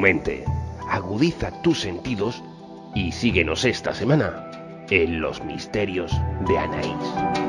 [0.00, 0.44] mente,
[0.88, 2.42] agudiza tus sentidos
[2.94, 4.50] y síguenos esta semana
[4.90, 6.12] en los misterios
[6.48, 7.39] de Anaís.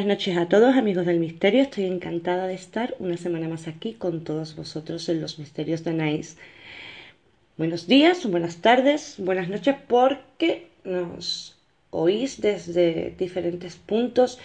[0.00, 3.92] Buenas noches a todos amigos del misterio, estoy encantada de estar una semana más aquí
[3.92, 6.38] con todos vosotros en los misterios de Nice.
[7.58, 11.58] Buenos días, buenas tardes, buenas noches porque nos
[11.90, 14.38] oís desde diferentes puntos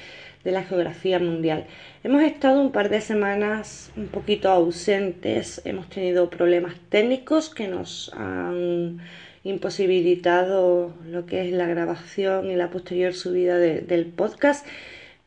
[0.44, 1.68] de la geografía mundial.
[2.04, 8.12] Hemos estado un par de semanas un poquito ausentes, hemos tenido problemas técnicos que nos
[8.14, 9.00] han
[9.46, 14.66] imposibilitado lo que es la grabación y la posterior subida del podcast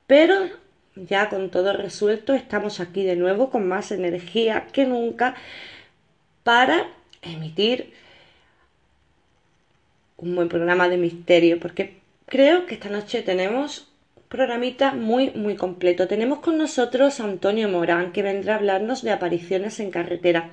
[0.09, 0.49] pero
[0.97, 5.37] ya con todo resuelto, estamos aquí de nuevo con más energía que nunca
[6.43, 6.89] para
[7.23, 7.93] emitir
[10.17, 15.57] un buen programa de misterio, porque creo que esta noche tenemos un programita muy, muy
[15.57, 16.09] completo.
[16.09, 20.51] Tenemos con nosotros a Antonio Morán, que vendrá a hablarnos de apariciones en carretera.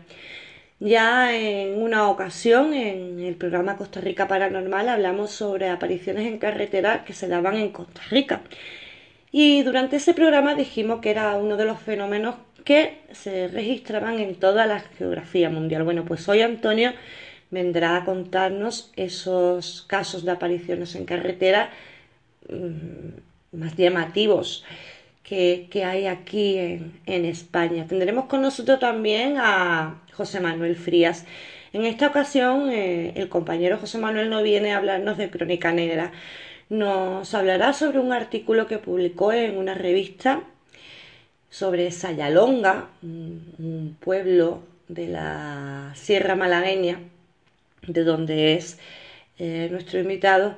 [0.79, 7.05] Ya en una ocasión, en el programa Costa Rica Paranormal, hablamos sobre apariciones en carretera
[7.05, 8.41] que se daban en Costa Rica.
[9.37, 14.35] Y durante ese programa dijimos que era uno de los fenómenos que se registraban en
[14.35, 15.83] toda la geografía mundial.
[15.83, 16.93] Bueno, pues hoy Antonio
[17.51, 21.69] vendrá a contarnos esos casos de apariciones en carretera
[22.47, 24.63] mm, más llamativos
[25.21, 27.87] que, hay aquí en, España.
[27.87, 31.25] Tendremos con nosotros también a José Manuel Frías.
[31.73, 36.13] En esta ocasión, eh, el compañero José Manuel no viene a hablarnos de Crónica Negra,
[36.69, 40.43] nos hablará sobre un artículo que publicó en una revista
[41.49, 46.99] sobre Sayalonga, un pueblo de la Sierra Malagueña,
[47.87, 48.77] de donde es
[49.39, 50.57] eh, nuestro invitado,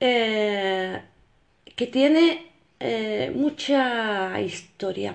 [0.00, 1.00] eh,
[1.76, 2.46] que tiene
[2.80, 5.14] eh, mucha historia.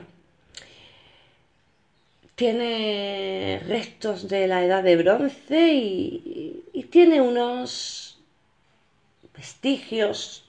[2.36, 8.09] Tiene restos de la edad de bronce y tiene unos
[9.40, 10.44] vestigios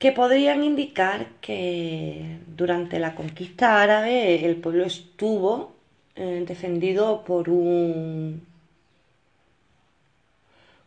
[0.00, 5.72] que podrían indicar que durante la conquista árabe el pueblo estuvo
[6.16, 8.44] eh, defendido por un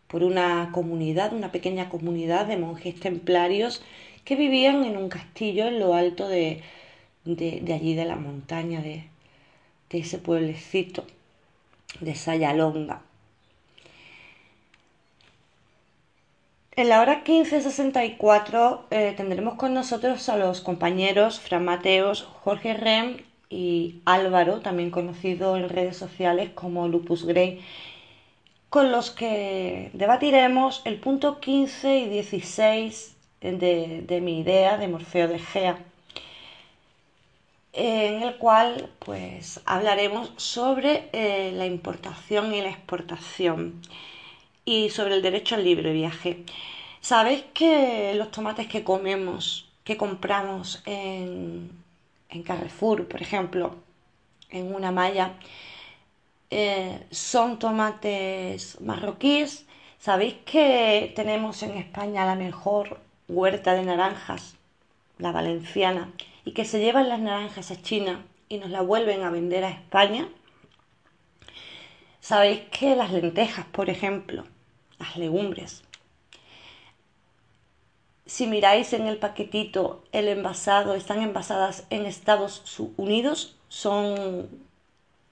[0.10, 3.82] por una comunidad, una pequeña comunidad de monjes templarios
[4.26, 6.62] que vivían en un castillo en lo alto de,
[7.26, 9.08] allí de la montaña, de,
[9.90, 11.06] de ese pueblecito
[12.02, 13.02] de Sayalonga.
[16.78, 23.22] En la hora 15.64 eh, tendremos con nosotros a los compañeros Fran Mateos, Jorge Rem
[23.50, 27.62] y Álvaro, también conocido en redes sociales como Lupus Grey,
[28.70, 35.40] con los que debatiremos el punto 15 y 16 de, mi idea de Morfeo de
[35.40, 35.78] Gea,
[37.72, 43.82] en el cual pues hablaremos sobre eh, la importación y la exportación
[44.66, 46.44] y sobre el derecho al libre viaje.
[47.00, 51.70] ¿Sabéis que los tomates que comemos, que compramos en,
[52.30, 53.76] en Carrefour, por ejemplo,
[54.50, 55.34] en una malla,
[56.50, 59.66] eh, son tomates marroquíes.
[60.00, 64.56] ¿Sabéis que tenemos en España la mejor huerta de naranjas,
[65.18, 66.12] la valenciana,
[66.44, 69.72] y que se llevan las naranjas a China y nos la vuelven a vender a
[69.72, 70.28] España?
[72.20, 74.46] Sabéis que las lentejas, por ejemplo,
[75.00, 75.84] las legumbres,
[78.26, 84.50] si miráis en el paquetito el envasado, están envasadas en Estados Unidos, son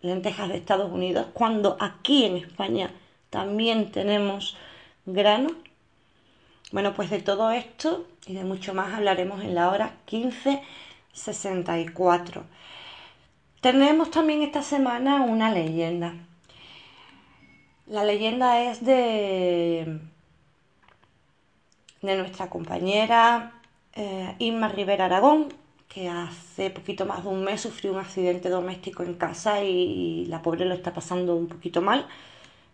[0.02, 2.92] lentejas de Estados Unidos, cuando aquí en España
[3.30, 4.56] también tenemos
[5.06, 5.50] grano.
[6.72, 12.44] Bueno, pues de todo esto y de mucho más hablaremos en la hora 15.64.
[13.60, 16.14] Tenemos también esta semana una leyenda.
[17.94, 20.00] La leyenda es de,
[22.02, 23.62] de nuestra compañera
[23.94, 25.50] eh, Inma Rivera Aragón,
[25.90, 30.42] que hace poquito más de un mes sufrió un accidente doméstico en casa y la
[30.42, 32.08] pobre lo está pasando un poquito mal.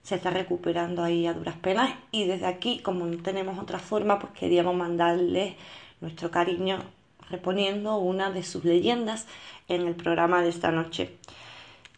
[0.04, 4.20] Se está recuperando ahí a duras penas y desde aquí, como no tenemos otra forma,
[4.20, 5.58] pues queríamos mandarle
[6.00, 6.80] nuestro cariño
[7.30, 9.28] reponiendo una de sus leyendas
[9.68, 11.18] en el programa de esta noche.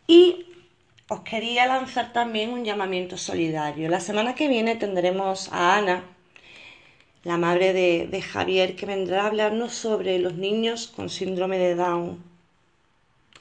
[0.07, 0.47] Y
[1.13, 3.89] os quería lanzar también un llamamiento solidario.
[3.89, 5.97] La semana que viene tendremos a Ana,
[7.25, 12.23] la madre de, Javier, que vendrá a hablarnos sobre los niños con síndrome de Down.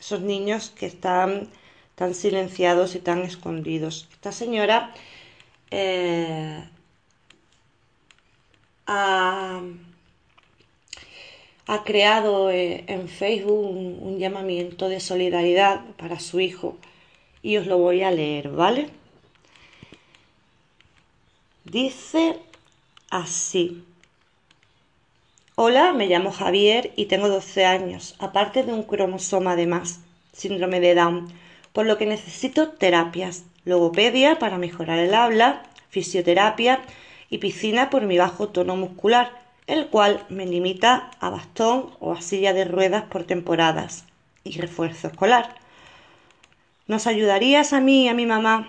[0.00, 1.48] Esos niños que están
[1.94, 4.08] tan silenciados y tan escondidos.
[4.14, 4.92] Esta señora
[5.70, 6.64] eh,
[8.86, 9.62] ha,
[11.84, 13.64] creado eh, en Facebook
[14.08, 16.76] un llamamiento de solidaridad para su hijo
[17.42, 18.88] y os lo voy a leer, ¿vale?
[21.64, 22.38] Dice
[23.10, 23.84] así.
[25.54, 30.00] Hola, me llamo Javier y tengo 12 años, aparte de un cromosoma de más,
[30.32, 31.28] síndrome de Down,
[31.72, 36.80] por lo que necesito terapias, logopedia para mejorar el habla, fisioterapia
[37.28, 42.22] y piscina por mi bajo tono muscular, el cual me limita a bastón o a
[42.22, 44.04] silla de ruedas por temporadas
[44.42, 45.59] y refuerzo escolar.
[46.90, 48.68] ¿Nos ayudarías a mí y a mi mamá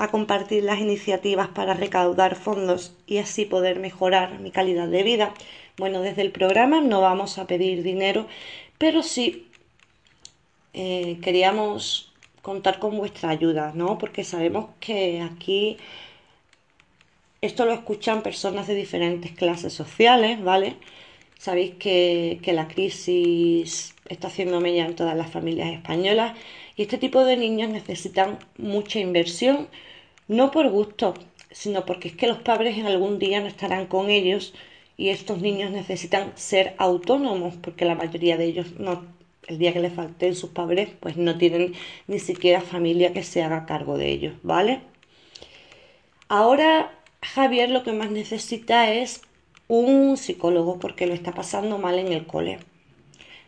[0.00, 5.34] a compartir las iniciativas para recaudar fondos y así poder mejorar mi calidad de vida?
[5.76, 8.26] Bueno, desde el programa no vamos a pedir dinero,
[8.76, 9.46] pero sí
[10.74, 12.12] eh, queríamos
[12.42, 13.98] contar con vuestra ayuda, ¿no?
[13.98, 15.76] Porque sabemos que aquí
[17.40, 20.74] esto lo escuchan personas de diferentes clases sociales, ¿vale?
[21.38, 26.32] Sabéis que, que la crisis está haciendo mella en todas las familias españolas
[26.76, 29.68] y este tipo de niños necesitan mucha inversión,
[30.28, 31.14] no por gusto,
[31.50, 34.54] sino porque es que los padres en algún día no estarán con ellos
[34.96, 39.04] y estos niños necesitan ser autónomos porque la mayoría de ellos no
[39.46, 41.72] el día que les falten sus padres pues no tienen
[42.06, 44.80] ni siquiera familia que se haga cargo de ellos, ¿vale?
[46.28, 49.22] Ahora Javier lo que más necesita es
[49.68, 52.58] un psicólogo porque lo está pasando mal en el cole.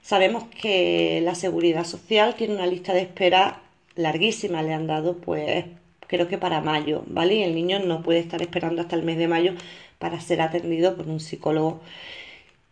[0.02, 3.62] Sabemos que la seguridad social tiene una lista de espera
[3.94, 5.64] larguísima, le han dado pues
[6.08, 7.36] creo que para mayo, ¿vale?
[7.36, 9.54] Y el niño no puede estar esperando hasta el mes de mayo
[9.98, 11.80] para ser atendido por un psicólogo.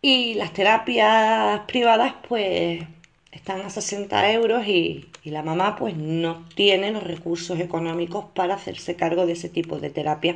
[0.01, 2.83] Y las terapias privadas pues
[3.31, 8.55] están a 60 euros y, y, la mamá pues no tiene los recursos económicos para
[8.55, 10.35] hacerse cargo de ese tipo de terapia.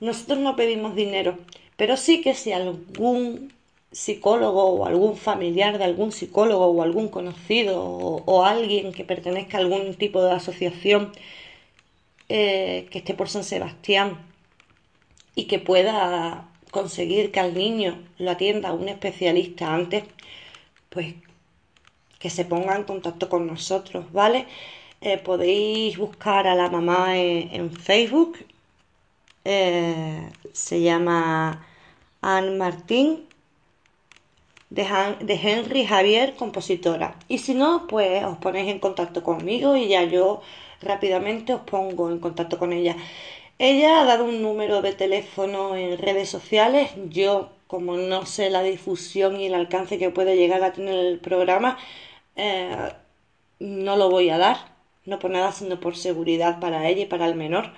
[0.00, 1.38] Nosotros no pedimos dinero,
[1.76, 3.53] pero sí que si algún
[3.94, 9.60] psicólogo o algún familiar de algún psicólogo o algún conocido o, alguien que pertenezca a
[9.60, 11.12] algún tipo de asociación
[12.28, 14.18] eh, que esté por San Sebastián
[15.36, 20.04] y que pueda conseguir que al niño lo atienda un especialista antes,
[20.90, 21.14] pues
[22.18, 24.46] que se ponga en contacto con nosotros, ¿vale?
[25.02, 28.38] Eh, podéis buscar a la mamá en, Facebook,
[29.44, 31.66] eh, se llama
[32.22, 33.28] Anne Martín
[34.70, 34.82] de,
[35.42, 37.16] Henry Javier, compositora.
[37.28, 40.42] Y si no, pues os ponéis en contacto conmigo y ya yo
[40.80, 42.96] rápidamente os pongo en contacto con ella.
[43.58, 46.90] Ella ha dado un número de teléfono en redes sociales.
[47.08, 51.18] Yo, como no sé la difusión y el alcance que puede llegar a tener el
[51.20, 51.78] programa,
[52.36, 52.92] eh,
[53.60, 54.74] no lo voy a dar.
[55.04, 57.72] No por nada, sino por seguridad para ella y para el menor.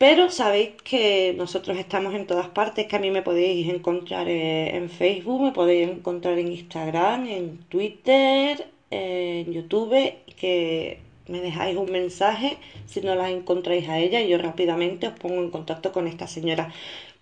[0.00, 4.74] Pero sabéis que nosotros estamos en todas partes, que a mí me podéis encontrar eh,
[4.74, 11.92] en Facebook, me podéis encontrar en Instagram, en Twitter, en YouTube, que me dejáis un
[11.92, 16.06] mensaje si no la encontráis a ella y yo rápidamente os pongo en contacto con
[16.06, 16.72] esta señora.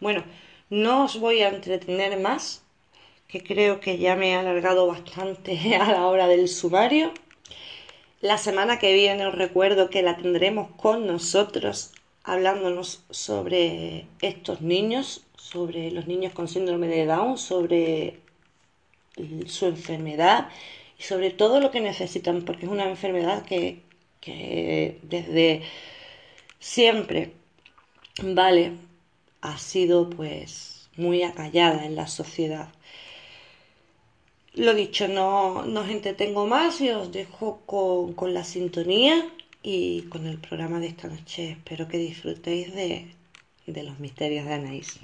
[0.01, 0.23] Bueno,
[0.71, 2.63] no os voy a entretener más
[3.27, 7.13] que creo que ya me he alargado bastante a la hora del sumario.
[8.21, 11.93] La semana que viene os recuerdo que la tendremos con nosotros
[12.29, 18.21] hablándonos sobre estos niños, sobre los niños con síndrome de Down, sobre
[19.47, 20.51] su enfermedad
[20.99, 23.81] y sobre todo lo que necesitan, porque es una enfermedad que,
[25.03, 25.63] desde
[26.61, 27.33] siempre,
[28.23, 28.73] vale,
[29.41, 32.69] ha sido pues muy acallada en la sociedad.
[34.53, 39.33] Lo dicho, no, no os entretengo más y os dejo con, con la sintonía
[39.71, 41.51] y con el programa de esta noche.
[41.51, 43.15] Espero que disfrutéis de,
[43.67, 45.01] de los misterios de Anaís.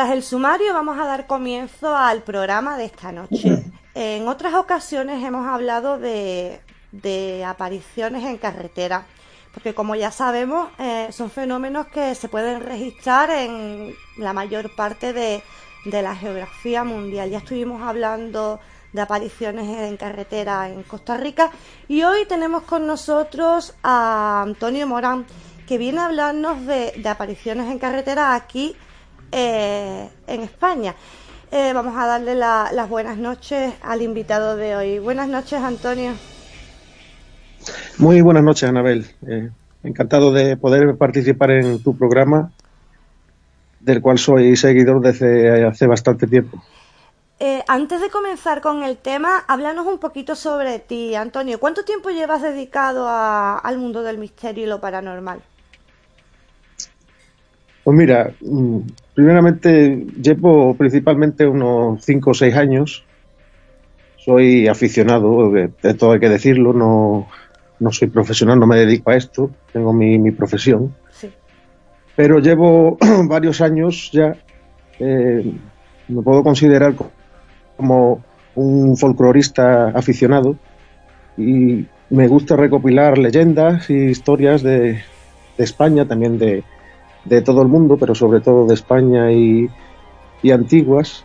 [0.00, 3.64] Tras el sumario vamos a dar comienzo al programa de esta noche.
[3.94, 6.58] En otras ocasiones hemos hablado de,
[7.46, 9.04] apariciones en carretera,
[9.52, 15.12] porque como ya sabemos eh, son fenómenos que se pueden registrar en la mayor parte
[15.12, 15.42] de,
[15.84, 17.28] de la geografía mundial.
[17.28, 18.58] Ya estuvimos hablando
[18.94, 21.50] de apariciones en carretera en Costa Rica
[21.88, 25.26] y hoy tenemos con nosotros a Antonio Morán
[25.68, 28.74] que viene a hablarnos de, de apariciones en carretera aquí
[29.32, 30.94] eh, en España.
[31.52, 34.98] Eh, vamos a darle las buenas noches al invitado de hoy.
[34.98, 36.12] Buenas noches, Antonio.
[37.98, 39.06] Muy buenas noches, Anabel.
[39.26, 39.50] Eh,
[39.82, 42.52] encantado de poder participar en tu programa,
[43.80, 46.62] del cual soy seguidor desde hace bastante tiempo.
[47.66, 51.58] antes de comenzar con el tema, háblanos un poquito sobre ti, Antonio.
[51.58, 55.40] ¿Cuánto tiempo llevas dedicado al mundo del misterio y lo paranormal?
[57.90, 58.78] Pues mira, mm,
[59.16, 63.04] primeramente llevo principalmente unos 5 o 6 años.
[64.16, 67.26] Soy aficionado, de, todo hay que decirlo, no,
[67.80, 70.94] no soy profesional, no me dedico a esto, tengo mi, profesión.
[72.14, 72.96] Pero llevo
[73.28, 74.36] varios años ya,
[75.00, 75.52] eh,
[76.06, 76.94] me puedo considerar
[77.76, 78.22] como
[78.54, 80.56] un folclorista aficionado
[81.36, 84.92] y me gusta recopilar leyendas y historias de,
[85.58, 86.62] de España, también de,
[87.24, 89.68] de todo el mundo, pero sobre todo de España y,
[90.50, 91.24] antiguas.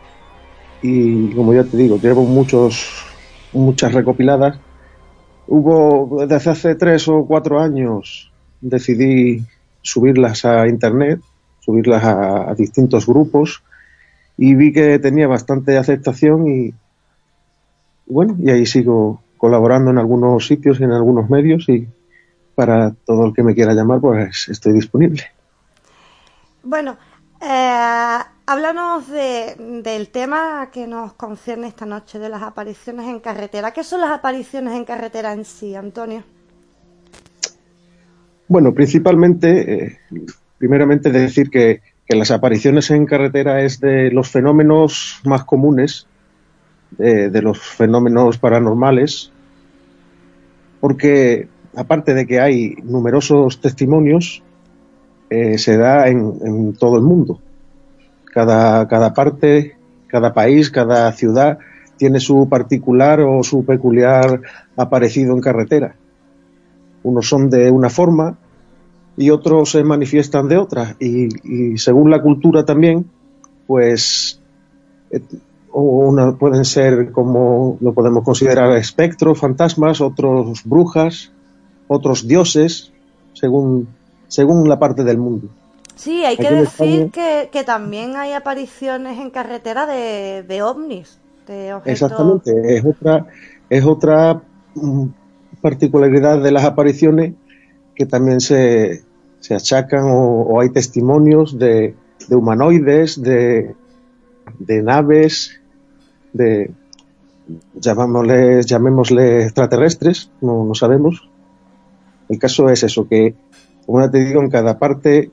[0.81, 3.05] Y como ya te digo, llevo muchos,
[3.53, 4.59] muchas recopiladas.
[5.47, 9.43] Hubo, desde hace tres o cuatro años, decidí
[9.81, 11.21] subirlas a internet,
[11.59, 13.63] subirlas a, distintos grupos
[14.37, 16.73] y vi que tenía bastante aceptación y
[18.07, 21.87] bueno, y ahí sigo colaborando en algunos sitios y en algunos medios y
[22.53, 25.23] para todo el que me quiera llamar pues estoy disponible.
[26.67, 26.97] Bueno,
[27.41, 28.17] eh,
[28.47, 33.71] háblanos del tema que nos concierne esta noche, de las apariciones en carretera.
[33.71, 36.23] ¿Qué son las apariciones en carretera en sí, Antonio?
[38.47, 39.99] Bueno, principalmente, eh,
[40.57, 46.07] primeramente decir que las apariciones en carretera es de los fenómenos más comunes,
[46.97, 49.31] de los fenómenos paranormales,
[50.79, 54.43] porque aparte de que hay numerosos testimonios,
[55.29, 57.39] eh, se da en, todo el mundo.
[58.25, 59.75] Cada, cada parte,
[60.07, 61.57] cada país, cada ciudad
[61.97, 64.41] tiene su particular o su peculiar
[64.75, 65.95] aparecido en carretera.
[67.03, 68.37] Unos son de una forma
[69.17, 70.95] y otros se manifiestan de otra.
[70.99, 73.05] Y, según la cultura también,
[73.67, 74.41] pues
[75.11, 75.21] eh,
[75.71, 81.31] una, pueden ser como lo podemos considerar espectros, fantasmas, otros brujas,
[81.87, 82.91] otros dioses,
[83.33, 83.87] según,
[84.35, 85.47] según la parte del mundo.
[85.95, 91.19] Sí, hay que decir que, también hay apariciones en carretera de, de ovnis.
[91.85, 93.27] Exactamente, es otra,
[93.69, 94.41] es otra
[94.73, 95.05] mm,
[95.61, 97.33] particularidad de las apariciones
[97.95, 99.03] que también se,
[99.39, 101.95] se achacan o, hay testimonios de,
[102.27, 103.73] de humanoides, de,
[104.59, 105.61] de, naves,
[106.33, 106.71] de
[107.75, 111.29] llamémosle, llamémosle extraterrestres, no, no sabemos.
[112.27, 113.35] El caso es eso, que
[113.85, 115.31] como te digo, en cada parte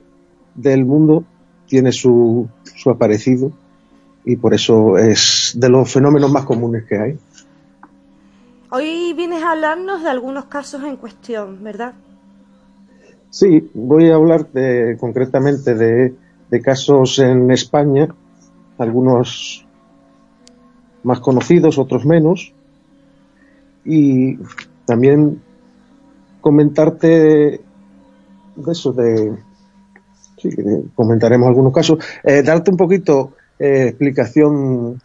[0.55, 1.23] del mundo
[1.67, 3.51] tiene su, su aparecido
[4.25, 7.17] y por eso es de los fenómenos más comunes que hay.
[8.69, 11.93] Hoy vienes a hablarnos de algunos casos en cuestión, ¿verdad?
[13.29, 18.07] Sí, voy a hablar de, concretamente de, casos en España,
[18.77, 19.65] algunos
[21.03, 22.53] más conocidos, otros menos,
[23.85, 24.37] y
[24.85, 25.41] también
[26.41, 27.61] comentarte
[28.55, 29.35] de eso, de,
[30.41, 30.49] sí,
[30.95, 35.01] comentaremos algunos casos, eh, darte un poquito eh, explicación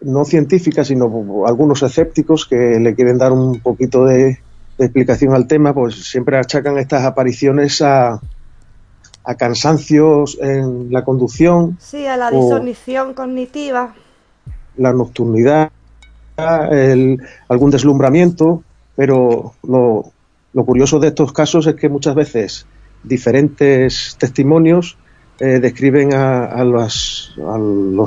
[0.00, 4.38] no científica, sino algunos escépticos que le quieren dar un poquito de,
[4.78, 8.20] explicación al tema, pues siempre achacan estas apariciones a,
[9.24, 11.76] a cansancios en la conducción.
[11.80, 13.94] Sí, a la disonición cognitiva.
[14.76, 15.72] La nocturnidad,
[16.70, 18.62] el, algún deslumbramiento,
[18.94, 20.12] pero lo,
[20.52, 22.66] lo curioso de estos casos es que muchas veces
[23.02, 24.98] diferentes testimonios
[25.40, 27.32] eh, describen a, los,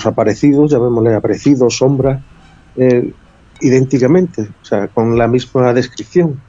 [0.06, 2.22] aparecidos, llamémosle aparecidos, sombras,
[2.76, 3.14] eh,
[3.62, 6.42] idénticamente, o sea, con la misma descripción.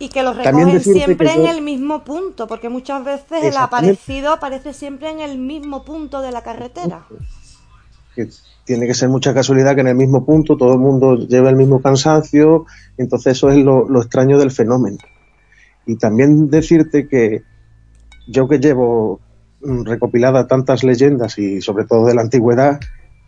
[0.00, 4.72] Y que los recogen siempre en el mismo punto, porque muchas veces el aparecido aparece
[4.72, 7.06] siempre en el mismo punto de la carretera.
[8.64, 11.56] tiene que ser mucha casualidad que en el mismo punto todo el mundo lleva el
[11.56, 14.98] mismo cansancio, entonces eso es lo extraño del fenómeno.
[15.86, 17.44] Y también decirte que
[18.26, 19.20] yo que llevo
[19.64, 22.80] Mm, recopilada tantas leyendas y sobre todo de la antigüedad,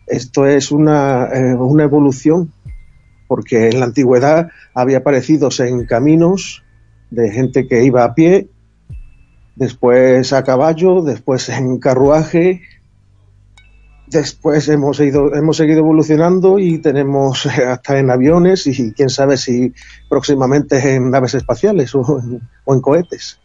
[0.05, 2.51] esto es una, eh, una evolución,
[3.27, 6.65] porque en la antigüedad había aparecidos en caminos
[7.09, 8.49] de gente que iba a pie,
[9.55, 12.63] después a caballo, después en carruaje,
[14.07, 19.71] después hemos ido, hemos seguido evolucionando y tenemos hasta en aviones y quién sabe si
[20.09, 22.21] próximamente en naves espaciales o
[22.67, 23.39] en cohetes.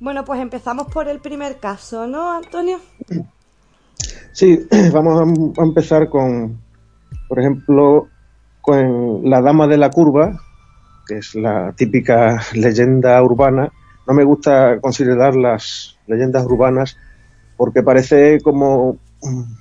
[0.00, 2.78] Bueno, pues empezamos por el primer caso, ¿no, Antonio?
[4.32, 5.20] Sí, vamos
[5.58, 6.58] a empezar con,
[7.28, 8.08] por ejemplo,
[8.62, 10.40] con la Dama de la Curva,
[11.06, 13.70] que es la típica leyenda urbana.
[14.06, 16.96] No me gusta considerar las leyendas urbanas
[17.58, 18.96] porque parece como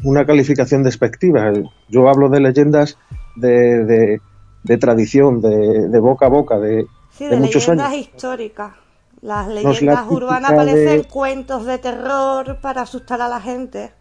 [0.03, 1.51] una calificación despectiva.
[1.89, 2.97] Yo hablo de leyendas
[3.35, 4.19] de,
[4.63, 8.88] de, tradición, de, boca a boca, de, sí, de, muchos leyendas históricas.
[9.21, 13.91] Las leyendas urbanas parecen cuentos de terror para asustar a la gente.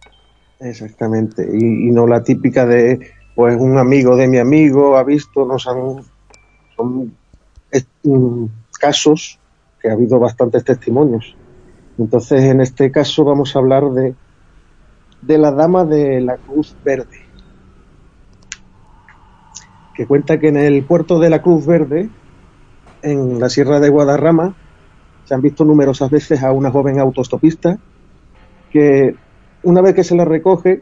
[0.60, 3.00] Exactamente, y, no la típica de,
[3.34, 6.04] pues un amigo de mi amigo ha visto, no son,
[6.76, 7.12] son
[8.04, 8.44] mm,
[8.78, 9.38] casos
[9.80, 11.36] que ha habido bastantes testimonios.
[11.96, 14.14] Entonces, en este caso vamos a hablar de,
[15.22, 17.26] de la dama de la Cruz Verde,
[19.96, 22.08] que cuenta que en el puerto de la Cruz Verde,
[23.02, 24.54] en la Sierra de Guadarrama,
[25.28, 27.78] se han visto numerosas veces a una joven autostopista
[28.72, 29.14] que
[29.62, 30.80] una vez que se la recoge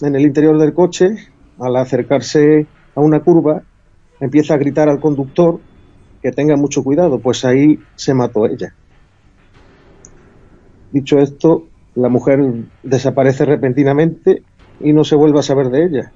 [0.00, 1.14] en el interior del coche,
[1.58, 3.60] al acercarse a una curva,
[4.20, 5.60] empieza a gritar al conductor
[6.22, 8.74] que tenga mucho cuidado, pues ahí se mató ella.
[10.90, 12.40] Dicho esto, la mujer
[12.82, 14.44] desaparece repentinamente
[14.80, 16.12] y no se vuelve a saber de ella.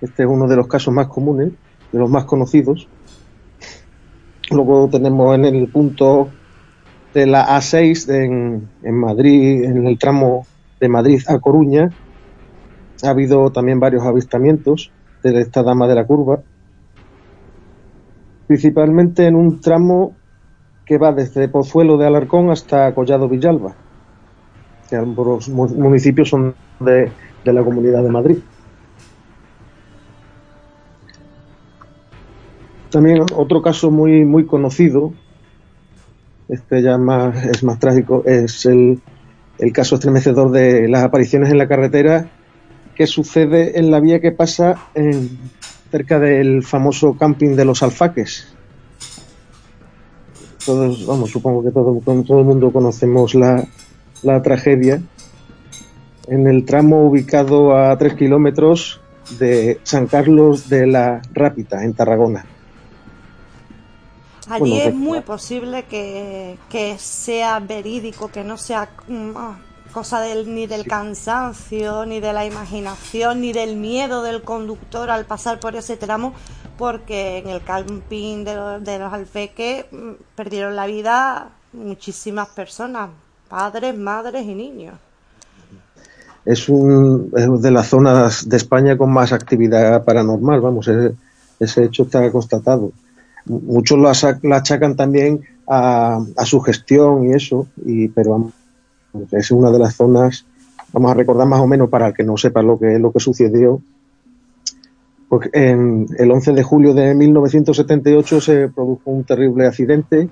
[0.00, 1.52] Este es uno de los casos más comunes,
[1.92, 2.88] de los más conocidos,
[4.50, 6.28] Luego tenemos en el punto
[7.14, 10.46] de la A6 en, en Madrid, en el tramo
[10.80, 11.90] de Madrid a Coruña,
[13.02, 14.90] ha habido también varios avistamientos
[15.22, 16.40] de esta dama de la curva,
[18.46, 20.14] principalmente en un tramo
[20.84, 23.74] que va desde Pozuelo de Alarcón hasta Collado Villalba,
[24.88, 27.12] que ambos municipios son de,
[27.44, 28.38] de la Comunidad de Madrid.
[32.90, 35.12] También otro caso muy, muy conocido,
[36.48, 39.00] este ya más, es más trágico, es el,
[39.72, 42.30] caso estremecedor de las apariciones en la carretera
[42.94, 45.38] que sucede en la vía que pasa en,
[45.90, 48.52] cerca del famoso camping de los alfaques.
[50.64, 53.64] Todos, vamos, supongo que todo, todo el mundo conocemos la,
[54.22, 55.00] la tragedia.
[56.26, 59.00] En el tramo ubicado a tres kilómetros
[59.38, 62.44] de San Carlos de la Rápita, en Tarragona.
[64.48, 69.58] Allí es muy posible que, que, sea verídico, que no sea mm, ah,
[69.92, 75.26] cosa del, ni del cansancio, ni de la imaginación, ni del miedo del conductor al
[75.26, 76.32] pasar por ese tramo,
[76.78, 83.10] porque en el camping de, de los alfeques mm, perdieron la vida muchísimas personas,
[83.48, 84.94] padres, madres y niños.
[86.44, 91.14] Es, un, es de las zonas de España con más actividad paranormal, vamos, ese,
[91.60, 92.92] ese hecho está constatado
[93.46, 98.50] muchos la, achacan también a, su gestión y eso, y, pero
[99.32, 100.46] es una de las zonas,
[100.92, 103.20] vamos a recordar más o menos para el que no sepa lo que, lo que
[103.20, 103.80] sucedió,
[105.28, 110.28] porque en el 11 de julio de 1978 se produjo un terrible accidente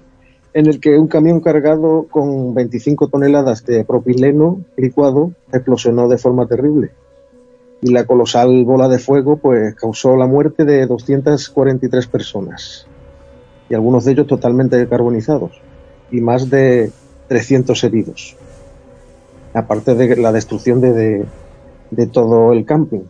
[0.55, 6.47] en el que un camión cargado con 25 toneladas de propileno licuado explosionó de forma
[6.47, 6.91] terrible.
[7.81, 12.89] Y la colosal bola de fuego pues causó la muerte de 243 personas
[13.69, 15.53] y algunos de ellos totalmente decarbonizados
[16.11, 16.91] y más de
[17.29, 18.37] 300 heridos,
[19.53, 21.27] aparte de la destrucción de,
[21.91, 23.03] de, todo el camping.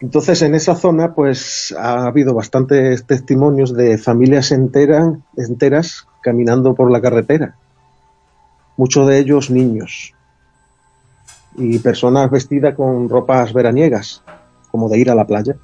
[0.00, 6.90] Entonces, en esa zona, pues ha habido bastantes testimonios de familias enteras, enteras caminando por
[6.90, 7.56] la carretera.
[8.76, 10.12] Muchos de ellos niños.
[11.56, 14.22] Y personas vestidas con ropas veraniegas,
[14.70, 15.56] como de ir a la playa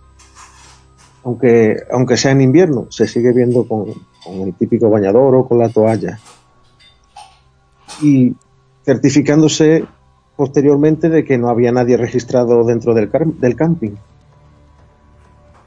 [1.24, 3.86] aunque, aunque sea en invierno, se sigue viendo con,
[4.26, 6.18] el típico bañador o con la toalla.
[8.00, 8.34] Y
[8.84, 9.84] certificándose
[10.36, 13.92] posteriormente de que no había nadie registrado dentro del, del camping.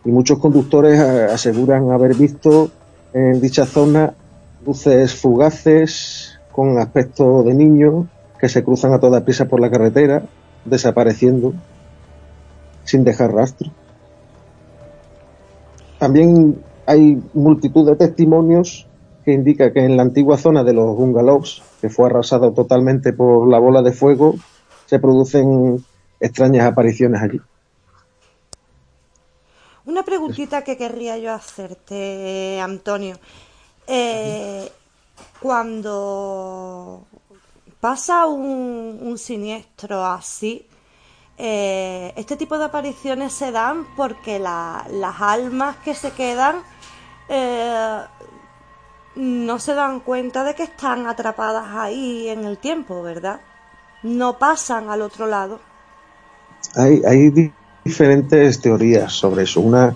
[0.04, 2.70] Y muchos conductores eh, aseguran haber visto
[3.14, 4.14] en dicha zona
[4.66, 8.06] luces fugaces con aspecto de niños
[8.40, 10.24] que se cruzan a toda prisa por la carretera,
[10.66, 11.54] desapareciendo
[12.84, 13.72] sin dejar rastro.
[16.06, 18.86] También hay multitud de testimonios
[19.24, 23.50] que indica que en la antigua zona de los bungalows, que fue arrasado totalmente por
[23.50, 24.36] la bola de fuego,
[24.86, 25.84] se producen
[26.20, 27.42] extrañas apariciones allí.
[29.88, 33.18] Una preguntita que querría yo hacerte, Antonio.
[33.88, 34.70] Eh,
[35.42, 37.02] cuando
[37.80, 40.68] pasa un siniestro así,
[41.38, 46.58] eh, este tipo de apariciones se dan porque las almas que se quedan
[47.28, 48.00] eh,
[49.16, 53.42] no se dan cuenta de que están atrapadas ahí en el tiempo, ¿verdad?
[54.04, 55.60] No pasan al otro lado.
[56.76, 57.52] Hay, hay
[57.84, 59.62] diferentes teorías sobre eso.
[59.62, 59.96] Una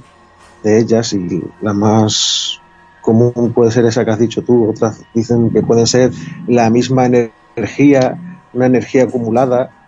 [0.64, 2.60] de ellas, y la más
[3.02, 6.12] común puede ser esa que has dicho tú, otras dicen que puede ser
[6.48, 8.18] la misma energía,
[8.54, 9.79] una energía acumulada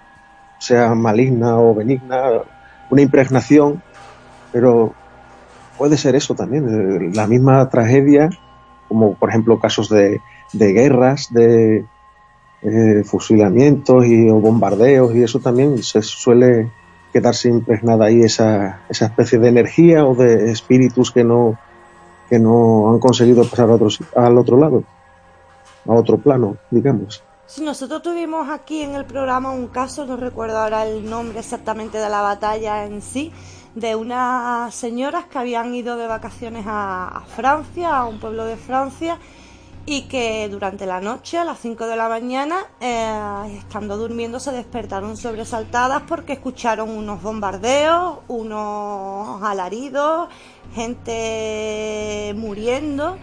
[0.61, 2.21] sea maligna o benigna,
[2.91, 3.81] una impregnación,
[4.51, 4.93] pero
[5.75, 8.29] puede ser eso también, eh, la misma tragedia,
[8.87, 10.21] como por ejemplo casos de,
[10.53, 11.83] guerras, de
[12.61, 16.69] eh, fusilamientos y, o bombardeos, y eso también se suele
[17.11, 21.57] quedarse impregnada ahí esa, esa especie de energía o de espíritus que no,
[22.29, 24.83] que no han conseguido pasar a al otro lado,
[25.87, 27.23] a otro plano, digamos.
[27.53, 31.97] Sí, nosotros tuvimos aquí en el programa un caso, no recuerdo ahora el nombre exactamente
[31.97, 33.29] de la batalla en sí,
[33.75, 39.19] de unas señoras que habían ido de vacaciones a, Francia, a un pueblo de Francia,
[39.85, 44.53] y que durante la noche, a las 5 de la mañana, eh, estando durmiendo, se
[44.53, 50.29] despertaron sobresaltadas porque escucharon unos bombardeos, unos alaridos,
[50.73, 53.17] gente muriendo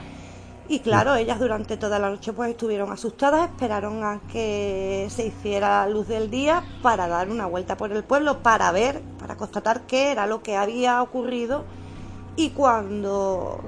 [0.68, 5.88] y claro, ellas durante toda la noche pues estuvieron asustadas, esperaron a que se hiciera
[5.88, 10.12] luz del día para dar una vuelta por el pueblo, para ver, para constatar qué
[10.12, 11.64] era lo que había ocurrido
[12.37, 13.61] y cuando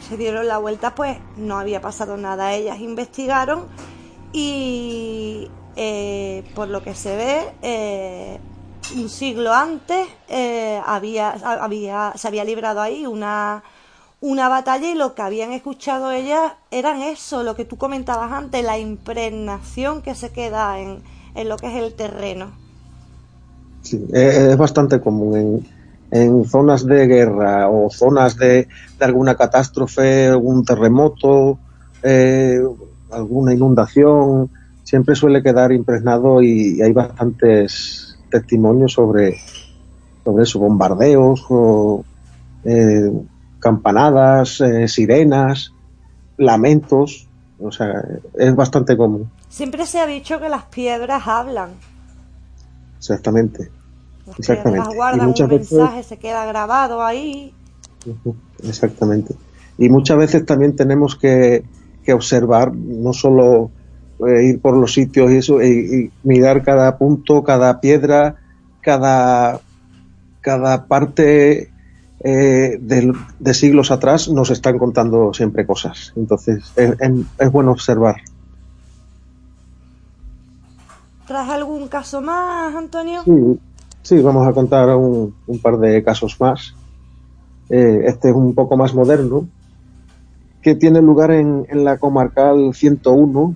[0.00, 2.54] se dieron la vuelta pues no había pasado nada.
[2.54, 3.66] Ellas investigaron
[4.32, 8.40] y eh, por lo que se ve eh,
[8.96, 13.62] un siglo antes eh, había, había, se había librado ahí una
[14.20, 18.64] una batalla y lo que habían escuchado ellas eran eso, lo que tú comentabas antes,
[18.64, 21.02] la impregnación que se queda en,
[21.34, 22.50] en lo que es el terreno.
[23.82, 25.66] Sí, es bastante común en,
[26.10, 31.58] en zonas de guerra o zonas de, de alguna catástrofe, algún terremoto,
[32.02, 32.60] eh,
[33.10, 34.50] alguna inundación,
[34.84, 39.36] siempre suele quedar impregnado y, hay bastantes testimonios sobre,
[40.24, 42.04] sobre eso, bombardeos o
[42.64, 43.10] eh,
[43.58, 45.72] campanadas, eh, sirenas,
[46.36, 47.92] lamentos, o sea,
[48.34, 49.30] es bastante común.
[49.48, 51.70] Siempre se ha dicho que las piedras hablan.
[52.98, 53.70] Exactamente.
[54.26, 54.94] Las Exactamente.
[54.94, 57.52] guardan un mensaje, se queda grabado ahí.
[58.62, 59.34] Exactamente.
[59.76, 61.64] Y muchas veces también tenemos que,
[62.04, 63.70] que observar, no solo
[64.26, 68.34] eh, ir por los sitios y eso, y, mirar cada punto, cada piedra,
[68.80, 69.60] cada,
[70.40, 71.70] cada parte
[72.20, 76.12] eh, de, siglos atrás nos están contando siempre cosas.
[76.16, 76.96] Entonces es,
[77.38, 78.16] es bueno observar.
[81.26, 83.22] ¿Tras algún caso más, Antonio?
[83.24, 83.60] Sí,
[84.02, 86.74] sí vamos a contar un, un par de casos más.
[87.68, 89.46] Eh, este es un poco más moderno,
[90.62, 93.54] que tiene lugar en, en la comarcal 101,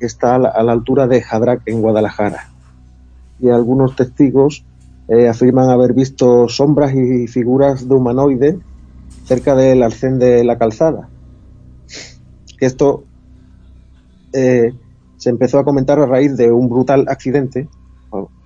[0.00, 2.50] que está a la, a la, altura de Jadrac, en Guadalajara.
[3.38, 4.64] Y algunos testigos
[5.08, 8.58] eh, afirman haber visto sombras y figuras de humanoide
[9.24, 11.08] cerca del arcén de la calzada.
[12.60, 13.04] Esto
[14.32, 14.72] eh,
[15.16, 17.68] se empezó a comentar a raíz de un brutal accidente,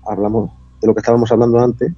[0.07, 1.93] hablamos de lo que estábamos hablando antes,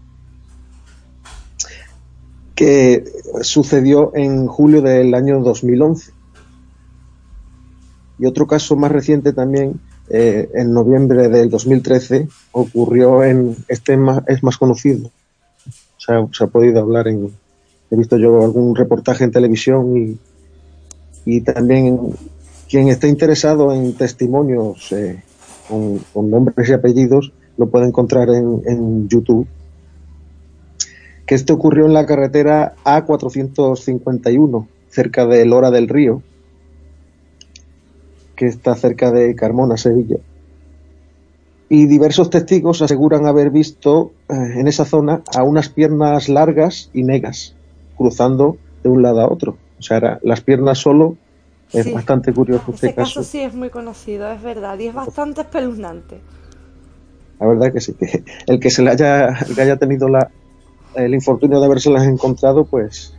[2.55, 3.05] que
[3.43, 6.13] sucedió en julio del año 2011.
[8.19, 14.23] Y otro caso más reciente también, eh, en noviembre del 2013, ocurrió en, este más,
[14.27, 15.11] es más conocido,
[15.99, 17.31] se ha, se ha, podido hablar en,
[17.91, 20.19] he visto yo algún reportaje en televisión y,
[21.25, 21.99] y también
[22.69, 25.23] quien esté interesado en testimonios eh,
[25.69, 29.47] con, con, nombres y apellidos lo puede encontrar en, en, YouTube.
[31.27, 36.23] Que este ocurrió en la carretera A451, cerca de Lora del Río,
[38.39, 40.17] que está cerca de Carmona, Sevilla.
[41.69, 47.03] Y diversos testigos aseguran haber visto eh, en esa zona a unas piernas largas y
[47.03, 47.57] negras
[47.97, 49.59] cruzando de un lado a otro.
[49.81, 51.17] O sea, las piernas solo
[51.73, 51.93] es sí.
[51.93, 53.21] bastante curioso este caso.
[53.21, 53.23] caso.
[53.25, 56.21] sí es muy conocido, es verdad, y es bastante espeluznante.
[57.41, 60.31] La verdad que sí, que el que se le haya, el que haya tenido la,
[60.95, 63.15] el infortunio de habérselas encontrado, pues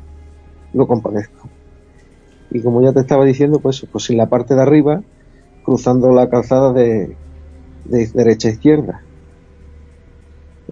[0.73, 1.49] lo compadezco.
[2.51, 5.01] Y como ya te estaba diciendo, pues, pues en la parte de arriba,
[5.63, 7.15] cruzando la calzada de,
[7.85, 9.01] de derecha a izquierda.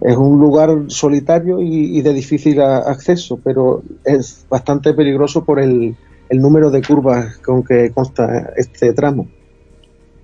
[0.00, 5.96] Es un lugar solitario y, de difícil acceso, pero es bastante peligroso por el,
[6.30, 9.28] número de curvas con que consta este tramo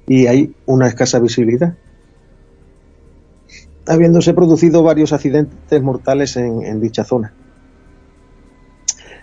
[0.07, 1.75] y hay una escasa visibilidad.
[3.87, 7.33] Habiéndose producido varios accidentes mortales en dicha zona.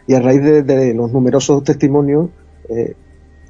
[0.08, 2.30] Y a raíz de, los numerosos testimonios,
[2.70, 2.96] eh,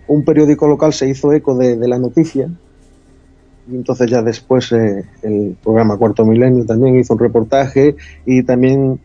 [0.08, 2.50] un periódico local se hizo eco de, la noticia
[3.70, 9.00] y entonces ya después eh, el programa Cuarto Milenio también hizo un reportaje y también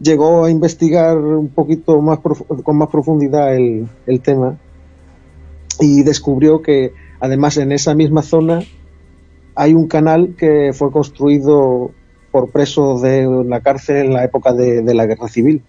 [0.00, 3.88] llegó a investigar un poquito más con más profundidad el,
[4.22, 4.58] tema
[5.80, 8.60] y descubrió que además en esa misma zona
[9.54, 11.90] hay un canal que fue construido
[12.30, 15.62] por presos de la cárcel en la época de la guerra civil.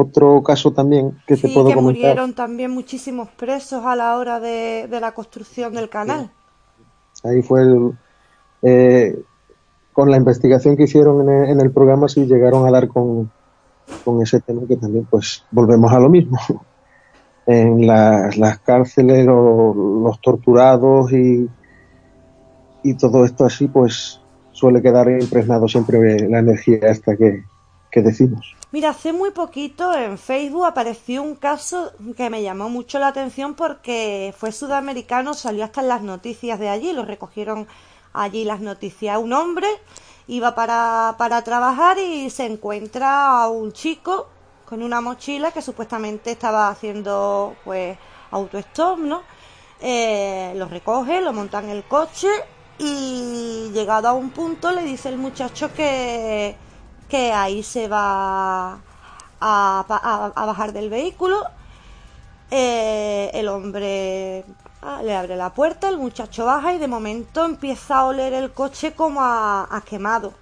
[0.00, 2.02] Otro caso también que te sí, puedo que comentar.
[2.02, 6.30] murieron también muchísimos presos a la hora de, de la construcción del canal.
[7.14, 7.26] Sí.
[7.26, 7.98] Ahí fue el,
[8.62, 9.18] eh,
[9.92, 13.28] con la investigación que hicieron en el, en el programa sí llegaron a dar con,
[14.04, 16.38] con, ese tema que también pues volvemos a lo mismo.
[17.50, 21.48] En las, las cárceles, los, los torturados y,
[22.82, 24.20] y todo esto así pues
[24.52, 27.44] suele quedar impregnado siempre la energía esta que,
[27.90, 28.57] que decimos.
[28.70, 33.54] Mira, hace muy poquito en Facebook apareció un caso que me llamó mucho la atención
[33.54, 37.66] porque fue sudamericano, salió hasta en las noticias de allí, lo recogieron
[38.12, 39.16] allí las noticias.
[39.16, 39.68] Un hombre
[40.26, 44.28] iba para, para trabajar y se encuentra a un chico
[44.66, 47.96] con una mochila que supuestamente estaba haciendo pues
[48.30, 49.22] autostop, ¿no?
[49.80, 52.28] Eh, lo recoge, lo monta en el coche
[52.78, 56.54] y llegado a un punto le dice el muchacho que,
[57.08, 58.78] que ahí se va
[59.40, 61.42] a, a, bajar del vehículo.
[62.50, 64.44] Eh, el hombre
[64.80, 68.52] Ah, le abre la puerta, el muchacho baja y de momento empieza a oler el
[68.52, 70.34] coche como a, quemado.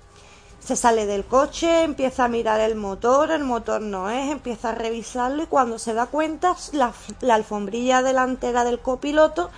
[0.61, 4.75] se sale del coche, empieza a mirar el motor, el motor no es, empieza a
[4.75, 6.93] revisarlo y cuando se da cuenta la,
[7.33, 9.51] alfombrilla delantera del copiloto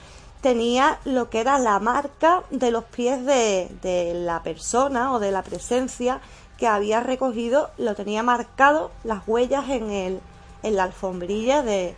[0.43, 5.33] tenía lo que era la marca de los pies de, de, la persona o de
[5.33, 6.21] la presencia
[6.59, 10.21] que había recogido, lo tenía marcado las huellas en, el,
[10.65, 11.95] en la alfombrilla de,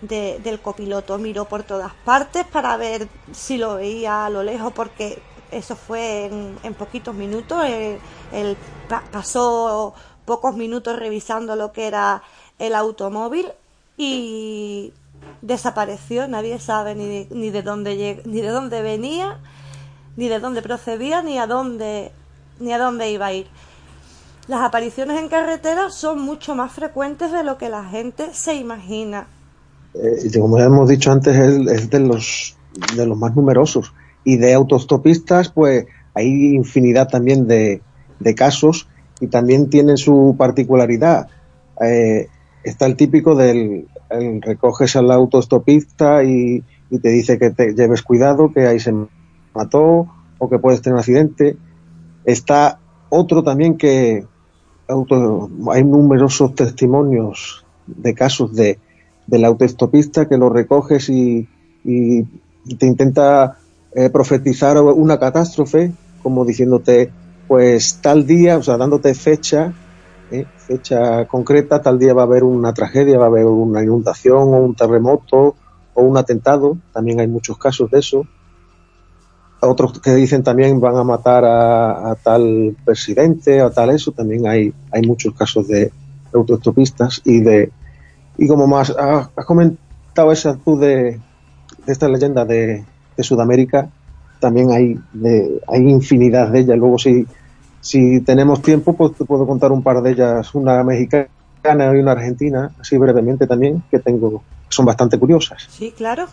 [0.00, 1.18] del copiloto.
[1.18, 6.26] Miró por todas partes para ver si lo veía a lo lejos porque eso fue
[6.62, 7.64] en, poquitos minutos.
[7.66, 8.56] Él,
[9.10, 12.22] pasó pocos minutos revisando lo que era
[12.60, 13.48] el automóvil
[13.96, 14.92] y
[15.42, 16.28] desapareció.
[16.28, 19.40] Nadie sabe ni de, ni de dónde ni de dónde venía,
[20.16, 22.12] ni de dónde procedía, ni a dónde
[22.60, 23.48] ni a dónde iba a ir.
[24.48, 29.26] Las apariciones en carretera son mucho más frecuentes de lo que la gente se imagina.
[29.94, 32.56] Eh, como ya hemos dicho antes, es, de los
[32.96, 33.92] de los más numerosos
[34.24, 37.82] y de autostopistas, pues hay infinidad también de,
[38.36, 38.88] casos
[39.20, 41.28] y también tienen su particularidad.
[41.82, 42.28] Eh,
[42.64, 43.86] está el típico del
[44.40, 48.94] recoges al autostopista y, te dice que te lleves cuidado, que ahí se
[49.54, 50.06] mató
[50.38, 51.56] o que puedes tener un accidente.
[52.24, 52.80] Está
[53.10, 54.24] otro también que
[54.88, 58.78] hay numerosos testimonios de casos de
[59.28, 61.46] del autostopista que lo recoges y,
[61.84, 62.24] y
[62.78, 63.58] te intenta
[63.94, 67.10] eh, profetizar una catástrofe, como diciéndote,
[67.46, 69.72] pues tal día, o sea, dándote fecha,
[70.30, 74.54] eh, fecha concreta, tal día va a haber una tragedia, va a haber una inundación
[74.54, 75.56] o un terremoto
[75.94, 78.26] o un atentado, también hay muchos casos de eso.
[79.60, 84.72] Otros que dicen también van a matar a, tal presidente, a tal eso, también hay,
[84.92, 85.90] hay muchos casos de
[86.32, 87.72] autostopistas y de
[88.36, 91.20] y como más has, comentado esa tú de,
[91.86, 92.84] de esta leyenda de,
[93.16, 93.90] de Sudamérica,
[94.38, 96.78] también hay, de, hay infinidad de ellas.
[96.78, 97.26] Luego, si,
[97.80, 101.28] si tenemos tiempo, pues te puedo contar un par de ellas, una mexicana
[101.64, 105.66] y una argentina, así brevemente también, que tengo, son bastante curiosas.
[105.68, 106.26] Sí, claro.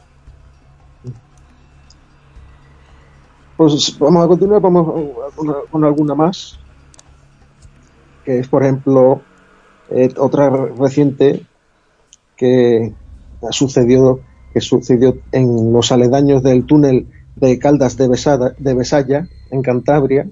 [3.58, 5.12] Pues vamos a continuar, vamos
[5.72, 6.60] con, alguna más,
[8.26, 9.22] que es, por ejemplo,
[9.90, 11.46] eh, otra reciente
[12.36, 12.94] que
[13.42, 14.20] ha sucedido
[14.54, 20.30] que sucedió en los aledaños del túnel de Caldas de, Besada, Besaya, en Cantabria,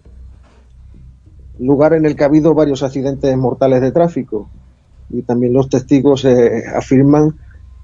[1.59, 4.49] lugar en el que ha habido varios accidentes mortales de tráfico.
[5.09, 7.37] Y también los testigos eh, afirman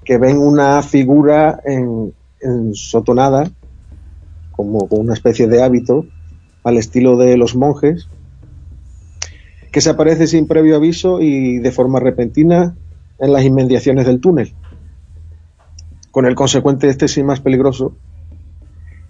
[0.04, 3.50] que ven una figura en, en sotonada,
[4.62, 6.06] como una especie de hábito,
[6.64, 8.08] al estilo de los monjes,
[9.72, 12.74] que se aparece sin previo aviso y de forma repentina
[13.18, 14.54] en las inmediaciones del túnel
[16.10, 17.94] con el consecuente, este sí más peligroso,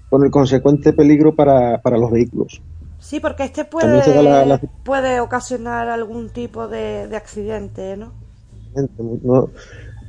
[0.08, 2.60] con el consecuente peligro para, para los vehículos.
[2.98, 4.02] Sí, porque este puede,
[4.84, 8.12] puede ocasionar algún tipo de, accidente, ¿no?
[9.22, 9.48] ¿no?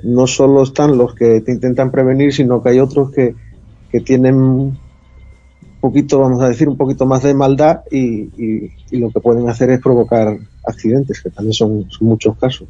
[0.03, 3.35] No solo están los que te intentan prevenir, sino que hay otros que,
[3.91, 4.77] que tienen
[5.81, 9.49] poquito, vamos a decir, un poquito más de maldad y, y, y lo que pueden
[9.49, 12.69] hacer es provocar accidentes, que también son, son muchos casos.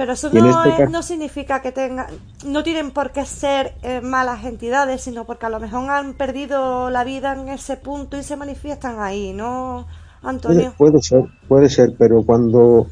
[0.00, 2.06] Pero eso no, este no, significa que tengan,
[2.46, 6.88] no tienen por qué ser eh, malas entidades, sino porque a lo mejor han perdido
[6.88, 9.86] la vida en ese punto y se manifiestan ahí, ¿no,
[10.22, 10.72] Antonio?
[10.78, 12.86] Puede, ser, puede ser, pero cuando,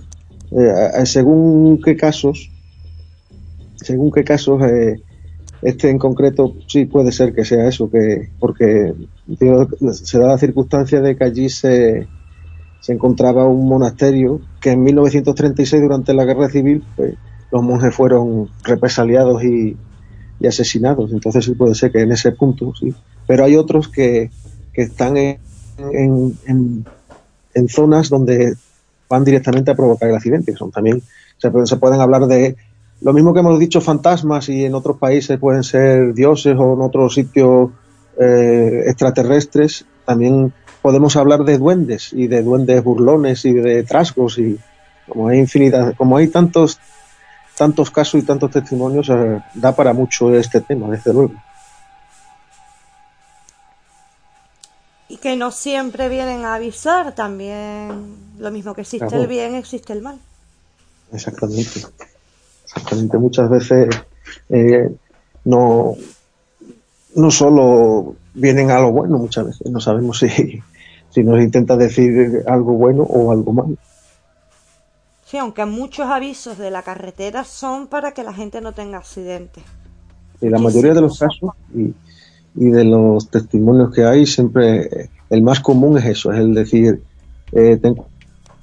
[0.51, 2.51] eh, según qué casos,
[3.77, 5.01] según qué casos, eh,
[5.63, 8.95] este en concreto sí puede ser que sea eso, que porque
[9.93, 12.07] se da la circunstancia de que allí se
[12.89, 17.15] se encontraba un monasterio que en 1936, durante la guerra civil, pues,
[17.51, 19.77] los monjes fueron represaliados y,
[20.47, 21.13] asesinados.
[21.13, 22.95] Entonces sí puede ser que en ese punto, sí.
[23.27, 24.31] Pero hay otros que,
[24.73, 25.39] que están en,
[25.93, 26.87] en,
[27.55, 28.55] en, zonas donde
[29.07, 30.55] van directamente a provocar el accidente.
[30.57, 31.03] Son también,
[31.37, 32.57] se, se pueden hablar de
[33.01, 36.81] lo mismo que hemos dicho fantasmas y en otros países pueden ser dioses o en
[36.81, 37.71] otros sitios
[38.21, 44.59] eh, extraterrestres, también podemos hablar de duendes y de duendes burlones y de trasgos y
[45.09, 46.79] como hay infinidad, como hay tantos
[47.59, 51.35] tantos casos y tantos testimonios, eh, da para mucho este tema, desde luego.
[55.09, 59.93] Y que no siempre vienen a avisar también, lo mismo que existe el bien, existe
[59.93, 60.21] el mal.
[61.13, 61.81] Exactamente.
[63.19, 63.89] Muchas veces
[64.49, 64.91] eh,
[65.45, 65.95] no,
[67.15, 70.29] no solo vienen a lo bueno, muchas veces no sabemos si,
[71.11, 73.77] si nos intenta decir algo bueno o algo malo.
[75.25, 79.63] Sí, aunque muchos avisos de la carretera son para que la gente no tenga accidentes.
[80.41, 81.93] Y la mayoría de los casos y,
[82.55, 87.03] de los testimonios que hay, siempre el más común es eso, es el decir,
[87.53, 87.97] eh, ten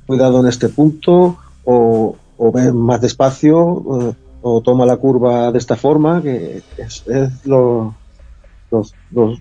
[0.08, 5.58] cuidado en este punto o, o ve más despacio eh, o toma la curva de
[5.58, 7.96] esta forma, que es, es lo-
[8.72, 9.40] los, los,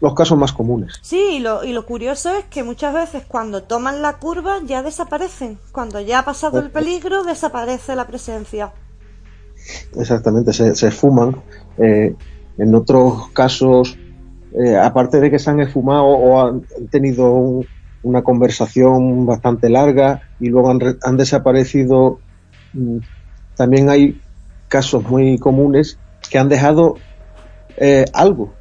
[0.00, 0.98] los casos más comunes.
[1.02, 4.82] Sí, y lo, y lo curioso es que muchas veces cuando toman la curva ya
[4.82, 5.58] desaparecen.
[5.72, 8.72] Cuando ya ha pasado el peligro, desaparece la presencia.
[9.96, 11.36] Exactamente, se, se esfuman.
[11.78, 12.14] Eh,
[12.58, 13.96] en otros casos,
[14.52, 17.66] eh, aparte de que se han esfumado o han tenido un-
[18.02, 22.22] una conversación bastante larga y luego han, re- han desaparecido,
[22.72, 22.98] mm,
[23.56, 24.22] también hay
[24.68, 27.04] casos muy comunes que han dejado
[27.76, 28.58] eh, algo,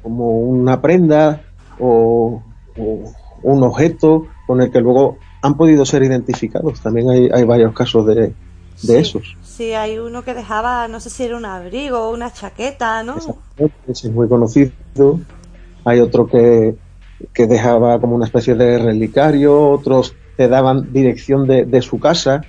[0.00, 1.44] como una prenda
[1.76, 2.44] o,
[2.76, 3.12] o
[3.42, 6.82] un objeto con el que luego han podido ser identificados.
[6.82, 8.36] También hay, hay varios casos de,
[8.82, 9.38] de Sí, esos.
[9.42, 13.42] Sí, hay uno que dejaba, no sé si era un abrigo o una chaqueta, ¿no?
[13.86, 14.72] Ese es muy conocido.
[15.84, 16.78] Hay otro que,
[17.32, 22.44] que dejaba como una especie de relicario, otros te daban dirección de, de su casa.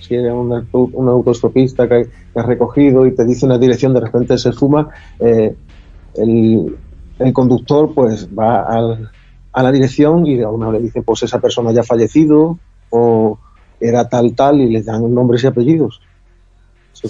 [0.00, 4.00] Si era un, auto- autostopista que, que has recogido y te dice una dirección, de
[4.00, 4.88] repente se fuma,
[5.18, 5.54] eh,
[6.14, 6.76] el,
[7.18, 9.10] el conductor pues va al-
[9.52, 12.58] a la dirección y a uno le dicen pues esa persona ya ha fallecido
[12.90, 13.38] o
[13.80, 16.00] era tal tal y les dan nombres y apellidos.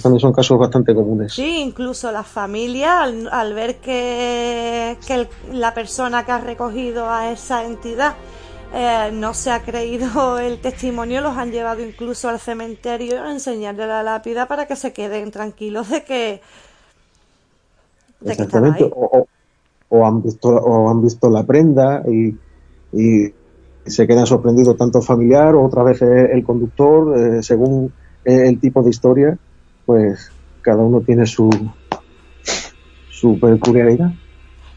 [0.02, 1.32] También son casos bastante comunes.
[1.32, 7.10] Sí, incluso la familia, al, al ver que, que el- la persona que ha recogido
[7.10, 8.14] a esa entidad
[8.74, 13.86] eh, no se ha creído el testimonio, los han llevado incluso al cementerio a enseñarle
[13.86, 16.40] la lápida para que se queden tranquilos de que,
[18.20, 18.84] de que Exactamente.
[18.84, 18.92] ahí.
[18.94, 19.26] O, o-
[19.88, 22.36] o han visto o han visto la prenda y,
[22.92, 23.32] y
[23.84, 27.92] se quedan sorprendidos tanto el familiar o otra vez el, conductor eh, según
[28.24, 29.38] el tipo de historia
[29.86, 30.32] pues
[30.62, 31.50] cada uno tiene su
[33.08, 34.12] su peculiaridad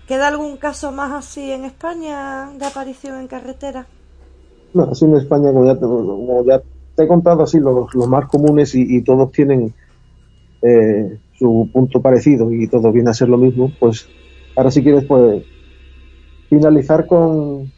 [0.07, 3.87] ¿Queda algún caso más así en España de aparición en carretera?
[4.73, 6.61] no, así en España como ya te, como ya
[6.95, 9.75] te he contado así los, los más comunes y, y todos tienen
[10.63, 14.11] eh, su punto parecido y todo viene a ser lo mismo pues
[14.55, 15.45] ahora si quieres pues
[16.49, 17.73] finalizar con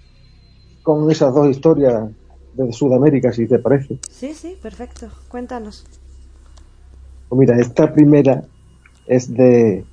[0.83, 2.11] con esas dos historias
[2.53, 3.99] de Sudamérica, si te parece.
[4.07, 5.11] Sí, sí, perfecto.
[5.27, 5.85] Cuéntanos.
[7.31, 8.43] Pues mira, esta primera
[9.07, 9.85] es de.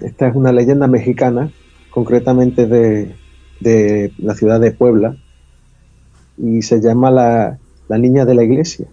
[0.00, 1.52] Esta es una leyenda mexicana,
[1.90, 3.16] concretamente de,
[3.60, 5.14] de la ciudad de Puebla,
[6.38, 8.86] y se llama la, la Niña de la Iglesia.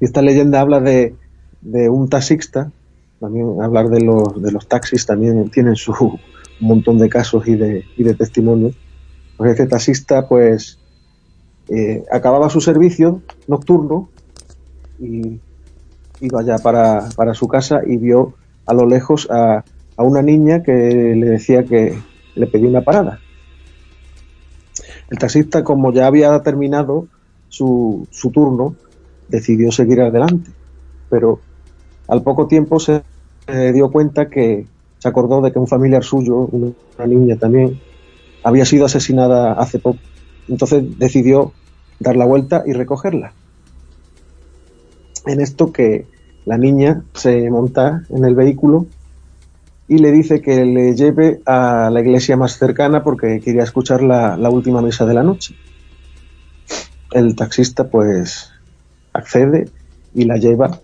[0.00, 1.14] Y esta leyenda habla de,
[1.60, 2.72] de un taxista,
[3.20, 6.18] también hablar de los, de los taxis también tienen su
[6.60, 8.76] montón de casos y de, y de testimonios.
[9.36, 10.78] Pues este taxista, pues,
[11.68, 14.08] eh, acababa su servicio nocturno
[14.98, 15.40] y
[16.20, 18.34] iba ya para, para su casa y vio
[18.66, 19.64] a lo lejos a,
[19.96, 21.98] a una niña que le decía que
[22.34, 23.20] le pedía una parada.
[25.10, 27.06] El taxista, como ya había terminado
[27.48, 28.74] su, su turno,
[29.28, 30.50] decidió seguir adelante,
[31.08, 31.40] pero
[32.08, 33.02] al poco tiempo se
[33.72, 34.66] dio cuenta que
[34.98, 37.80] se acordó de que un familiar suyo, una niña también,
[38.42, 39.98] había sido asesinada hace poco.
[40.48, 41.52] Entonces decidió
[41.98, 43.32] dar la vuelta y recogerla.
[45.26, 46.06] En esto que
[46.44, 48.86] la niña se monta en el vehículo
[49.88, 54.36] y le dice que le lleve a la iglesia más cercana porque quería escuchar la,
[54.50, 55.54] última misa de la noche.
[57.12, 58.50] El taxista pues
[59.12, 59.70] accede
[60.14, 60.80] y la lleva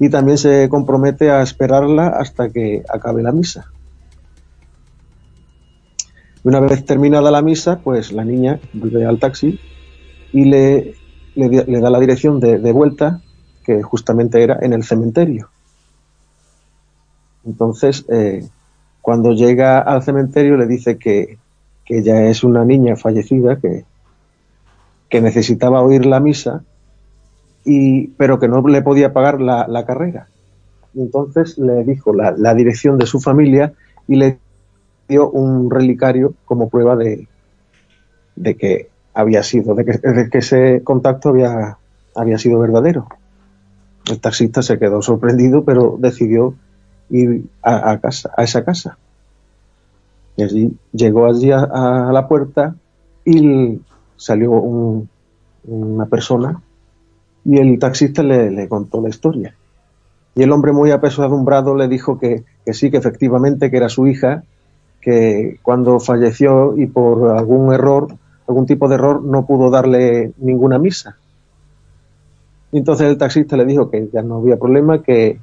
[0.00, 3.66] y también se compromete a esperarla hasta que acabe la misa.
[6.44, 9.58] Una vez terminada la misa, pues la niña vuelve al taxi
[10.32, 10.94] y le,
[11.34, 13.22] le, da la dirección de, vuelta,
[13.68, 15.50] que justamente era en el cementerio.
[17.44, 18.48] Entonces, eh,
[19.02, 21.36] cuando llega al cementerio le dice que,
[21.84, 23.84] que ya es una niña fallecida, que,
[25.10, 26.62] que necesitaba oír la misa,
[27.62, 30.28] y, pero que no le podía pagar la, la carrera.
[30.94, 33.74] Entonces le dijo la, la, dirección de su familia
[34.06, 34.38] y le
[35.10, 37.28] dio un relicario como prueba de,
[38.34, 41.76] de que había sido, de que, de que, ese contacto había,
[42.14, 43.06] había sido verdadero.
[44.10, 46.54] El taxista se quedó sorprendido, pero decidió
[47.10, 48.98] ir a, casa, a esa casa.
[50.36, 52.74] Y allí llegó allí a, a la puerta
[53.24, 53.80] y
[54.16, 55.08] salió un,
[55.64, 56.60] una persona
[57.44, 59.54] y el taxista le, le, contó la historia.
[60.34, 64.06] Y el hombre muy apesadumbrado le dijo que, que, sí, que efectivamente que era su
[64.06, 64.44] hija,
[65.00, 68.08] que cuando falleció y por algún error,
[68.46, 71.16] algún tipo de error, no pudo darle ninguna misa.
[72.72, 75.38] Y entonces el taxista le dijo que ya no había problema, que,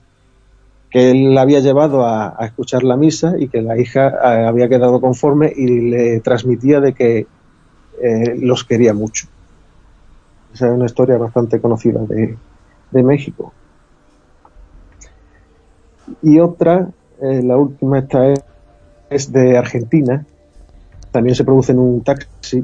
[0.90, 5.02] que él la había llevado a, escuchar la misa y que la hija había quedado
[5.02, 7.28] conforme y le transmitía de que
[8.02, 9.28] eh, los quería mucho.
[10.54, 13.52] Esa es una historia bastante conocida de, México.
[16.22, 16.88] Y otra,
[17.22, 18.34] eh, la última esta
[19.10, 20.26] es, de Argentina.
[21.12, 22.64] También se produce en un taxi,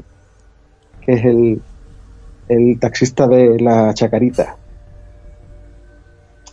[1.02, 1.60] que es el,
[2.52, 4.56] el taxista de la Chacarita.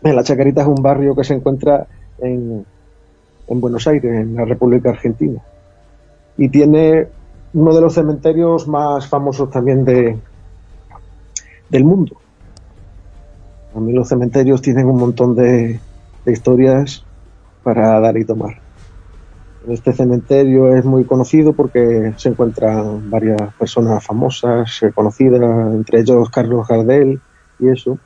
[0.02, 1.86] La Chacarita es un barrio que se encuentra
[2.20, 2.66] en,
[3.48, 5.42] en Buenos Aires, en la República Argentina.
[6.38, 7.08] Y tiene
[7.54, 10.18] uno de los cementerios más famosos también de,
[11.70, 12.18] del mundo.
[13.74, 15.80] También los cementerios tienen un montón de,
[16.26, 17.04] historias
[17.64, 18.60] para dar y tomar.
[19.68, 25.42] Este cementerio es muy conocido porque se encuentran varias personas famosas, conocidas,
[25.74, 27.20] entre ellos Carlos Gardel
[27.60, 28.00] y eso.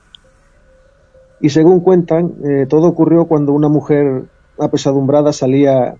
[1.39, 4.23] Y según cuentan, eh, todo ocurrió cuando una mujer
[4.59, 5.95] apesadumbrada salía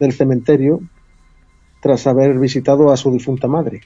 [0.00, 0.80] del cementerio
[1.80, 3.82] tras haber visitado a su difunta madre.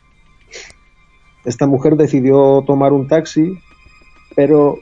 [1.44, 3.58] Esta mujer decidió tomar un taxi,
[4.34, 4.78] pero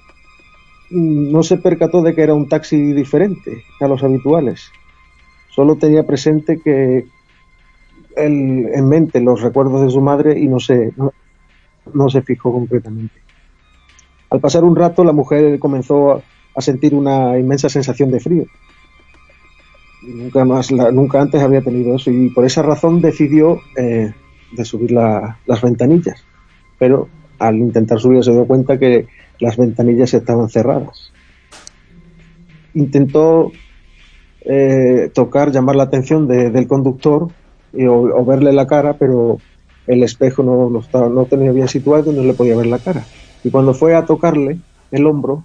[0.91, 4.71] no se percató de que era un taxi diferente a los habituales.
[5.51, 7.07] Solo tenía presente que
[8.17, 13.15] en mente los recuerdos de su madre y no se, no, se fijó completamente.
[14.31, 16.23] Al pasar un rato, la mujer comenzó
[16.55, 18.47] a sentir una inmensa sensación de frío
[20.03, 24.13] nunca más, nunca antes había tenido eso y por esa razón decidió eh,
[24.53, 26.25] de subir las ventanillas.
[26.79, 29.07] Pero al intentar subir se dio cuenta que
[29.41, 31.13] las ventanillas estaban cerradas.
[32.75, 33.53] Intentó
[34.43, 37.29] eh, tocar, llamar la atención del conductor
[37.75, 39.39] o, verle la cara, pero
[39.87, 42.79] el espejo no, no, estaba, no tenía bien situado y no le podía ver la
[42.79, 43.05] cara.
[43.45, 44.59] Y cuando fue a tocarle
[44.91, 45.45] el hombro,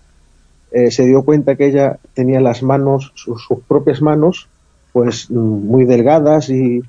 [0.74, 4.50] eh, se dio cuenta que ella tenía las manos, sus, propias manos,
[4.92, 6.82] pues muy delgadas y,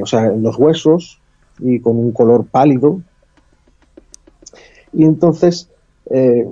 [0.00, 1.20] o sea, los huesos
[1.60, 3.00] y con un color pálido.
[4.92, 5.70] Y entonces,
[6.10, 6.48] eh,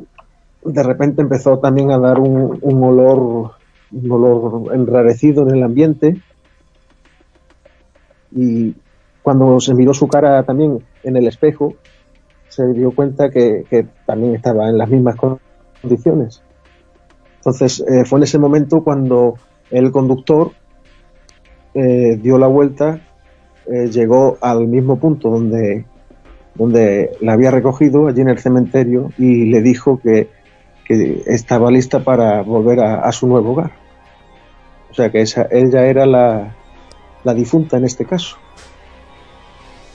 [0.64, 3.52] de repente empezó también a dar un, olor,
[4.02, 6.20] un olor enrarecido en el ambiente.
[8.32, 8.74] Y
[9.22, 11.74] cuando se miró su cara también en el espejo,
[12.48, 15.16] se dio cuenta que, que también estaba en las mismas
[15.80, 16.42] condiciones.
[17.44, 19.34] Entonces eh, fue en ese momento cuando
[19.70, 20.52] el conductor
[21.74, 23.00] eh, dio la vuelta,
[23.66, 25.84] eh, llegó al mismo punto donde,
[26.54, 30.28] donde la había recogido, allí en el cementerio, y le dijo que,
[30.86, 33.72] estaba lista para volver a, su nuevo hogar.
[34.94, 36.54] O sea que esa, ella era la,
[37.24, 38.36] la difunta en este caso.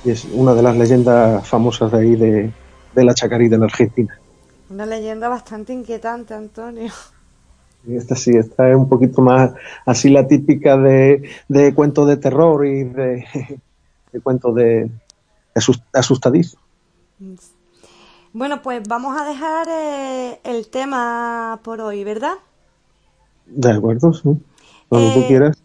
[0.04, 2.52] Y es una de las leyendas famosas de ahí de,
[2.93, 4.20] de la Chacarita en Argentina.
[4.70, 6.91] Una leyenda bastante inquietante, Antonio.
[7.88, 9.54] Esta sí, esta es un poquito más
[9.86, 13.26] así la típica de, de cuento de terror y de,
[14.12, 14.91] de cuento de,
[15.93, 16.58] asustadizo.
[18.34, 22.34] Bueno, pues vamos a dejar eh, el tema por hoy, ¿verdad?
[23.45, 24.38] De acuerdo, sí.
[24.90, 25.58] Cuando tú eh, quieras.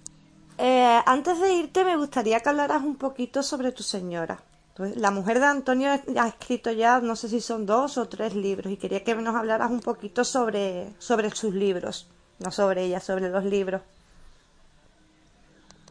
[0.58, 4.38] Eh, antes de irte, me gustaría que hablaras un poquito sobre tu señora.
[4.76, 8.34] Pues, la mujer de Antonio ha escrito ya, no sé si son dos o tres
[8.34, 12.08] libros, y quería que nos hablaras un poquito sobre, sobre sus libros,
[12.40, 13.82] no sobre ella, sobre los libros.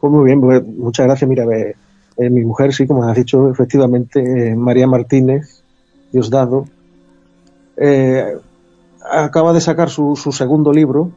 [0.00, 1.28] Pues muy bien, pues, muchas gracias.
[1.28, 1.74] Mira, eh,
[2.30, 5.62] mi mujer, sí, como has dicho, efectivamente, eh, María Martínez,
[6.12, 6.66] Diosdado,
[7.76, 8.36] eh,
[9.10, 11.10] acaba de sacar su, su segundo libro.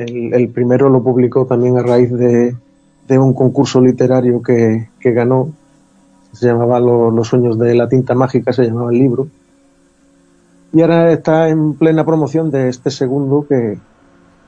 [0.00, 2.56] El, primero lo publicó también a raíz de,
[3.06, 5.52] de un concurso literario que, que ganó
[6.32, 9.28] se llamaba Los sueños de la tinta mágica, se llamaba el libro.
[10.72, 13.78] Y ahora está en plena promoción de este segundo que,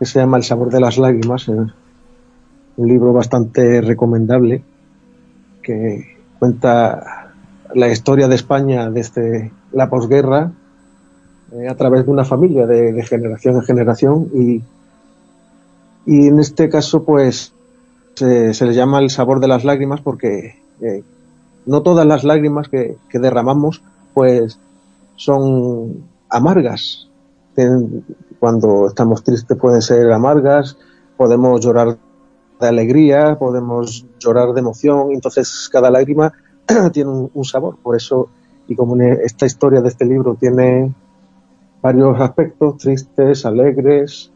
[0.01, 1.73] se llama El sabor de las lágrimas, un
[2.77, 4.63] libro bastante recomendable
[5.63, 7.33] que cuenta
[7.75, 10.51] la historia de España desde la posguerra
[11.53, 14.63] eh, a través de una familia de, generación en generación y,
[16.07, 17.53] y en este caso pues
[18.15, 21.03] se, le llama el sabor de las lágrimas porque eh,
[21.67, 23.83] no todas las lágrimas que, derramamos
[24.15, 24.59] pues
[25.17, 27.09] son amargas.
[28.39, 30.77] Cuando estamos tristes pueden ser amargas,
[31.17, 31.99] podemos llorar
[32.61, 36.33] de alegría, podemos llorar de emoción, entonces cada lágrima
[36.93, 37.77] tiene un, sabor.
[37.83, 38.29] Por eso,
[38.67, 40.93] y como esta historia de este libro tiene
[41.81, 44.32] varios aspectos, tristes, alegres,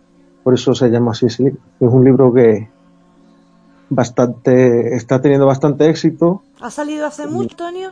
[0.46, 1.60] por eso se llama así ese libro.
[1.80, 2.68] Es un libro que,
[3.90, 6.40] bastante, está teniendo bastante éxito.
[6.60, 7.90] ¿Ha salido hace mucho, Antonio?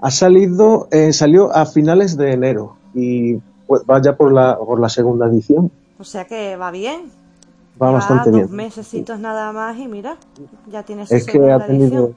[0.00, 3.34] Ha salido, eh, salió a finales de enero y
[3.66, 5.70] pues, va ya por la, por la segunda edición.
[5.98, 7.10] O sea que va bien.
[7.80, 8.56] Va bastante dos bien.
[8.56, 10.16] mesecitos nada más y mira,
[10.72, 12.14] ya tienes Es que ha tenido,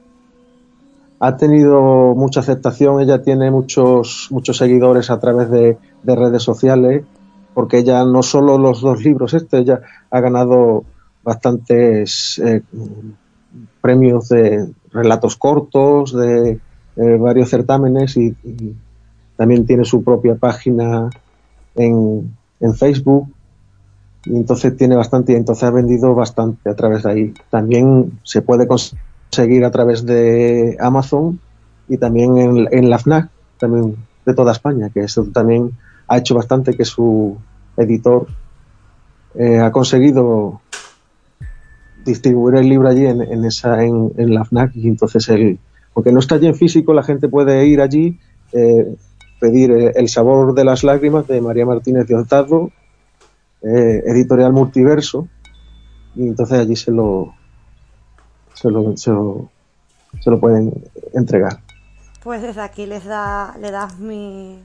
[1.20, 7.03] ha tenido mucha aceptación, ella tiene muchos, muchos seguidores a través de, redes sociales,
[7.54, 10.84] porque ella no solo los dos libros, este, ella ha ganado
[11.24, 12.62] bastantes eh,
[13.82, 16.60] premios de relatos cortos, de
[16.95, 18.36] varios certámenes y,
[19.38, 21.10] también tiene su propia página
[21.74, 23.28] en, en Facebook
[24.26, 27.34] y entonces tiene bastante y entonces ha vendido bastante a través de ahí.
[27.49, 31.39] También se puede conseguir seguir a través de Amazon
[31.88, 33.95] y también en, la FNAC, también
[34.26, 35.72] de toda España, que eso también
[36.12, 37.38] ha hecho bastante que su
[37.78, 38.28] editor
[39.36, 40.59] eh, ha conseguido
[42.03, 45.57] distribuir el libro allí en, esa en, la FNAC y entonces el
[45.95, 48.20] aunque no está allí en físico la gente puede ir allí
[48.51, 48.93] eh,
[49.39, 52.72] pedir eh, el sabor de las lágrimas de María Martínez de Hurtado
[53.62, 55.30] editorial Multiverso
[56.16, 57.34] y entonces allí se lo
[58.53, 59.12] se lo, se
[60.30, 60.84] lo, pueden
[61.14, 61.62] entregar.
[62.24, 64.59] Pues desde aquí les da, le das mi,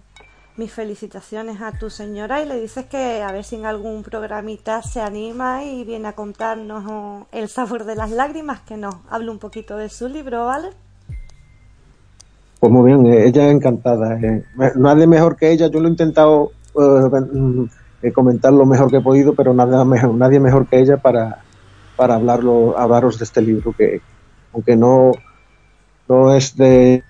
[0.57, 4.83] mis felicitaciones a tu señora y le dices que a ver si en algún programita
[4.83, 9.39] se anima y viene a contarnos el sabor de las lágrimas, que nos hable un
[9.39, 10.69] poquito de su libro, ¿vale?
[12.59, 14.19] Pues muy bien, eh, ella encantada.
[14.19, 14.45] Eh.
[14.77, 16.53] Nadie mejor que ella, yo lo he intentado
[18.03, 21.43] eh, comentar lo mejor que he podido, pero nada mejor, nadie mejor que ella para,
[21.97, 24.01] para hablarlo, hablaros de este libro que,
[24.55, 25.13] aunque no,
[26.09, 27.05] no es de,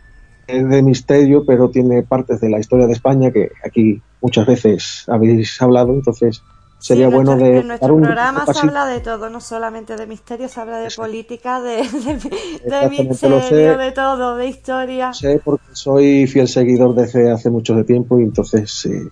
[0.47, 5.61] de misterio, pero tiene partes de la historia de España que aquí muchas veces habéis
[5.61, 6.43] hablado, entonces
[6.79, 7.59] sería bueno de...
[7.59, 11.61] En nuestro programa se habla de todo, no solamente de misterio, se habla de política,
[11.61, 15.13] de, de, misterio, de todo, de historia.
[15.13, 18.87] Sé porque soy fiel seguidor de hace mucho de tiempo y entonces...
[18.87, 19.09] Eh,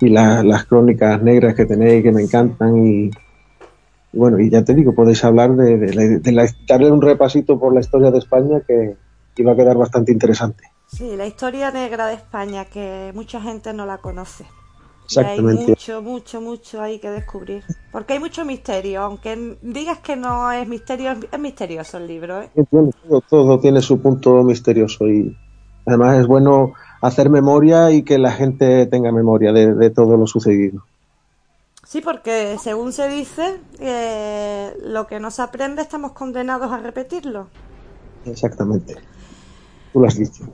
[0.00, 3.10] y las crónicas negras que tenéis que me encantan y,
[4.12, 6.20] bueno, y ya te digo, podéis hablar de,
[6.68, 8.96] darle un repasito por la historia de España que
[9.42, 10.64] iba a quedar bastante interesante.
[10.86, 14.46] Sí, la historia negra de España, que mucha gente no la conoce.
[15.04, 15.62] Exactamente.
[15.62, 17.64] hay mucho, mucho, mucho ahí que descubrir.
[17.92, 22.42] Porque hay mucho misterio, aunque digas que no es misterio, es misterioso el libro.
[22.42, 22.50] ¿eh?
[22.70, 25.36] todo, todo tiene su punto misterioso y
[25.86, 30.82] además es bueno hacer memoria y que la gente tenga memoria de todo lo sucedido.
[31.88, 37.46] Sí, porque según se dice, eh, lo que no se aprende estamos condenados a repetirlo.
[38.26, 38.96] Exactamente.
[39.92, 40.44] Tú lo has dicho.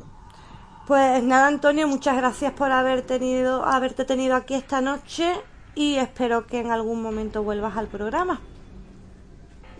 [0.86, 5.32] Pues nada, Antonio, muchas gracias por haber tenido, haberte tenido aquí esta noche
[5.74, 8.40] y espero que en algún momento vuelvas al programa.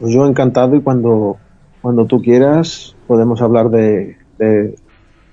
[0.00, 1.36] Pues yo encantado y cuando,
[1.82, 4.74] cuando tú quieras podemos hablar de, de,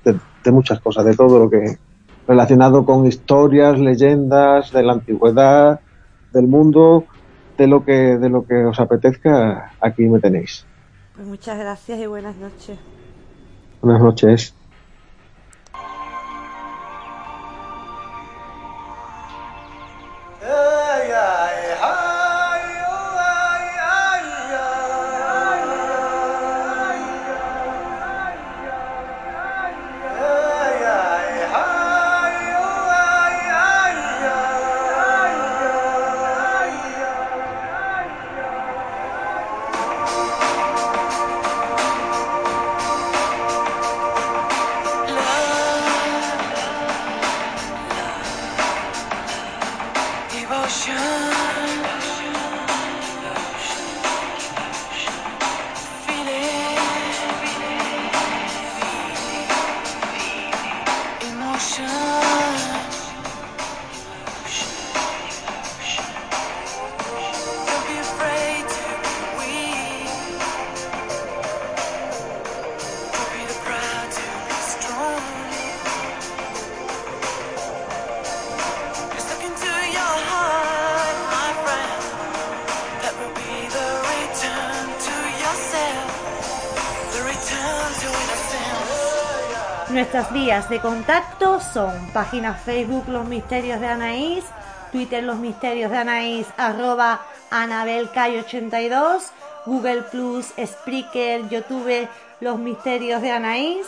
[0.04, 1.78] de muchas cosas, de todo lo que
[2.28, 5.80] relacionado con historias, leyendas de la antigüedad,
[6.32, 7.06] del mundo,
[7.58, 10.66] de lo que, de lo que os apetezca, aquí me tenéis.
[11.16, 12.78] Pues muchas gracias y buenas noches.
[13.82, 14.56] Buenas noches.
[90.52, 94.44] De contacto son página Facebook Los Misterios de Anaís,
[94.92, 97.22] Twitter Los Misterios de Anaís, arroba
[97.52, 99.32] AnabelCay82,
[99.66, 102.10] Google Plus, Spreaker, YouTube
[102.42, 103.88] Los Misterios de Anaís.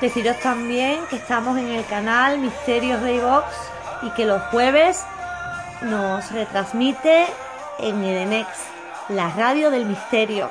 [0.00, 3.46] Deciros también que estamos en el canal Misterios de Box
[4.02, 5.04] y que los jueves
[5.82, 7.26] nos retransmite
[7.80, 8.48] en Edenex,
[9.08, 10.50] la radio del misterio.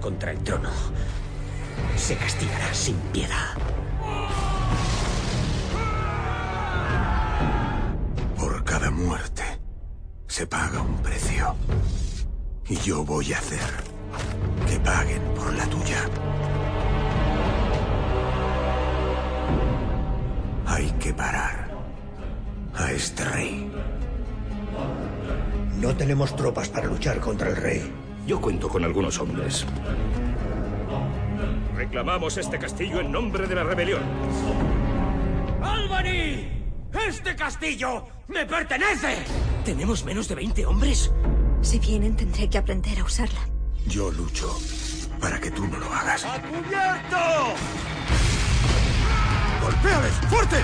[0.00, 0.70] Contra el trono
[1.96, 3.54] se castigará sin piedad.
[8.38, 9.42] Por cada muerte
[10.26, 11.54] se paga un precio.
[12.68, 13.60] Y yo voy a hacer
[14.66, 16.08] que paguen por la tuya.
[20.66, 21.70] Hay que parar
[22.74, 23.70] a este rey.
[25.80, 28.05] No tenemos tropas para luchar contra el rey.
[28.26, 29.64] Yo cuento con algunos hombres.
[31.76, 34.02] Reclamamos este castillo en nombre de la rebelión.
[35.62, 36.48] ¡Albany!
[37.06, 39.18] ¡Este castillo me pertenece!
[39.64, 41.12] ¿Tenemos menos de 20 hombres?
[41.60, 43.40] Si vienen, tendré que aprender a usarla.
[43.86, 44.58] Yo lucho
[45.20, 46.24] para que tú no lo hagas.
[46.24, 47.16] ¡A cubierto!
[49.62, 50.12] ¡Golpéales!
[50.28, 50.56] ¡Fuerte!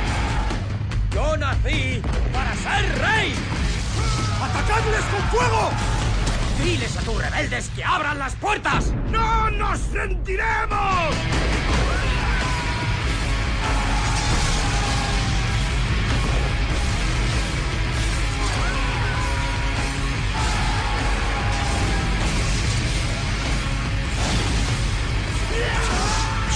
[1.15, 2.03] Yo nací
[2.33, 3.35] para ser rey.
[4.43, 6.02] ¡Atacadles con fuego!
[6.63, 8.93] ¡Diles a tus rebeldes que abran las puertas!
[9.11, 11.15] ¡No nos sentiremos!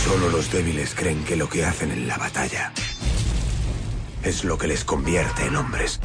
[0.04, 2.72] Solo los débiles creen que lo que hacen en la batalla
[4.22, 6.00] es lo que les convierte en hombres.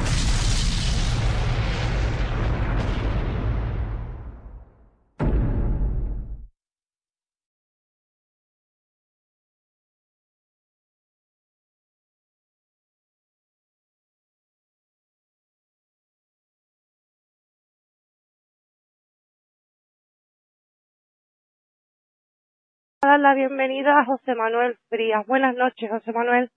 [23.22, 25.24] La bienvenida a José Manuel Frías.
[25.28, 26.50] Buenas noches, José Manuel.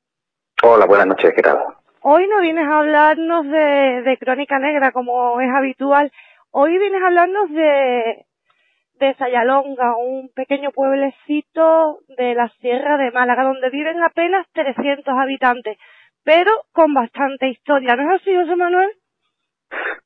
[0.64, 1.60] Hola, buenas noches, ¿qué tal?
[2.02, 6.12] Hoy no vienes a hablarnos de, de Crónica Negra, como es habitual.
[6.50, 8.26] Hoy vienes a hablarnos de,
[8.96, 15.78] de Sayalonga, un pequeño pueblecito de la Sierra de Málaga, donde viven apenas 300 habitantes,
[16.24, 17.96] pero con bastante historia.
[17.96, 18.90] ¿No es así, José Manuel?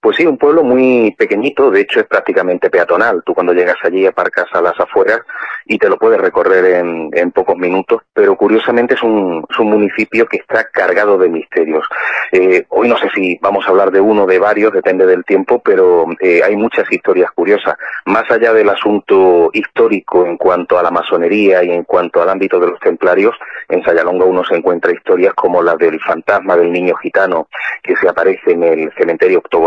[0.01, 3.21] Pues sí, un pueblo muy pequeñito, de hecho es prácticamente peatonal.
[3.25, 5.19] Tú cuando llegas allí aparcas a las afueras
[5.65, 10.25] y te lo puedes recorrer en, pocos minutos, pero curiosamente es un, es un, municipio
[10.25, 11.85] que está cargado de misterios.
[12.31, 15.59] Eh, hoy no sé si vamos a hablar de uno de varios, depende del tiempo,
[15.59, 17.75] pero eh, hay muchas historias curiosas.
[18.05, 22.59] Más allá del asunto histórico en cuanto a la masonería y en cuanto al ámbito
[22.59, 23.35] de los templarios,
[23.67, 27.47] en Sayalonga uno se encuentra historias como la del fantasma del niño gitano
[27.83, 29.58] que se aparece en el cementerio octogonal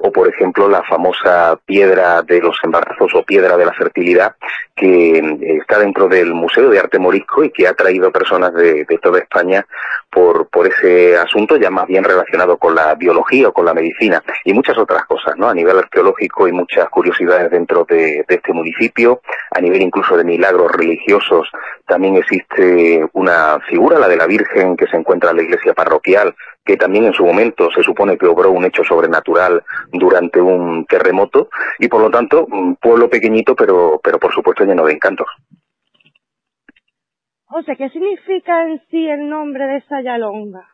[0.00, 4.36] o, por ejemplo, la famosa piedra de los embarazos o piedra de la fertilidad
[4.74, 8.84] que eh, está dentro del Museo de Arte Morisco y que ha traído personas de,
[8.84, 9.66] de, toda España
[10.10, 14.22] por, por ese asunto ya más bien relacionado con la biología o con la medicina
[14.44, 15.48] y muchas otras cosas, ¿no?
[15.48, 19.20] A nivel arqueológico hay muchas curiosidades dentro de, de este municipio,
[19.50, 21.48] a nivel incluso de milagros religiosos
[21.86, 26.34] también existe una figura, la de la Virgen que se encuentra en la iglesia parroquial,
[26.64, 29.62] que también en su momento se supone que obró un hecho sobrenatural
[29.92, 31.48] durante un terremoto
[31.78, 35.26] y por lo tanto un pueblo pequeñito pero pero por supuesto lleno de encantos.
[37.46, 40.73] José, ¿qué significa en sí el nombre de Sayalonga?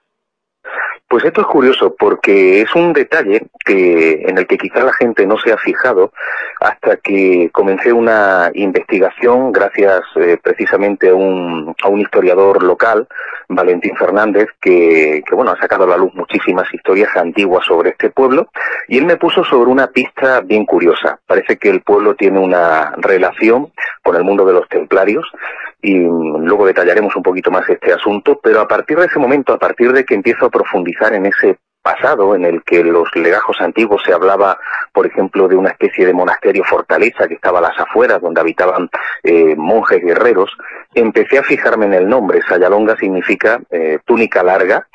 [1.10, 5.26] Pues esto es curioso porque es un detalle que en el que quizá la gente
[5.26, 6.12] no se ha fijado
[6.60, 13.08] hasta que comencé una investigación gracias eh, precisamente a un, a un historiador local,
[13.48, 18.10] Valentín Fernández, que, que bueno ha sacado a la luz muchísimas historias antiguas sobre este
[18.10, 18.46] pueblo
[18.86, 21.18] y él me puso sobre una pista bien curiosa.
[21.26, 23.72] Parece que el pueblo tiene una relación
[24.04, 25.26] con el mundo de los templarios
[25.82, 29.58] y luego detallaremos un poquito más este asunto, pero a partir de ese momento, a
[29.58, 34.02] partir de que empiezo a profundizar en ese pasado en el que los legajos antiguos
[34.04, 34.58] se hablaba,
[35.00, 38.90] por ejemplo, de una especie de monasterio fortaleza que estaba a las afueras, donde habitaban
[39.22, 40.50] eh, monjes guerreros,
[40.94, 42.42] empecé a fijarme en el nombre.
[42.46, 44.88] Sayalonga significa eh, túnica larga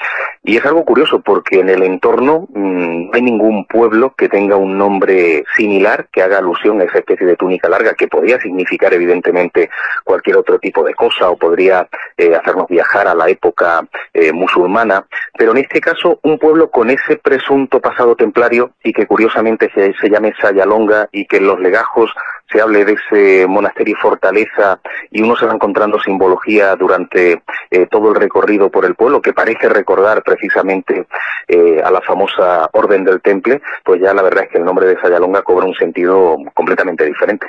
[0.43, 4.57] y es algo curioso porque en el entorno mmm, no hay ningún pueblo que tenga
[4.57, 8.93] un nombre similar que haga alusión a esa especie de túnica larga que podría significar
[8.93, 9.71] evidentemente
[10.03, 13.87] cualquier otro tipo de cosa o podría eh, hacernos viajar a la época
[14.33, 15.05] musulmana,
[15.37, 19.93] pero en este caso un pueblo con ese presunto pasado templario y que curiosamente se,
[19.99, 22.11] se llame Sayalonga y que en los legajos
[22.51, 24.79] se hable de ese monasterio fortaleza
[25.09, 27.41] y uno se va encontrando simbología durante
[27.71, 31.07] eh, todo el recorrido por el pueblo que parece recordar precisamente
[31.47, 34.87] eh, a la famosa Orden del Temple, pues ya la verdad es que el nombre
[34.87, 37.47] de Sayalonga cobra un sentido completamente diferente.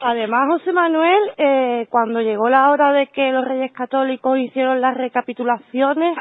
[0.00, 4.96] Además, José Manuel, eh, cuando llegó la hora de que los reyes católicos hicieron las
[4.96, 6.18] recapitulaciones,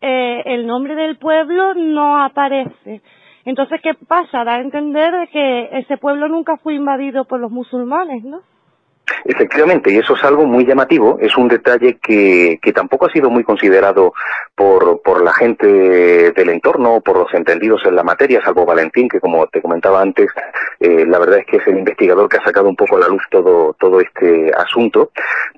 [0.00, 3.02] eh, el nombre del pueblo no aparece.
[3.44, 4.44] Entonces, ¿qué pasa?
[4.44, 8.40] Da a entender de que ese pueblo nunca fue invadido por los musulmanes, ¿no?
[9.24, 13.30] Efectivamente, y eso es algo muy llamativo, es un detalle que, que tampoco ha sido
[13.30, 14.12] muy considerado
[14.54, 19.20] por, por la gente del entorno, por los entendidos en la materia, salvo Valentín, que
[19.20, 20.28] como te comentaba antes,
[20.80, 23.08] eh, la verdad es que es el investigador que ha sacado un poco a la
[23.08, 25.10] luz todo, todo este asunto,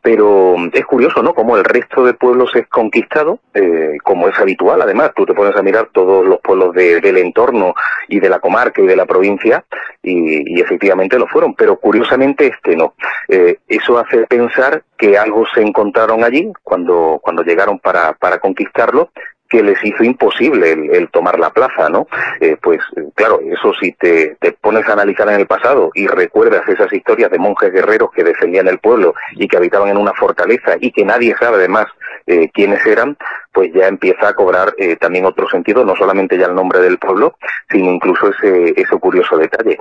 [0.02, 1.34] pero es curioso, ¿no?
[1.34, 5.56] Como el resto de pueblos es conquistado, eh, como es habitual, además, tú te pones
[5.56, 7.74] a mirar todos los pueblos de, del entorno
[8.08, 9.64] y de la comarca y de la provincia,
[10.02, 12.94] y, y efectivamente lo fueron, pero curiosamente este no.
[13.28, 19.10] Eh, eso hace pensar que algo se encontraron allí cuando, cuando llegaron para, para conquistarlo
[19.52, 22.06] que les hizo imposible el, tomar la plaza, ¿no?
[22.40, 22.80] Eh, pues
[23.14, 27.38] claro, eso si te, pones a analizar en el pasado y recuerdas esas historias de
[27.38, 31.36] monjes guerreros que defendían el pueblo y que habitaban en una fortaleza y que nadie
[31.38, 31.84] sabe además
[32.26, 33.18] eh, quiénes eran,
[33.52, 36.96] pues ya empieza a cobrar eh, también otro sentido, no solamente ya el nombre del
[36.96, 37.36] pueblo,
[37.70, 39.78] sino incluso ese, ese curioso detalle.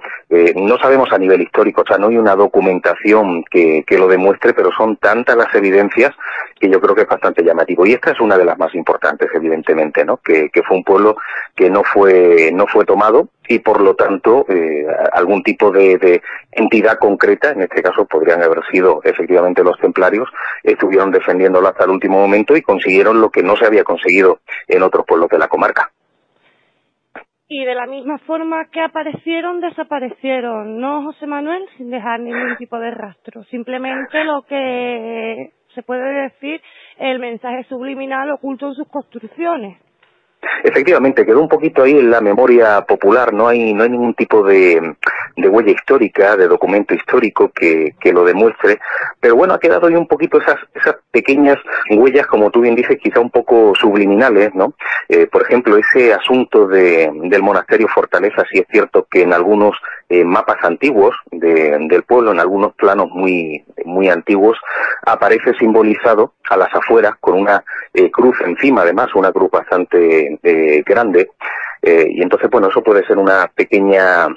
[0.56, 4.72] No sabemos a nivel histórico, o sea, no hay una documentación que lo demuestre, pero
[4.76, 6.14] son tantas las evidencias
[6.62, 7.86] que yo creo que es bastante llamativo.
[7.86, 10.18] Y esta es una de las más importantes, evidentemente, ¿no?
[10.18, 11.18] Que, fue un pueblo
[11.56, 16.22] que no fue, no fue tomado y por lo tanto eh, algún tipo de, de,
[16.52, 20.30] entidad concreta, en este caso podrían haber sido efectivamente los templarios,
[20.62, 24.84] estuvieron defendiéndolo hasta el último momento y consiguieron lo que no se había conseguido en
[24.84, 25.92] otros pueblos de la comarca.
[27.48, 31.66] Y de la misma forma que aparecieron, desaparecieron, ¿no, José Manuel?
[31.76, 33.44] Sin dejar ningún tipo de rastro.
[33.46, 36.62] Simplemente lo que se puede decir
[36.98, 39.78] el mensaje subliminal oculto en sus construcciones.
[40.64, 44.44] Efectivamente, quedó un poquito ahí en la memoria popular, no hay, no hay ningún tipo
[44.44, 44.96] de,
[45.36, 48.80] de huella histórica, de documento histórico que, que, lo demuestre,
[49.20, 51.58] pero bueno, ha quedado ahí un poquito esas, esas pequeñas
[51.92, 54.74] huellas, como tú bien dices, quizá un poco subliminales, ¿no?
[55.10, 59.76] Eh, por ejemplo, ese asunto de, del monasterio Fortaleza, sí es cierto que en algunos
[60.12, 64.58] eh, mapas antiguos de, del pueblo, en algunos planos muy, muy antiguos,
[65.06, 70.84] aparece simbolizado a las afueras con una eh, cruz encima, además, una cruz bastante eh,
[70.86, 71.32] grande,
[71.84, 74.28] y entonces, bueno, eso puede ser una pequeña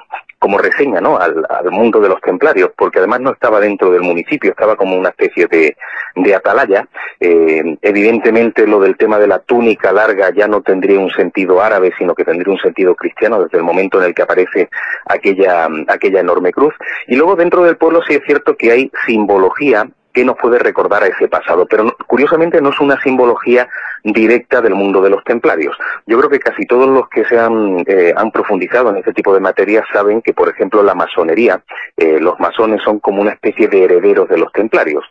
[0.44, 1.16] como reseña ¿no?
[1.16, 5.08] Al, mundo de los templarios, porque además no estaba dentro del municipio, estaba como una
[5.08, 5.74] especie de,
[6.16, 6.86] de atalaya.
[7.18, 11.94] Eh, evidentemente lo del tema de la túnica larga ya no tendría un sentido árabe,
[11.96, 14.68] sino que tendría un sentido cristiano desde el momento en el que aparece
[15.06, 16.74] aquella, aquella enorme cruz.
[17.06, 21.04] Y luego dentro del pueblo sí es cierto que hay simbología que nos puede recordar
[21.04, 23.66] a ese pasado, pero curiosamente no es una simbología
[24.04, 25.76] directa del mundo de los templarios.
[26.06, 29.32] Yo creo que casi todos los que se han, eh, han profundizado en este tipo
[29.32, 31.62] de materias saben que, por ejemplo, la masonería,
[31.96, 35.04] eh, los masones son como una especie de herederos de los templarios.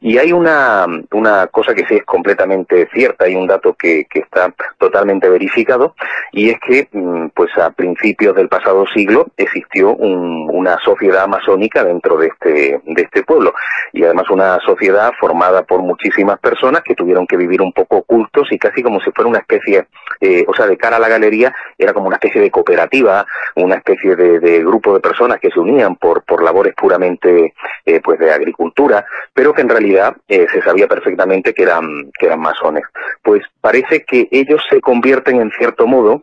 [0.00, 4.20] Y hay una, una cosa que sí es completamente cierta, hay un dato que, que
[4.20, 5.94] está totalmente verificado,
[6.32, 12.16] y es que, mm, pues a principios del pasado siglo existió una sociedad masónica dentro
[12.16, 13.54] de este, de este pueblo,
[13.92, 18.02] y además una sociedad formada por muchísimas personas que tuvieron que vivir un poco
[18.50, 19.86] y casi como si fuera una especie,
[20.20, 23.26] eh, o sea, de cara a la galería, era como una especie de cooperativa,
[23.56, 28.18] una especie de, grupo de personas que se unían por, por labores puramente eh, pues
[28.18, 32.84] de agricultura, pero que en realidad eh, se sabía perfectamente que eran, que eran masones.
[33.22, 36.22] Pues parece que ellos se convierten en cierto modo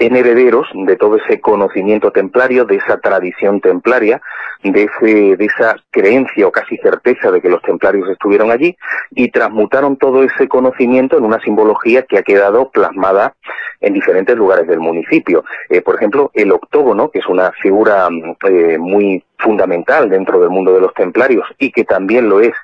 [0.00, 4.22] en herederos de todo ese conocimiento templario, de esa tradición templaria,
[4.62, 8.76] de, ese, de esa creencia o casi certeza de que los templarios estuvieron allí
[9.10, 13.34] y transmutaron todo ese conocimiento en una simbología que ha quedado plasmada
[13.80, 15.44] en diferentes lugares del municipio.
[15.68, 18.08] Eh, por ejemplo, el octógono, que es una figura
[18.48, 22.54] eh, muy fundamental dentro del mundo de los templarios y que también lo es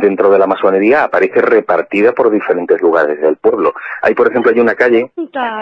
[0.00, 3.74] dentro de la masonería aparece repartida por diferentes lugares del pueblo.
[4.02, 5.10] Hay, por ejemplo, hay una calle.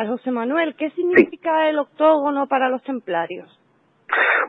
[0.08, 3.48] José Manuel, ¿qué significa el octógono para los templarios?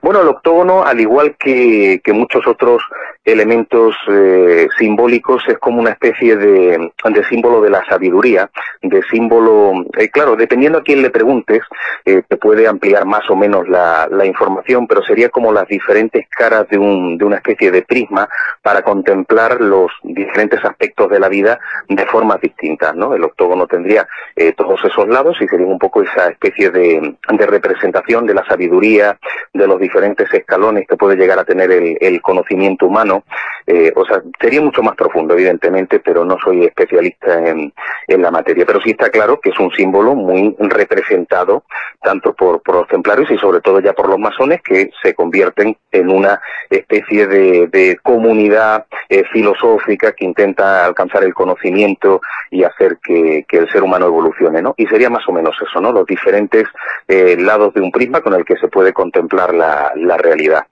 [0.01, 2.83] Bueno, el octógono, al igual que, que muchos otros
[3.25, 6.91] elementos eh, simbólicos, es como una especie de,
[7.27, 8.49] símbolo de la sabiduría,
[8.81, 11.63] de símbolo, eh, claro, dependiendo a quién le preguntes,
[12.05, 16.27] eh, te puede ampliar más o menos la, la, información, pero sería como las diferentes
[16.29, 18.29] caras de, un, de una especie de prisma
[18.61, 21.59] para contemplar los diferentes aspectos de la vida
[21.89, 23.15] de formas distintas, ¿no?
[23.15, 24.07] El octógono tendría
[24.57, 29.17] todos esos lados y sería un poco esa especie de, de representación de la sabiduría,
[29.53, 33.14] de los diferentes escalones que puede llegar a tener el, conocimiento humano.
[33.67, 37.73] Eh, o sea, sería mucho más profundo, evidentemente, pero no soy especialista en,
[38.07, 38.65] en, la materia.
[38.65, 41.63] Pero sí está claro que es un símbolo muy representado
[42.01, 45.75] tanto por, por los templarios y sobre todo ya por los masones que se convierten
[45.91, 46.39] en una
[46.69, 53.69] especie de, comunidad eh, filosófica que intenta alcanzar el conocimiento y hacer que, que, el
[53.71, 54.75] ser humano evolucione, ¿no?
[54.77, 55.91] Y sería más o menos eso, ¿no?
[55.91, 56.65] Los diferentes
[57.07, 60.65] eh, lados de un prisma con el que se puede contemplar la, la realidad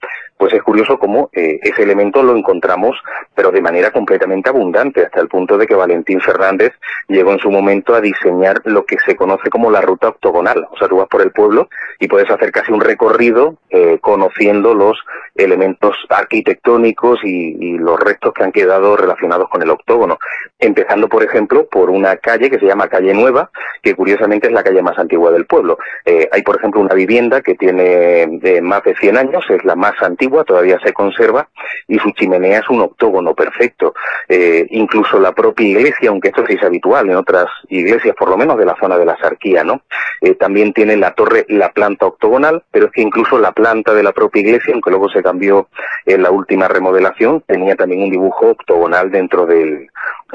[0.43, 2.97] pues es curioso cómo eh, ese elemento lo encontramos,
[3.33, 6.73] pero de manera completamente abundante, hasta el punto de que Valentín Fernández
[7.07, 10.67] llegó en su momento a diseñar lo que se conoce como la ruta octogonal.
[10.69, 14.73] O sea, tú vas por el pueblo y puedes hacer casi un recorrido eh, conociendo
[14.73, 14.99] los
[15.35, 20.17] elementos arquitectónicos y, los restos que han quedado relacionados con el octógono.
[20.59, 23.49] Empezando, por ejemplo, por una calle que se llama Calle Nueva,
[23.81, 25.77] que curiosamente es la calle más antigua del pueblo.
[26.05, 29.93] Eh, hay, por ejemplo, una vivienda que tiene más de 100 años, es la más
[30.01, 31.47] antigua todavía se conserva
[31.88, 33.93] y su chimenea es un octógono perfecto.
[34.27, 38.38] Eh, incluso la propia iglesia, aunque esto sí es habitual en otras iglesias, por lo
[38.38, 39.81] menos de la zona de la Sarquía, ¿no?
[40.21, 44.01] Eh, también tiene la torre, la planta octogonal, pero es que incluso la planta de
[44.01, 45.67] la propia iglesia, aunque luego se cambió
[46.05, 49.89] en la última remodelación, tenía también un dibujo octogonal dentro del,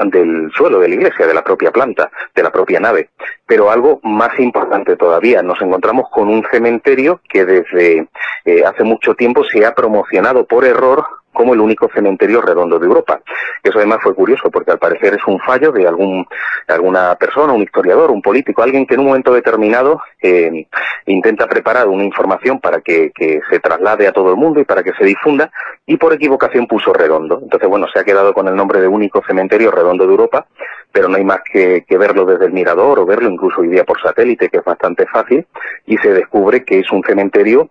[0.05, 3.09] del suelo de la iglesia, de la propia planta, de la propia nave.
[3.45, 8.07] Pero algo más importante todavía, nos encontramos con un cementerio que desde
[8.45, 12.85] eh, hace mucho tiempo se ha promocionado por error como el único cementerio redondo de
[12.85, 13.21] Europa.
[13.63, 16.25] Eso además fue curioso porque al parecer es un fallo de algún
[16.67, 20.67] alguna persona, un historiador, un político, alguien que en un momento determinado eh,
[21.05, 24.83] intenta preparar una información para que, que, se traslade a todo el mundo y para
[24.83, 25.51] que se difunda
[25.85, 27.39] y por equivocación puso redondo.
[27.41, 30.45] Entonces, bueno, se ha quedado con el nombre de único cementerio redondo de Europa,
[30.91, 33.83] pero no hay más que, que verlo desde el mirador o verlo incluso hoy día
[33.83, 35.45] por satélite, que es bastante fácil,
[35.85, 37.69] y se descubre que es un cementerio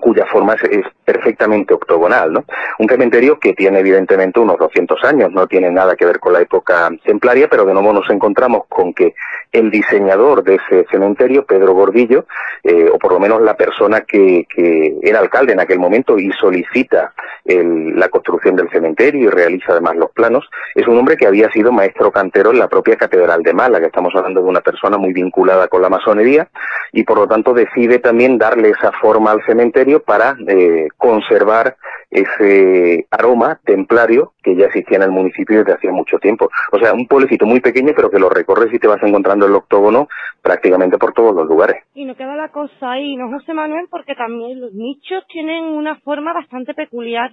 [0.00, 2.44] cuya forma es, perfectamente octogonal, ¿no?
[2.78, 6.40] Un cementerio que tiene evidentemente unos 200 años, no tiene nada que ver con la
[6.40, 9.14] época templaria, pero de nuevo nos encontramos con que
[9.50, 12.26] el diseñador de ese cementerio, Pedro Gordillo,
[12.62, 14.46] eh, o por lo menos la persona que,
[15.02, 17.12] era alcalde en aquel momento y solicita
[17.44, 21.72] la construcción del cementerio y realiza además los planos, es un hombre que había sido
[21.72, 23.86] maestro cantero en la propia Catedral de Málaga.
[23.86, 26.48] Estamos hablando de una persona muy vinculada con la masonería
[26.92, 31.76] y por lo tanto decide también darle esa forma al cementerio para eh, conservar
[32.10, 36.50] ese aroma templario que ya existía en el municipio desde hacía mucho tiempo.
[36.70, 39.54] O sea, un pueblecito muy pequeño, pero que lo recorres y te vas encontrando el
[39.54, 40.08] octógono
[40.42, 41.82] prácticamente por todos los lugares.
[41.94, 43.86] Y no queda la cosa ahí, ¿no, José Manuel?
[43.90, 47.30] Porque también los nichos tienen una forma bastante peculiar.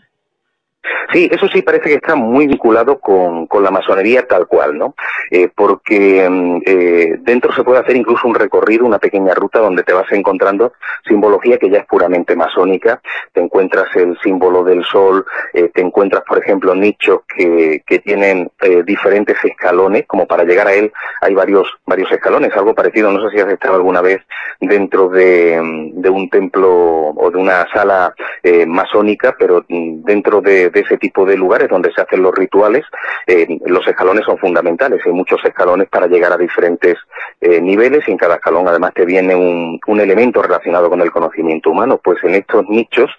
[1.11, 4.95] Sí, eso sí parece que está muy vinculado con, con la masonería tal cual, ¿no?
[5.31, 9.83] Eh, porque mm, eh, dentro se puede hacer incluso un recorrido, una pequeña ruta donde
[9.83, 10.73] te vas encontrando
[11.07, 13.01] simbología que ya es puramente masónica.
[13.33, 18.51] Te encuentras el símbolo del sol, eh, te encuentras, por ejemplo, nichos que, que tienen
[18.61, 23.21] eh, diferentes escalones, como para llegar a él hay varios, varios escalones, algo parecido, no
[23.27, 24.21] sé si has estado alguna vez
[24.59, 26.69] dentro de, mm, de un templo
[27.09, 28.13] o de una sala
[28.67, 32.85] masónica, pero mm, dentro de, de ese tipo de lugares donde se hacen los rituales,
[33.27, 35.01] eh, los escalones son fundamentales.
[35.05, 36.97] Hay muchos escalones para llegar a diferentes
[37.41, 41.11] eh, niveles y en cada escalón además te viene un, un elemento relacionado con el
[41.11, 41.99] conocimiento humano.
[42.03, 43.09] Pues en estos nichos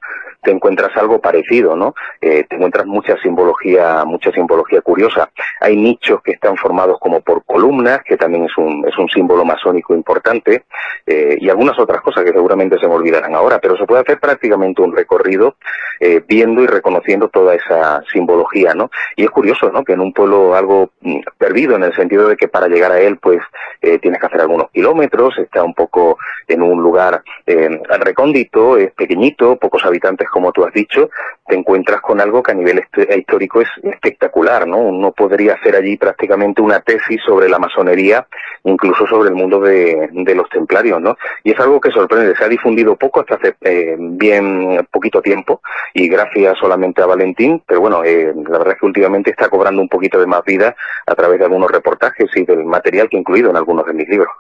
[0.43, 1.95] te encuentras algo parecido, ¿no?
[2.21, 5.31] Eh, te encuentras mucha simbología, mucha simbología curiosa.
[5.61, 9.45] Hay nichos que están formados como por columnas, que también es un, es un símbolo
[9.45, 10.65] masónico importante,
[11.07, 14.19] eh, y algunas otras cosas que seguramente se me olvidarán ahora, pero se puede hacer
[14.19, 15.57] prácticamente un recorrido
[16.03, 18.91] eh, viendo y reconociendo toda esa simbología, ¿no?
[19.17, 19.85] Y es curioso, ¿no?
[19.85, 23.01] Que en un pueblo algo mm, perdido, en el sentido de que para llegar a
[23.01, 23.39] él, pues,
[23.83, 26.17] eh, tienes que hacer algunos kilómetros, está un poco
[26.49, 27.69] en un lugar eh,
[28.01, 31.11] recóndito, es pequeñito, pocos habitantes como tú has dicho,
[31.47, 32.83] te encuentras con algo que a nivel
[33.17, 34.79] histórico es espectacular, ¿no?
[34.79, 38.27] Uno podría hacer allí prácticamente una tesis sobre la masonería,
[38.65, 41.17] incluso sobre el mundo de, de los templarios, ¿no?
[41.45, 45.61] Y es algo que sorprende, se ha difundido poco hasta hace eh, bien poquito tiempo
[45.95, 49.83] y gracias solamente a Valentín, pero bueno, eh, la verdad es que últimamente está cobrando
[49.83, 50.75] un poquito de más vida
[51.07, 54.09] a través de algunos reportajes y del material que he incluido en algunos de mis
[54.09, 54.31] libros.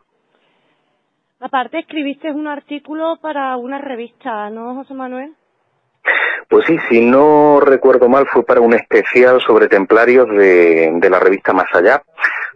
[1.41, 5.35] Aparte, escribiste un artículo para una revista, ¿no, José Manuel?
[6.51, 11.21] Pues sí, si no recuerdo mal, fue para un especial sobre templarios de, de la
[11.21, 12.03] revista Más Allá.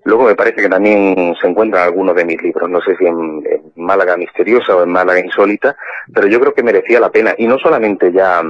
[0.02, 3.42] Luego me parece que también se encuentran algunos de mis libros, no sé si en,
[3.46, 5.76] en, Málaga Misteriosa o en Málaga Insólita,
[6.12, 7.34] pero yo creo que merecía la pena.
[7.38, 8.42] Y no solamente ya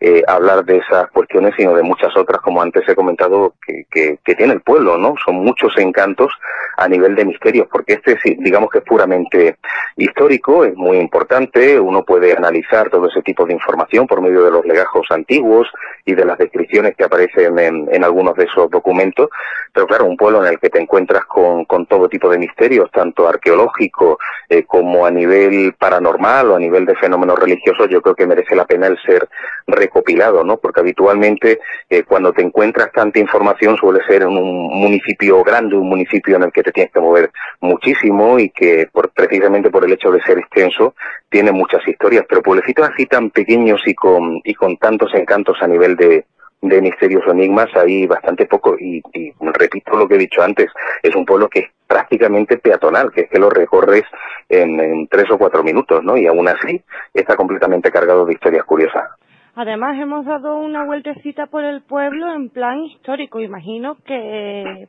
[0.00, 4.18] eh, hablar de esas cuestiones, sino de muchas otras, como antes he comentado, que, que,
[4.24, 5.14] que tiene el pueblo, ¿no?
[5.24, 6.32] Son muchos encantos
[6.76, 9.56] a nivel de misterios, porque este, digamos que es puramente
[9.96, 14.50] histórico, es muy importante, uno puede analizar todo ese tipo de información por medio de
[14.50, 15.68] los legajos antiguos
[16.04, 19.28] y de las descripciones que aparecen en, en algunos de esos documentos,
[19.72, 22.90] pero claro, un pueblo en el que te encuentras con, con todo tipo de misterios,
[22.90, 24.18] tanto arqueológico
[24.48, 28.56] eh, como a nivel paranormal o a nivel de fenómenos religiosos, yo creo que merece
[28.56, 29.28] la pena el ser
[29.66, 30.56] recopilado, ¿no?
[30.56, 31.60] Porque habitualmente
[31.90, 36.44] eh, cuando te encuentras tanta información suele ser en un municipio grande, un municipio en
[36.44, 40.22] el que te tienes que mover muchísimo y que por, precisamente por el hecho de
[40.22, 40.94] ser extenso
[41.28, 45.66] tiene muchas historias, pero pueblecitos así tan pequeños y con, y con tantos encantos a
[45.66, 46.24] nivel de,
[46.62, 50.70] de misterios o enigmas hay bastante poco y, y, repito lo que he dicho antes,
[51.02, 54.04] es un pueblo que prácticamente peatonal, que es que lo recorres
[54.48, 56.16] en, tres o cuatro minutos, ¿no?
[56.16, 56.82] Y aún así
[57.12, 59.10] está completamente cargado de historias curiosas.
[59.54, 64.88] Además hemos dado una vueltecita por el pueblo en plan histórico, imagino que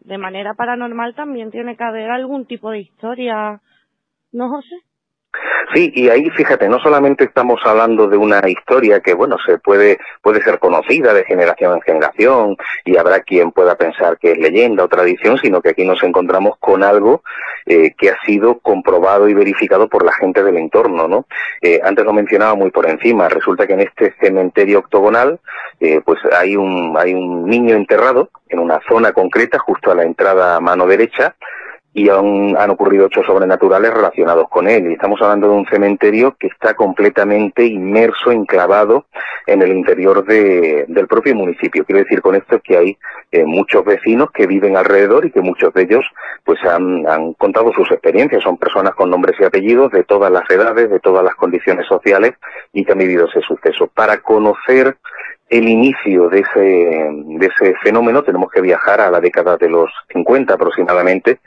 [0.00, 3.62] de manera paranormal también tiene que haber algún tipo de historia,
[4.30, 4.76] ¿no, José?
[5.74, 9.98] Sí, y ahí fíjate, no solamente estamos hablando de una historia que, bueno, se puede,
[10.22, 14.84] puede ser conocida de generación en generación y habrá quien pueda pensar que es leyenda
[14.84, 17.22] o tradición, sino que aquí nos encontramos con algo
[17.66, 21.26] eh, que ha sido comprobado y verificado por la gente del entorno, ¿no?
[21.60, 25.38] Eh, antes lo mencionaba muy por encima, resulta que en este cementerio octogonal,
[25.80, 30.04] eh, pues hay un, hay un niño enterrado en una zona concreta, justo a la
[30.04, 31.36] entrada a mano derecha,
[31.98, 34.88] y han, han, ocurrido hechos sobrenaturales relacionados con él.
[34.88, 39.06] Y estamos hablando de un cementerio que está completamente inmerso, enclavado
[39.46, 41.84] en el interior de, del propio municipio.
[41.84, 42.98] Quiero decir con esto que hay
[43.32, 46.04] eh, muchos vecinos que viven alrededor y que muchos de ellos
[46.44, 48.44] pues han, han contado sus experiencias.
[48.44, 52.34] Son personas con nombres y apellidos de todas las edades, de todas las condiciones sociales
[52.72, 53.88] y que han vivido ese suceso.
[53.92, 54.96] Para conocer
[55.50, 59.90] el inicio de ese, de ese fenómeno tenemos que viajar a la década de los
[60.12, 61.40] 50 aproximadamente,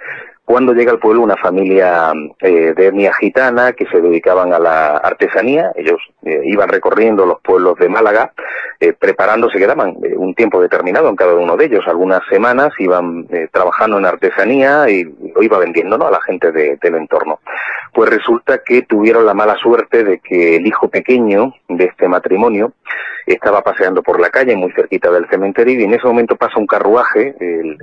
[0.51, 2.11] cuando llega al pueblo una familia
[2.41, 5.71] eh, de etnia gitana que se dedicaban a la artesanía.
[5.75, 8.33] Ellos eh, iban recorriendo los pueblos de Málaga,
[8.77, 13.97] eh, preparándose, quedaban un tiempo determinado en cada uno de ellos, algunas semanas, iban trabajando
[13.97, 16.07] en artesanía y lo iba vendiendo ¿no?
[16.07, 17.39] a la gente de, del entorno.
[17.93, 22.73] pues resulta que tuvieron la mala suerte de que el hijo pequeño de este matrimonio
[23.25, 26.67] estaba paseando por la calle muy cerquita del cementerio y en ese momento pasa un
[26.67, 27.77] carruaje, el,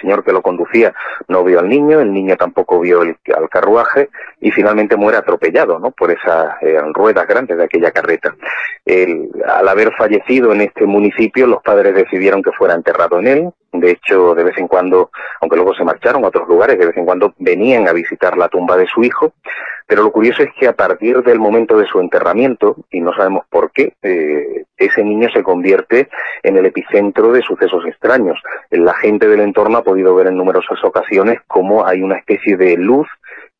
[0.00, 0.92] señor que lo conducía
[1.28, 4.10] no vio al niño, el niño tampoco vio el, al carruaje
[4.40, 5.90] y finalmente muere atropellado ¿no?
[5.92, 8.34] por esas eh, ruedas grandes de aquella carreta.
[8.86, 13.92] al haber fallecido en este municipio, los padres decidieron que fuera enterrado en él, de
[13.92, 15.10] hecho, de vez en cuando,
[15.40, 18.48] aunque luego se marcharon a otros lugares, de vez en cuando venían a visitar la
[18.48, 19.32] tumba de su hijo.
[19.86, 23.44] Pero lo curioso es que a partir del momento de su enterramiento, y no sabemos
[23.48, 26.08] por qué, eh, ese niño se convierte
[26.42, 28.40] en el epicentro de sucesos extraños.
[28.70, 32.76] La gente del entorno ha podido ver en numerosas ocasiones cómo hay una especie de
[32.76, 33.06] luz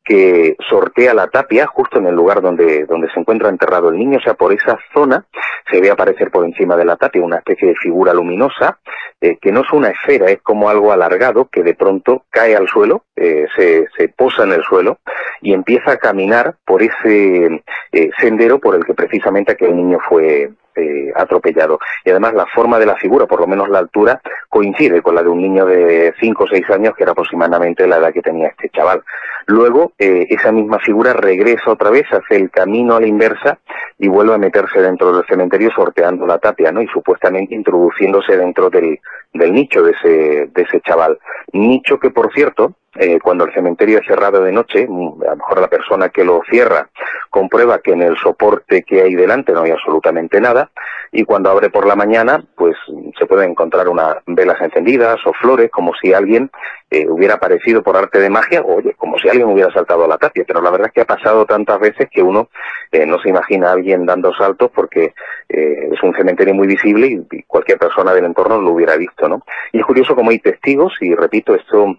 [0.03, 4.17] que sortea la tapia justo en el lugar donde, donde se encuentra enterrado el niño,
[4.17, 5.25] o sea, por esa zona
[5.71, 8.79] se ve aparecer por encima de la tapia una especie de figura luminosa,
[9.21, 12.67] eh, que no es una esfera, es como algo alargado que de pronto cae al
[12.67, 14.97] suelo, eh, se, se, posa en el suelo
[15.41, 17.63] y empieza a caminar por ese
[17.93, 21.79] eh, sendero por el que precisamente aquel niño fue, eh, atropellado.
[22.05, 25.23] Y además la forma de la figura, por lo menos la altura, coincide con la
[25.23, 28.49] de un niño de 5 o 6 años, que era aproximadamente la edad que tenía
[28.49, 29.03] este chaval.
[29.47, 33.59] Luego, eh, esa misma figura regresa otra vez, hace el camino a la inversa
[33.97, 36.81] y vuelve a meterse dentro del cementerio sorteando la tapia, ¿no?
[36.81, 38.99] Y supuestamente introduciéndose dentro del,
[39.33, 41.19] del nicho de ese, de ese chaval.
[41.51, 45.35] Nicho que, por cierto, eh, cuando el cementerio es cerrado de noche, mm, a lo
[45.37, 46.89] mejor la persona que lo cierra
[47.31, 50.69] comprueba que en el soporte que hay delante no hay absolutamente nada
[51.11, 52.75] y cuando abre por la mañana pues
[53.17, 56.51] se pueden encontrar unas velas encendidas o flores como si alguien
[56.91, 60.07] eh, hubiera aparecido por arte de magia o oye, como si alguien hubiera saltado a
[60.07, 62.49] la tapia, pero la verdad es que ha pasado tantas veces que uno
[62.91, 65.13] eh, no se imagina a alguien dando saltos porque
[65.47, 69.43] es un cementerio muy visible y, cualquier persona del entorno lo hubiera visto, ¿no?
[69.71, 71.95] Y es curioso como hay testigos y repito, esto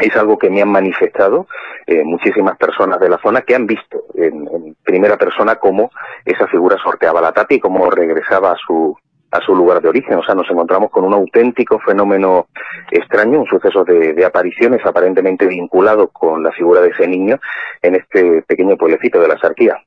[0.00, 1.46] es algo que me han manifestado
[1.86, 5.90] eh, muchísimas personas de la zona que han visto en, primera persona cómo
[6.24, 8.96] esa figura sorteaba la tapia y cómo regresaba a su
[9.32, 10.18] a su lugar de origen.
[10.18, 12.46] O sea, nos encontramos con un auténtico fenómeno
[12.90, 17.38] extraño, un suceso de, de apariciones aparentemente vinculado con la figura de ese niño
[17.80, 19.78] en este pequeño pueblecito de la Sarquía.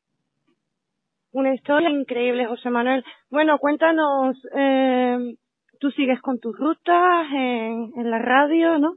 [1.33, 3.03] Una historia increíble, José Manuel.
[3.29, 5.17] Bueno, cuéntanos, eh,
[5.79, 8.93] tú sigues con tus rutas en, en la radio, ¿no?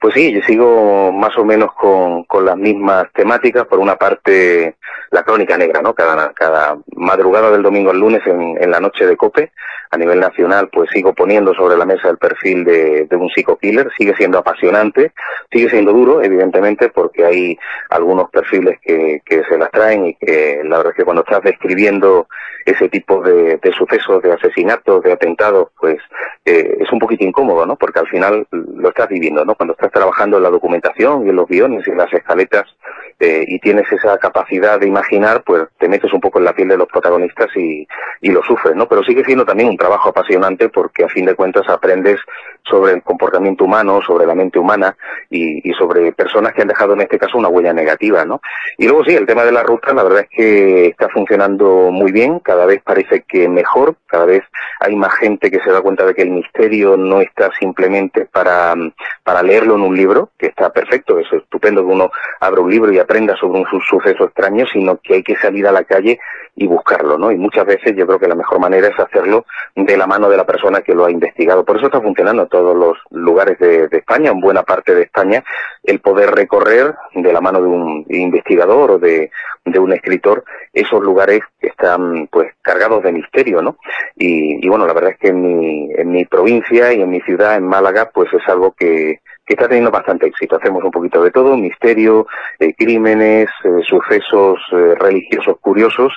[0.00, 3.66] Pues sí, yo sigo más o menos con, con las mismas temáticas.
[3.66, 4.76] Por una parte,
[5.10, 5.94] la crónica negra, ¿no?
[5.94, 9.52] Cada, cada madrugada del domingo al lunes en, en la noche de COPE,
[9.96, 13.90] a nivel nacional, pues sigo poniendo sobre la mesa el perfil de, un psico-killer.
[13.98, 15.12] Sigue siendo apasionante,
[15.50, 17.58] sigue siendo duro, evidentemente, porque hay
[17.90, 21.42] algunos perfiles que, que se las traen y que la verdad es que cuando estás
[21.42, 22.28] describiendo
[22.66, 25.98] ese tipo de, de sucesos, de asesinatos, de atentados, pues
[26.44, 27.76] eh, es un poquito incómodo, ¿no?
[27.76, 29.54] Porque al final lo estás viviendo, ¿no?
[29.54, 32.64] Cuando estás trabajando en la documentación y en los guiones y en las escaletas
[33.18, 36.68] eh, y tienes esa capacidad de imaginar, pues te metes un poco en la piel
[36.68, 37.86] de los protagonistas y,
[38.20, 38.86] y lo sufres, ¿no?
[38.86, 42.20] Pero sigue siendo también un trabajo apasionante porque a fin de cuentas aprendes
[42.68, 44.96] sobre el comportamiento humano, sobre la mente humana
[45.30, 48.40] y, y sobre personas que han dejado en este caso una huella negativa, ¿no?
[48.76, 52.12] Y luego sí, el tema de la ruta, la verdad es que está funcionando muy
[52.12, 54.42] bien, cada vez parece que mejor, cada vez
[54.80, 58.74] hay más gente que se da cuenta de que el misterio no está simplemente para,
[59.22, 62.10] para leerlo en un libro, que está perfecto, es estupendo que uno
[62.40, 65.72] abra un libro y aprenda sobre un suceso extraño, sino que hay que salir a
[65.72, 66.18] la calle
[66.56, 67.30] y buscarlo, ¿no?
[67.30, 70.36] Y muchas veces yo creo que la mejor manera es hacerlo de la mano de
[70.36, 71.64] la persona que lo ha investigado.
[71.64, 75.44] Por eso está funcionando en todos los lugares de, España, en buena parte de España,
[75.84, 79.30] el poder recorrer de la mano de un investigador o de,
[79.64, 83.76] de un escritor esos lugares que están pues cargados de misterio, ¿no?
[84.16, 87.20] Y, y, bueno, la verdad es que en mi, en mi provincia y en mi
[87.20, 90.56] ciudad, en Málaga, pues es algo que, que está teniendo bastante éxito.
[90.56, 92.26] Hacemos un poquito de todo, misterio,
[92.58, 96.12] eh, crímenes, eh, sucesos eh, religiosos curiosos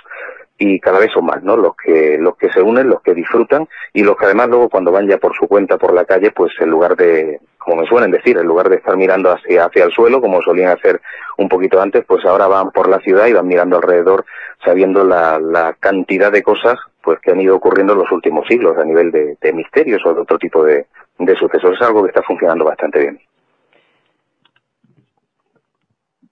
[0.57, 1.55] y cada vez son más, ¿no?
[1.55, 4.91] Los que los que se unen, los que disfrutan y los que además luego cuando
[4.91, 8.11] van ya por su cuenta por la calle, pues en lugar de, como me suelen
[8.11, 10.99] decir, en lugar de estar mirando hacia hacia el suelo como solían hacer
[11.37, 14.25] un poquito antes, pues ahora van por la ciudad y van mirando alrededor,
[14.65, 18.77] sabiendo la, la cantidad de cosas pues que han ido ocurriendo en los últimos siglos
[18.77, 20.87] a nivel de, de misterios o de otro tipo de,
[21.19, 21.73] de sucesos.
[21.73, 23.19] Es algo que está funcionando bastante bien.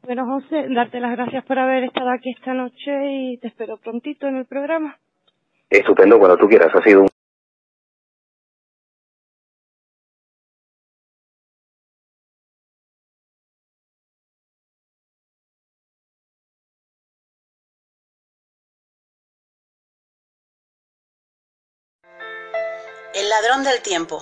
[0.02, 4.28] Bueno, José, darte las gracias por haber estado aquí esta noche y te espero prontito
[4.28, 4.98] en el programa.
[5.70, 6.74] Estupendo, cuando tú quieras.
[6.74, 7.08] Ha sido un
[23.14, 24.22] El ladrón del tiempo.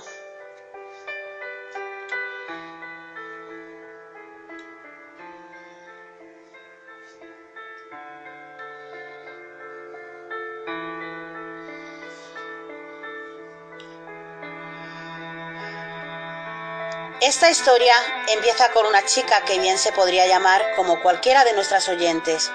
[17.36, 17.94] Esta historia
[18.28, 22.50] empieza con una chica que bien se podría llamar como cualquiera de nuestras oyentes.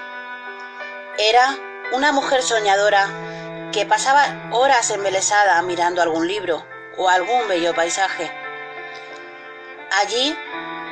[1.18, 1.56] Era
[1.92, 8.28] una mujer soñadora que pasaba horas embelesada mirando algún libro o algún bello paisaje.
[9.92, 10.36] Allí,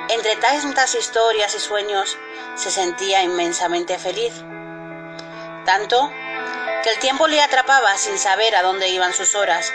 [0.09, 2.17] entre tantas historias y sueños,
[2.55, 4.35] se sentía inmensamente feliz.
[5.65, 6.13] Tanto
[6.85, 9.73] que el tiempo le atrapaba sin saber a dónde iban sus horas.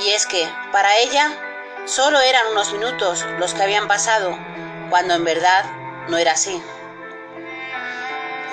[0.00, 1.47] Y es que, para ella,
[1.88, 4.38] solo eran unos minutos los que habían pasado,
[4.90, 5.64] cuando en verdad
[6.08, 6.62] no era así.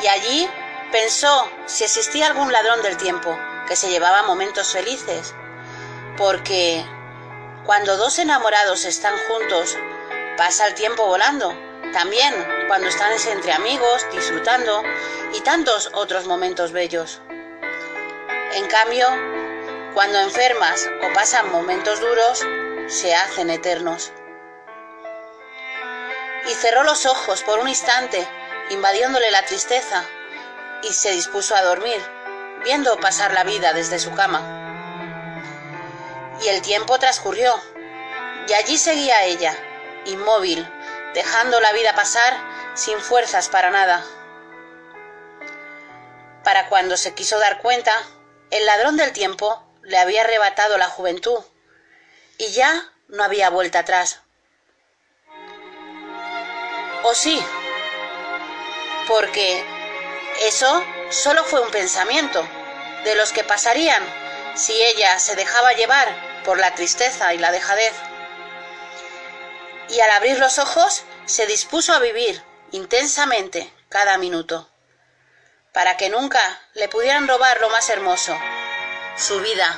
[0.02, 0.50] Y allí
[0.92, 3.38] pensó si existía algún ladrón del tiempo
[3.68, 5.34] que se llevaba momentos felices,
[6.18, 6.86] porque
[7.66, 9.78] cuando dos enamorados están juntos,
[10.38, 11.54] pasa el tiempo volando.
[11.92, 12.34] También
[12.68, 14.84] cuando están entre amigos, disfrutando
[15.34, 17.22] y tantos otros momentos bellos.
[18.54, 19.08] En cambio,
[19.94, 22.46] cuando enfermas o pasan momentos duros,
[22.88, 24.12] se hacen eternos.
[26.48, 28.28] Y cerró los ojos por un instante,
[28.70, 30.04] invadiéndole la tristeza,
[30.84, 32.00] y se dispuso a dormir,
[32.64, 34.42] viendo pasar la vida desde su cama.
[36.42, 37.60] Y el tiempo transcurrió,
[38.48, 39.56] y allí seguía ella,
[40.06, 40.68] inmóvil,
[41.16, 42.36] dejando la vida pasar
[42.76, 44.04] sin fuerzas para nada.
[46.44, 47.92] Para cuando se quiso dar cuenta,
[48.52, 51.44] el ladrón del tiempo le había arrebatado la juventud
[52.38, 54.22] y ya no había vuelta atrás.
[57.04, 57.44] ¿O sí?
[59.08, 59.64] Porque
[60.42, 62.46] eso solo fue un pensamiento
[63.04, 64.04] de los que pasarían
[64.56, 67.94] si ella se dejaba llevar por la tristeza y la dejadez.
[69.90, 72.42] Y al abrir los ojos se dispuso a vivir
[72.72, 74.70] intensamente cada minuto,
[75.74, 78.36] para que nunca le pudieran robar lo más hermoso,
[79.18, 79.78] su vida.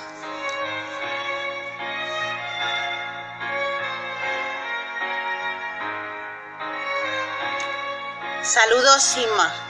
[8.48, 9.67] Saludos, Sima.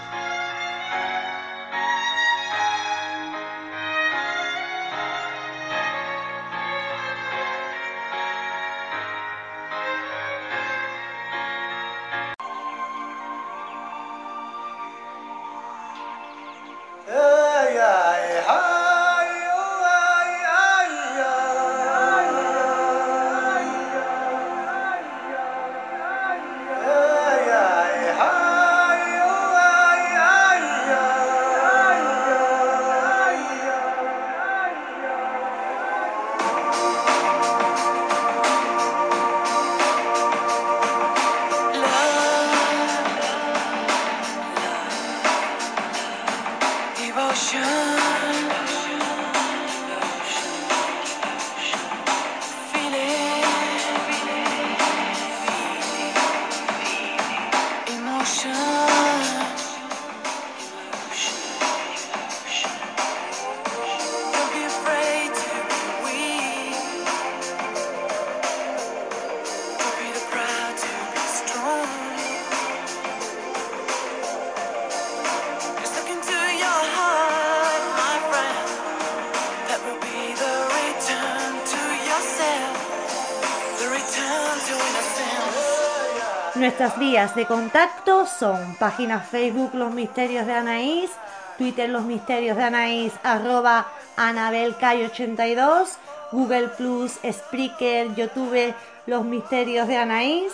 [86.88, 91.11] Nuestras vías de contacto son página Facebook Los Misterios de Anaís,
[91.57, 95.97] Twitter Los Misterios de Anaís, arroba AnabelCay82,
[96.31, 98.73] Google Plus, Spreaker, YouTube
[99.05, 100.53] Los Misterios de Anaís.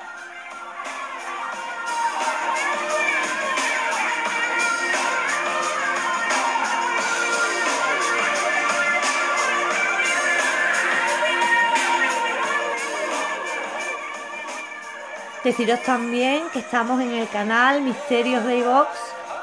[15.51, 18.87] Deciros también que estamos en el canal Misterios de iVox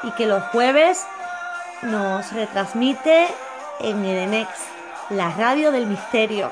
[0.01, 1.05] y que los jueves
[1.83, 3.27] nos retransmite
[3.79, 4.49] en Edenex,
[5.11, 6.51] la radio del misterio.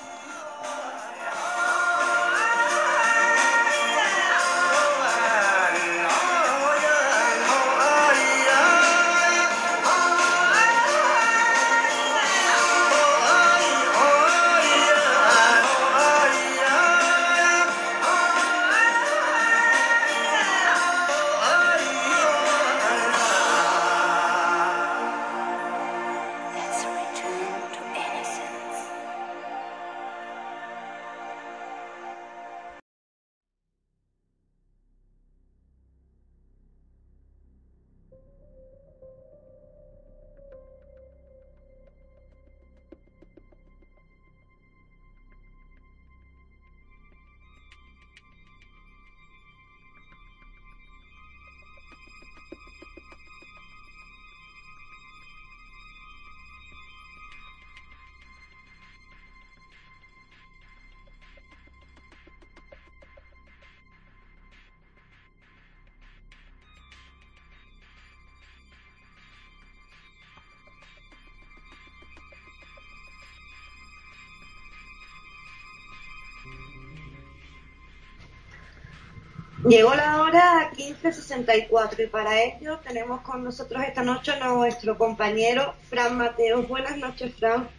[81.31, 86.63] 15.64 y para ello tenemos con nosotros esta noche a nuestro compañero Fran Mateo.
[86.63, 87.69] Buenas noches, Fran.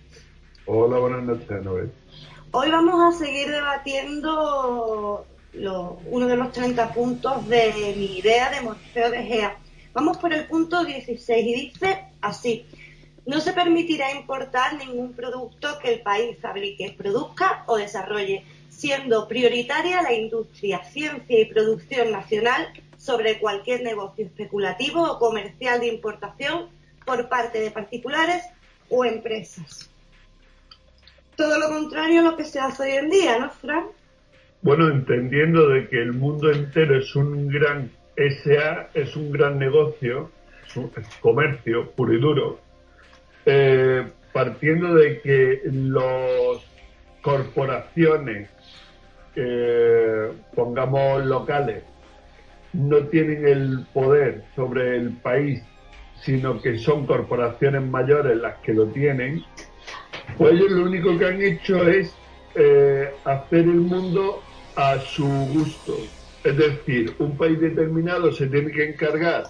[0.64, 1.92] Hola, buenas noches, Noel.
[2.52, 9.10] Hoy vamos a seguir debatiendo uno de los 30 puntos de mi idea de Morfeo
[9.10, 9.58] de Gea.
[9.92, 12.66] Vamos por el punto 16 y dice así.
[13.26, 20.02] No se permitirá importar ningún producto que el país fabrique, produzca o desarrolle siendo prioritaria
[20.02, 22.72] la industria, ciencia y producción nacional
[23.02, 26.68] sobre cualquier negocio especulativo o comercial de importación
[27.04, 28.44] por parte de particulares
[28.88, 29.90] o empresas.
[31.34, 33.86] Todo lo contrario a lo que se hace hoy en día, ¿no, Fran?
[34.60, 40.30] Bueno, entendiendo de que el mundo entero es un gran SA, es un gran negocio,
[40.96, 42.60] es comercio puro y duro,
[43.46, 46.64] eh, partiendo de que los
[47.20, 48.48] corporaciones
[50.54, 51.82] pongamos locales,
[52.72, 55.62] no tienen el poder sobre el país,
[56.22, 59.42] sino que son corporaciones mayores las que lo tienen,
[60.38, 62.14] pues ellos lo único que han hecho es
[62.54, 64.42] eh, hacer el mundo
[64.76, 65.96] a su gusto.
[66.44, 69.44] Es decir, un país determinado se tiene que encargar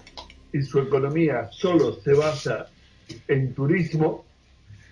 [0.53, 2.67] y su economía solo se basa
[3.29, 4.25] en turismo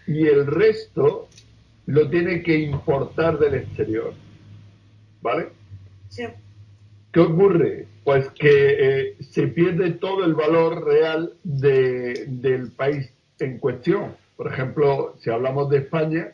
[0.07, 1.29] y el resto
[1.87, 4.15] lo tiene que importar del exterior.
[5.21, 5.49] ¿Vale?
[6.09, 6.25] Sí.
[7.13, 7.87] ¿Qué ocurre?
[8.05, 14.17] Pues que eh, se pierde todo el valor real del país en cuestión.
[14.37, 16.33] Por ejemplo, si hablamos de España,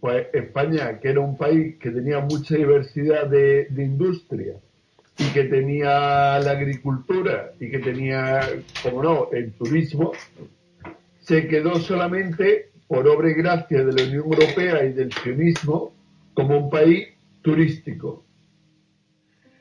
[0.00, 4.54] pues España, que era un país que tenía mucha diversidad de, de industria
[5.18, 8.40] y que tenía la agricultura y que tenía,
[8.82, 10.12] como no, el turismo,
[11.20, 15.92] se quedó solamente por obra y gracia de la Unión Europea y del sionismo
[16.34, 17.08] como un país
[17.42, 18.25] turístico.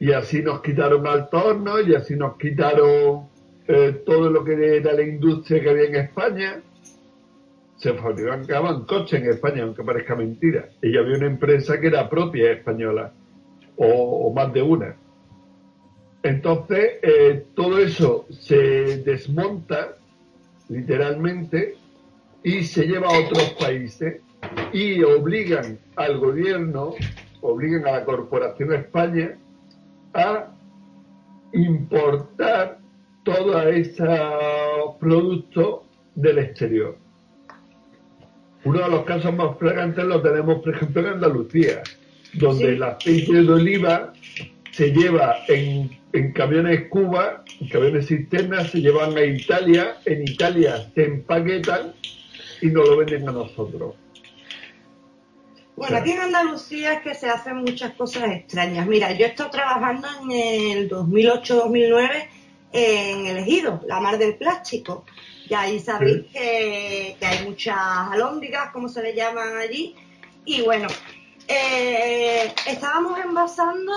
[0.06, 3.28] Y así nos quitaron al torno y así nos quitaron
[3.68, 6.62] eh, todo lo que era la industria que había en España.
[7.78, 10.70] Se fabricaban coches en España, aunque parezca mentira.
[10.80, 13.14] Y había una empresa que era propia española,
[13.78, 14.96] o, más de una.
[16.22, 19.98] Entonces, eh, todo eso se desmonta,
[20.70, 21.78] literalmente,
[22.44, 24.22] y se lleva a otros países
[24.72, 26.94] y obligan al gobierno,
[27.42, 29.40] obligan a la Corporación España
[30.16, 30.48] a
[31.54, 32.80] importar
[33.24, 35.82] todos esos productos
[36.16, 36.98] del exterior.
[38.64, 41.84] Uno de los casos más flagrantes lo tenemos, por ejemplo, en Andalucía,
[42.34, 44.14] donde el aceite de oliva
[44.72, 50.90] se lleva en, en camiones Cuba, en camiones cisternas, se llevan a Italia, en Italia
[50.96, 51.94] se empaquetan
[52.62, 53.96] y nos lo venden a nosotros.
[55.76, 58.88] Bueno, aquí en Andalucía es que se hacen muchas cosas extrañas.
[58.88, 62.28] Mira, yo he estado trabajando en el 2008-2009
[62.72, 65.06] en el Ejido, la mar del plástico.
[65.50, 69.96] Y ahí sabéis que, que, hay muchas alóndigas, como se le llaman allí.
[70.46, 70.88] Y bueno,
[71.48, 73.94] eh, estábamos envasando,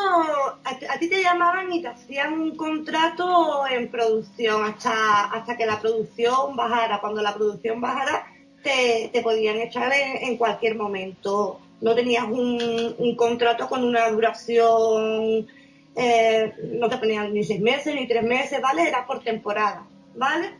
[0.64, 5.80] a, ti te llamaban y te hacían un contrato en producción hasta, hasta que la
[5.80, 7.00] producción bajara.
[7.00, 8.26] Cuando la producción bajara,
[8.62, 11.60] te, te podían echar en, cualquier momento.
[11.80, 15.46] No tenías un, contrato con una duración,
[15.94, 18.88] eh, no te ponían ni seis meses ni tres meses, ¿vale?
[18.88, 20.54] Era por temporada, ¿vale?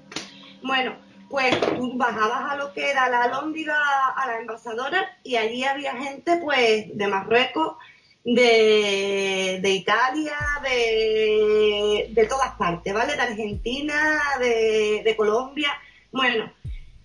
[0.62, 0.96] Bueno,
[1.28, 3.76] pues tú bajabas a lo que era la alhóndiga,
[4.16, 7.76] a la envasadora, y allí había gente, pues, de Marruecos,
[8.24, 13.14] de, de Italia, de, de, todas partes, ¿vale?
[13.14, 15.70] De Argentina, de, de Colombia.
[16.12, 16.52] Bueno,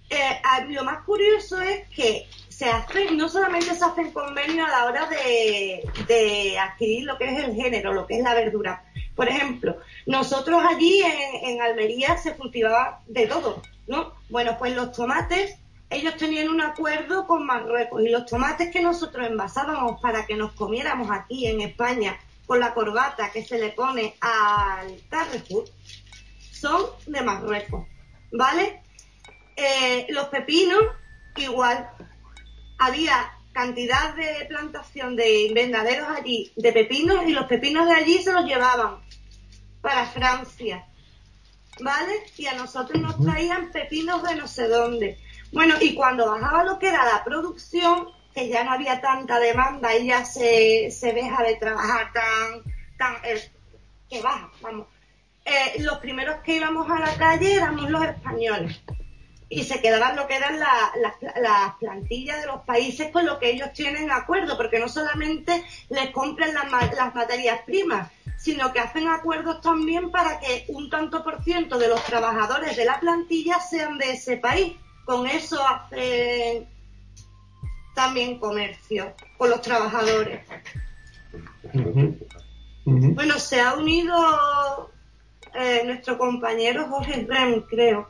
[0.10, 2.28] eh, lo más curioso es que
[2.64, 7.26] se hacen, no solamente se hacen convenios a la hora de, de adquirir lo que
[7.26, 8.86] es el género, lo que es la verdura.
[9.16, 14.14] Por ejemplo, nosotros allí en, en Almería se cultivaba de todo, ¿no?
[14.30, 15.58] Bueno, pues los tomates,
[15.90, 20.54] ellos tenían un acuerdo con Marruecos y los tomates que nosotros envasábamos para que nos
[20.54, 25.66] comiéramos aquí en España con la corbata que se le pone al Carrefour
[26.52, 27.86] son de Marruecos,
[28.32, 28.82] ¿vale?
[29.58, 30.82] Eh, los pepinos,
[31.36, 31.90] igual,
[32.86, 38.34] había cantidad de plantación de invernaderos allí de pepinos y los pepinos de allí se
[38.34, 38.98] los llevaban
[39.82, 40.86] para Francia.
[41.80, 42.14] ¿vale?
[42.38, 45.18] Y a nosotros nos traían pepinos de no sé dónde.
[45.52, 49.96] Bueno, y cuando bajaba lo que era la producción, que ya no había tanta demanda
[49.96, 52.64] y ya se, se deja de trabajar tan,
[52.98, 53.52] tan, eh,
[54.10, 54.88] que baja, vamos.
[55.46, 58.82] Eh, los primeros que íbamos a la calle éramos los españoles
[59.56, 63.72] y se quedaban lo que eran las plantillas de los países con lo que ellos
[63.74, 70.10] tienen acuerdo, porque no solamente les compran las materias primas, sino que hacen acuerdos también
[70.10, 74.38] para que un tanto por ciento de los trabajadores de la plantilla sean de ese
[74.38, 74.74] país.
[75.06, 76.68] Con eso hacen
[77.94, 80.42] también comercio con los trabajadores.
[82.86, 84.92] Bueno, se ha unido
[85.54, 88.10] eh, nuestro compañero Jorge Rem, creo.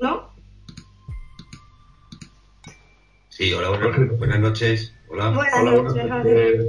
[0.00, 0.29] ¿No?
[3.40, 3.70] Sí, hola,
[4.18, 4.94] buenas, noches.
[5.08, 5.30] Hola.
[5.30, 6.66] Buenas noches,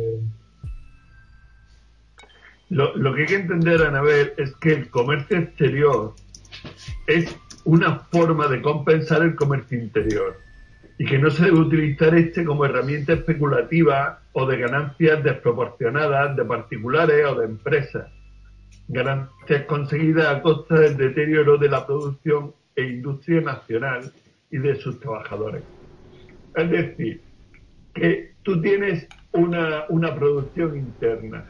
[2.69, 6.13] lo, lo que hay que entender, Anabel, es que el comercio exterior
[7.07, 10.37] es una forma de compensar el comercio interior
[10.97, 16.45] y que no se debe utilizar este como herramienta especulativa o de ganancias desproporcionadas de
[16.45, 18.09] particulares o de empresas.
[18.87, 24.13] Ganancias conseguidas a costa del deterioro de la producción e industria nacional
[24.49, 25.63] y de sus trabajadores.
[26.55, 27.21] Es decir,
[27.93, 31.45] que tú tienes una, una producción interna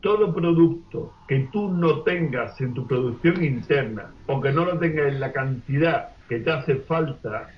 [0.00, 5.08] todo producto que tú no tengas en tu producción interna o que no lo tengas
[5.08, 7.48] en la cantidad que te hace falta,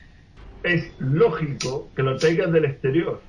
[0.62, 3.20] es lógico que lo traigas del exterior.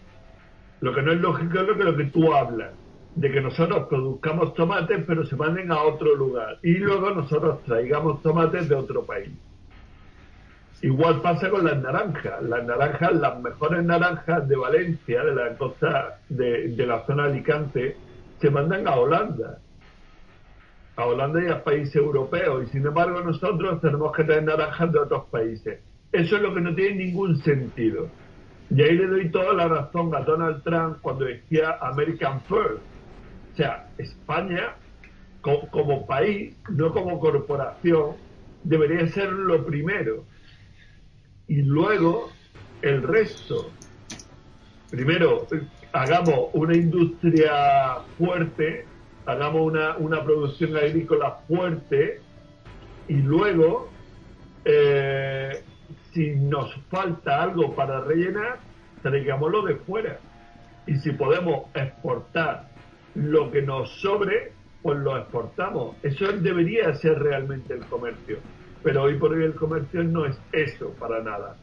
[0.82, 2.72] Lo que no es lógico es lo que, lo que tú hablas,
[3.16, 8.22] de que nosotros produzcamos tomates pero se manden a otro lugar y luego nosotros traigamos
[8.22, 9.32] tomates de otro país.
[10.82, 12.42] Igual pasa con las naranjas.
[12.42, 17.98] Las naranjas, las mejores naranjas de Valencia, de la costa de, la zona Alicante,
[18.40, 19.60] se mandan a Holanda,
[20.96, 25.00] a Holanda y a países europeos, y sin embargo nosotros tenemos que traer naranjas de
[25.00, 25.80] otros países.
[26.12, 28.10] Eso es lo que no tiene ningún sentido.
[28.72, 32.82] Y ahí le doy toda la razón a Donald Trump cuando decía American First.
[33.54, 34.76] O sea, España,
[35.42, 38.16] como país, no como corporación,
[38.64, 40.24] debería ser lo primero.
[41.52, 42.32] Y luego
[42.82, 43.72] el resto.
[44.90, 45.48] Primero,
[45.92, 48.86] hagamos una industria fuerte,
[49.26, 52.22] hagamos una, una producción agrícola fuerte
[53.10, 53.90] y luego,
[54.64, 55.62] eh,
[56.14, 58.60] si nos falta algo para rellenar,
[59.02, 60.20] traigámoslo de fuera.
[60.88, 62.70] Y si podemos exportar
[63.14, 65.98] lo que nos sobre, pues lo exportamos.
[66.02, 68.38] Eso debería ser realmente el comercio.
[68.84, 71.58] Pero hoy por hoy el comercio no es eso para nada.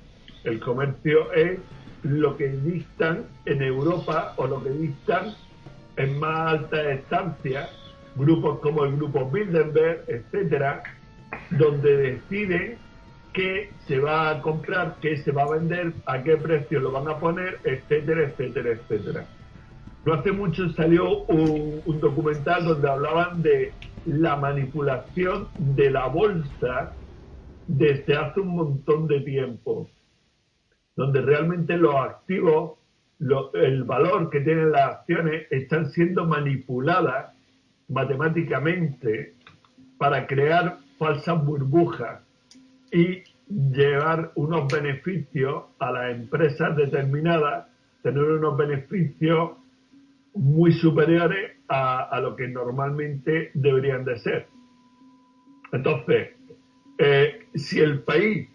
[0.45, 1.59] El comercio es
[2.03, 5.35] lo que dictan en Europa o lo que dictan
[5.97, 7.69] en más alta estancia
[8.19, 10.82] grupos como el grupo Bilderberg, etcétera,
[11.51, 12.78] donde deciden
[13.32, 17.09] qué se va a comprar, qué se va a vender, a qué precio lo van
[17.09, 19.24] a poner, etcétera, etcétera, etcétera.
[20.05, 23.73] No hace mucho salió un, un documental donde hablaban de
[24.07, 26.93] la manipulación de la bolsa
[27.69, 29.89] desde hace un montón de tiempo,
[30.97, 32.78] donde realmente los activos,
[33.55, 37.35] el valor que tienen las acciones están siendo manipuladas
[37.89, 39.35] matemáticamente
[39.99, 42.20] para crear falsas burbujas
[42.93, 47.66] y llevar unos beneficios a las empresas determinadas,
[48.03, 49.53] tener unos beneficios
[50.35, 54.47] muy superiores a, lo que normalmente deberían de ser.
[55.73, 56.38] Entonces,
[56.99, 58.49] eh, si el país,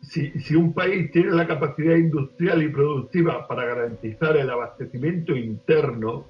[0.00, 6.24] si, si un país tiene la capacidad industrial y productiva para garantizar el abastecimiento interno,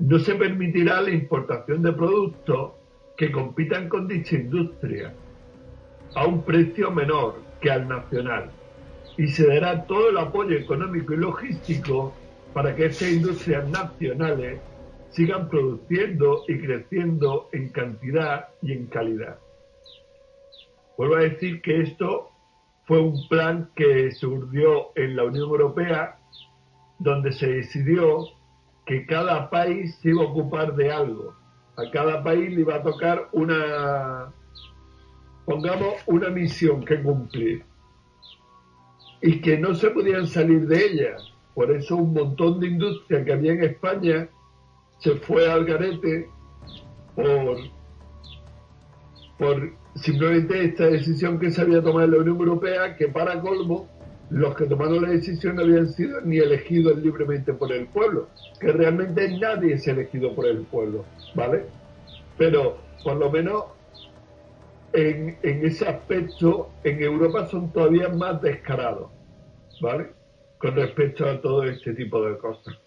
[0.00, 2.72] no se permitirá la importación de productos
[3.16, 5.12] que compitan con dicha industria
[6.14, 8.50] a un precio menor que al nacional
[9.16, 12.14] y se dará todo el apoyo económico y logístico
[12.54, 14.60] para que estas industrias nacionales
[15.10, 19.38] sigan produciendo y creciendo en cantidad y en calidad.
[21.00, 22.30] Vuelvo a decir que esto
[22.84, 26.18] fue un plan que surgió en la Unión Europea,
[26.98, 28.26] donde se decidió
[28.84, 31.34] que cada país se iba a ocupar de algo.
[31.78, 34.30] A cada país le iba a tocar una,
[35.46, 37.64] pongamos, una misión que cumplir.
[39.22, 41.16] Y que no se podían salir de ella.
[41.54, 44.28] Por eso un montón de industria que había en España
[44.98, 46.28] se fue al garete
[47.16, 47.56] por,
[49.38, 53.88] por simplemente esta decisión que se había tomado en la Unión Europea, que para colmo,
[54.30, 58.28] los que tomaron la decisión no habían sido ni elegidos libremente por el pueblo,
[58.60, 61.04] que realmente nadie es elegido por el pueblo,
[61.34, 61.64] ¿vale?
[62.38, 63.64] Pero por lo menos
[64.92, 69.10] en, en ese aspecto en Europa son todavía más descarados,
[69.80, 70.12] ¿vale?
[70.58, 72.78] Con respecto a todo este tipo de cosas.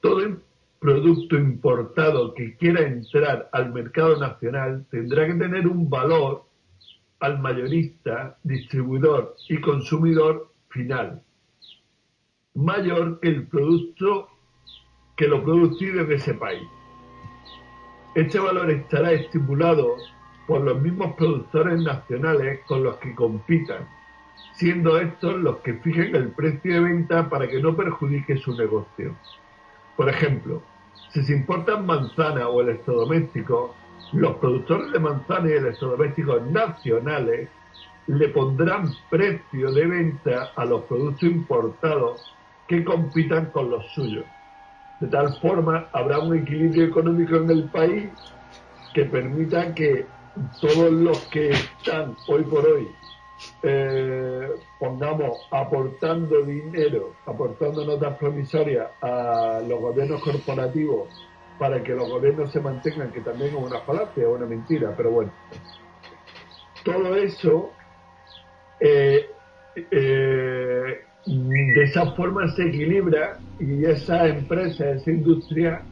[0.00, 0.22] Todo
[0.78, 6.44] producto importado que quiera entrar al mercado nacional tendrá que tener un valor
[7.20, 11.22] al mayorista, distribuidor y consumidor final
[12.58, 14.28] mayor que el producto
[15.16, 16.66] que lo producido en ese país.
[18.14, 19.96] Este valor estará estipulado
[20.46, 23.86] por los mismos productores nacionales con los que compitan,
[24.54, 29.14] siendo estos los que fijen el precio de venta para que no perjudique su negocio.
[29.98, 30.62] Por ejemplo,
[31.12, 33.72] si se importan manzana o electrodomésticos,
[34.12, 37.48] los productores de manzana y electrodomésticos nacionales
[38.06, 42.32] le pondrán precio de venta a los productos importados
[42.68, 44.24] que compitan con los suyos.
[45.00, 48.08] De tal forma habrá un equilibrio económico en el país
[48.94, 50.06] que permita que
[50.60, 52.86] todos los que están hoy por hoy
[53.62, 54.48] eh,
[54.78, 61.08] pongamos, aportando dinero, aportando notas promisorias a los gobiernos corporativos
[61.58, 65.32] para que los gobiernos se mantengan, que también es una falacia, una mentira, pero bueno.
[66.84, 67.72] Todo eso,
[68.80, 69.26] eh,
[69.74, 75.82] eh, de esa forma se equilibra y esa empresa, esa industria,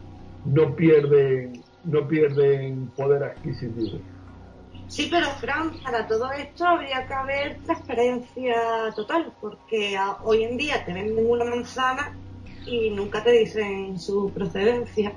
[0.44, 3.98] no pierden, no pierden poder adquisitivo.
[4.88, 10.84] Sí, pero Fran, para todo esto habría que haber transparencia total, porque hoy en día
[10.84, 12.16] te venden una manzana
[12.64, 15.12] y nunca te dicen su procedencia.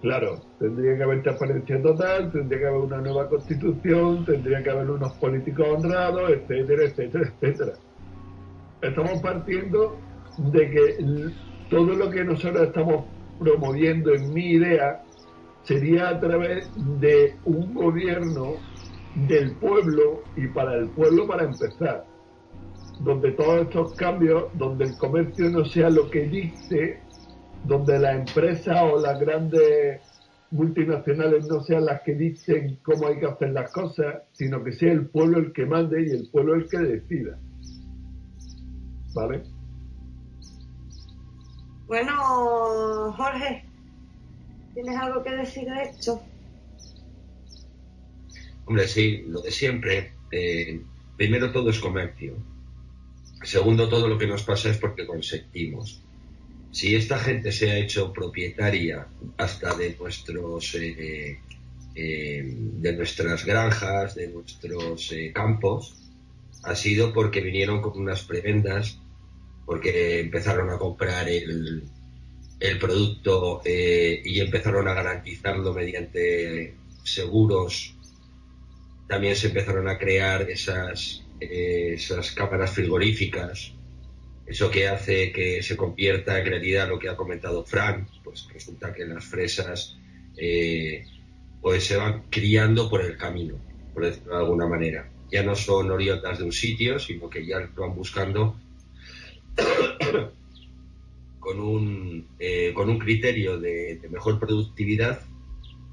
[0.00, 4.90] Claro, tendría que haber transparencia total, tendría que haber una nueva constitución, tendría que haber
[4.90, 7.72] unos políticos honrados, etcétera, etcétera, etcétera.
[8.82, 9.96] Estamos partiendo
[10.38, 10.96] de que
[11.70, 13.04] todo lo que nosotros estamos
[13.38, 15.04] promoviendo en mi idea
[15.62, 16.68] sería a través
[17.00, 18.54] de un gobierno
[19.14, 22.04] del pueblo y para el pueblo para empezar.
[23.00, 27.00] Donde todos estos cambios, donde el comercio no sea lo que dice,
[27.64, 30.00] donde la empresa o las grandes
[30.50, 34.92] multinacionales no sean las que dicen cómo hay que hacer las cosas, sino que sea
[34.92, 37.38] el pueblo el que mande y el pueblo el que decida.
[39.14, 39.42] ¿Vale?
[41.86, 43.64] Bueno, Jorge,
[44.74, 46.22] ¿tienes algo que decir de esto?
[48.64, 50.12] Hombre, sí, lo de siempre.
[50.30, 50.80] Eh,
[51.16, 52.36] primero todo es comercio.
[53.42, 56.00] Segundo, todo lo que nos pasa es porque consentimos.
[56.70, 59.06] Si esta gente se ha hecho propietaria
[59.36, 61.38] hasta de nuestros eh,
[61.94, 65.94] de nuestras granjas, de nuestros campos,
[66.62, 68.98] ha sido porque vinieron con unas prebendas,
[69.66, 71.82] porque empezaron a comprar el,
[72.62, 77.94] el producto eh, y empezaron a garantizarlo mediante seguros.
[79.08, 83.72] También se empezaron a crear esas, eh, esas cámaras frigoríficas,
[84.46, 88.92] eso que hace que se convierta en realidad lo que ha comentado Frank, pues resulta
[88.92, 89.96] que las fresas
[90.36, 91.04] eh,
[91.60, 93.56] pues se van criando por el camino,
[93.94, 95.08] por decirlo de alguna manera.
[95.30, 98.56] Ya no son oriotas de un sitio, sino que ya lo van buscando
[101.38, 105.20] con un, eh, con un criterio de, mejor productividad,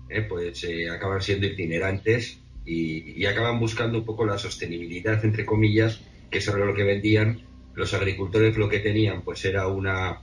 [0.10, 6.02] eh, pues eh, acaban siendo itinerantes y, acaban buscando un poco la sostenibilidad, entre comillas,
[6.30, 7.42] que eso era lo que vendían.
[7.74, 10.22] Los agricultores lo que tenían pues era una,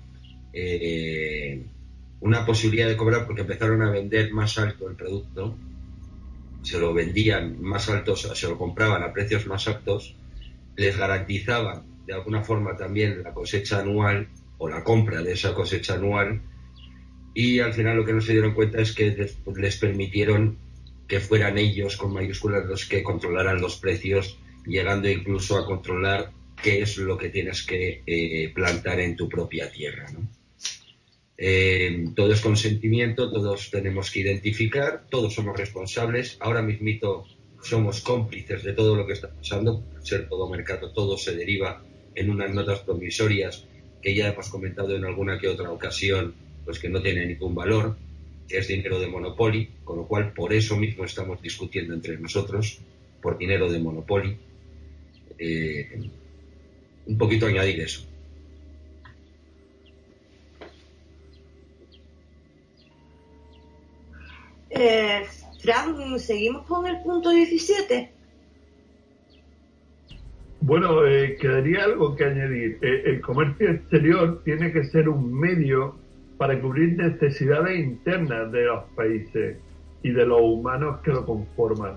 [2.20, 5.56] una posibilidad de cobrar porque empezaron a vender más alto el producto,
[6.62, 10.14] se lo vendían más altos, se lo compraban a precios más altos,
[10.76, 14.28] les garantizaban de alguna forma también la cosecha anual
[14.58, 16.40] o la compra de esa cosecha anual.
[17.34, 20.58] Y al final lo que no se dieron cuenta es que les, permitieron
[21.08, 26.82] que fueran ellos con mayúsculas los que controlaran los precios, llegando incluso a controlar qué
[26.82, 30.06] es lo que tienes que eh, plantar en tu propia tierra.
[31.38, 36.38] Eh, todo es consentimiento, todos tenemos que identificar, todos somos responsables.
[36.40, 37.26] Ahora mismito
[37.62, 41.82] somos cómplices de todo lo que está pasando, ser todo mercado, todo se deriva
[42.14, 43.66] en unas notas promisorias
[44.02, 46.34] que ya hemos comentado en alguna que otra ocasión,
[46.64, 47.96] pues que no tiene ningún valor,
[48.48, 52.80] es dinero de Monopoly, con lo cual por eso mismo estamos discutiendo entre nosotros,
[53.20, 54.36] por dinero de Monopoly.
[55.38, 56.10] Eh,
[57.06, 58.06] un poquito añadir eso.
[64.70, 65.24] Eh,
[65.62, 68.10] Fran, ¿seguimos con el punto 17?
[70.60, 72.78] Bueno, eh, quedaría algo que añadir.
[72.82, 75.96] Eh, el comercio exterior tiene que ser un medio
[76.38, 79.58] para cubrir necesidades internas de los países
[80.02, 81.96] y de los humanos que lo conforman,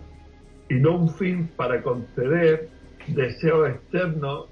[0.69, 2.69] y no un fin para conceder
[3.07, 4.47] deseos externos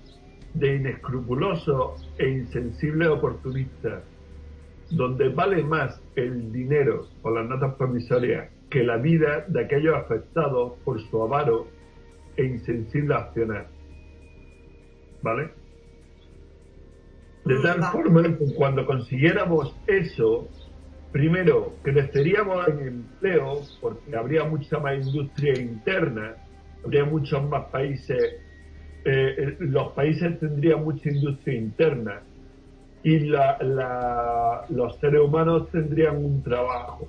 [0.53, 4.03] de inescrupulosos e insensibles oportunistas,
[4.91, 10.73] donde vale más el dinero o las notas promisorias que la vida de aquellos afectados
[10.84, 11.68] por su avaro
[12.35, 13.68] e insensible accionar.
[15.22, 15.49] ¿vale?
[17.47, 20.47] De tal forma que cuando consiguiéramos eso,
[21.11, 26.35] primero creceríamos en empleo, porque habría mucha más industria interna,
[26.83, 28.35] habría muchos más países,
[29.05, 32.21] eh, eh, los países tendrían mucha industria interna
[33.03, 37.07] y los seres humanos tendrían un trabajo.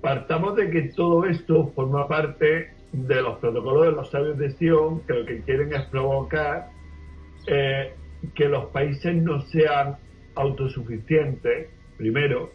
[0.00, 5.00] Partamos de que todo esto forma parte de los protocolos de los sabios de Sion,
[5.06, 6.68] que lo que quieren es provocar
[7.46, 7.94] eh,
[8.34, 9.96] que los países no sean
[10.34, 12.50] autosuficientes, primero.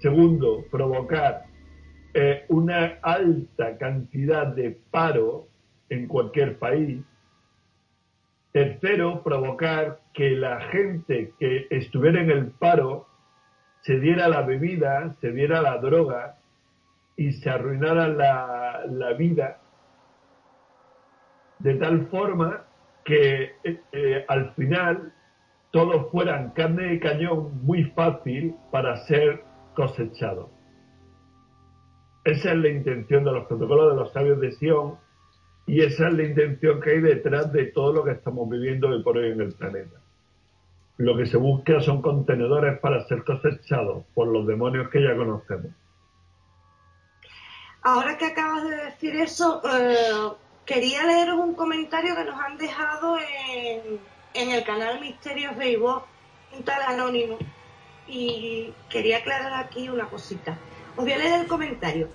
[0.00, 1.44] Segundo, provocar
[2.14, 5.48] eh, una alta cantidad de paro
[5.88, 7.02] en cualquier país.
[8.52, 13.06] Tercero, provocar que la gente que estuviera en el paro
[13.82, 16.38] se diera la bebida, se diera la droga
[17.16, 19.60] y se arruinara la, la vida
[21.58, 22.64] de tal forma
[23.08, 25.14] que eh, eh, al final
[25.70, 29.44] todos fueran carne de cañón muy fácil para ser
[29.74, 30.50] cosechados.
[32.24, 34.98] Esa es la intención de los protocolos de los sabios de Sion
[35.66, 39.02] y esa es la intención que hay detrás de todo lo que estamos viviendo hoy
[39.02, 39.98] por hoy en el planeta.
[40.98, 45.72] Lo que se busca son contenedores para ser cosechados por los demonios que ya conocemos.
[47.82, 50.36] Ahora que acabas de decir eso, eh,
[50.68, 53.16] Quería leeros un comentario que nos han dejado
[54.34, 56.02] en, el canal Misterios Facebook,
[56.54, 57.38] un tal anónimo,
[58.06, 60.58] y quería aclarar aquí una cosita.
[60.94, 62.10] Os voy a leer el comentario.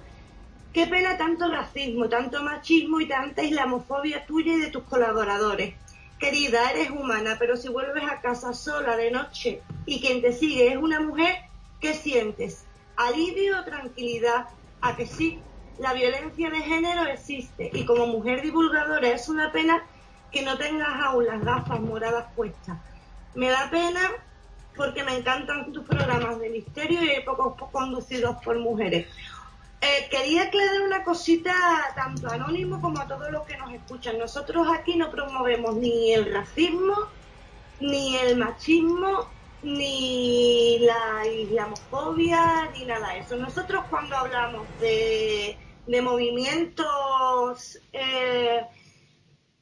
[0.71, 5.73] Qué pena tanto racismo, tanto machismo y tanta islamofobia tuya y de tus colaboradores.
[6.19, 10.67] Querida, eres humana, pero si vuelves a casa sola de noche y quien te sigue
[10.67, 11.37] es una mujer,
[11.81, 12.65] ¿qué sientes?
[12.97, 14.45] ¿Alivio o tranquilidad?
[14.79, 15.41] ¿A que sí?
[15.79, 19.83] La violencia de género existe y como mujer divulgadora es una pena
[20.31, 22.77] que no tengas aún las gafas moradas puestas.
[23.35, 24.01] Me da pena
[24.75, 29.07] porque me encantan tus programas de misterio y pocos conducidos por mujeres.
[29.81, 31.53] Eh, quería aclarar una cosita
[31.95, 34.17] tanto anónimo como a todos los que nos escuchan.
[34.17, 36.95] Nosotros aquí no promovemos ni el racismo,
[37.79, 39.27] ni el machismo,
[39.63, 43.35] ni la islamofobia, ni nada de eso.
[43.37, 45.57] Nosotros cuando hablamos de
[45.87, 48.61] de movimientos eh,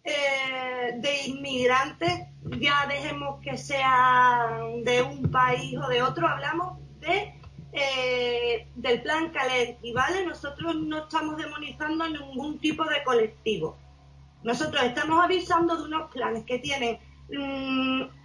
[0.04, 2.28] eh, de inmigrantes,
[2.60, 7.34] ya dejemos que sean de un país o de otro, hablamos de
[7.74, 10.26] eh, del plan Calenti, ¿vale?
[10.26, 13.78] Nosotros no estamos demonizando ningún tipo de colectivo.
[14.44, 17.00] Nosotros estamos avisando de unos planes que tienen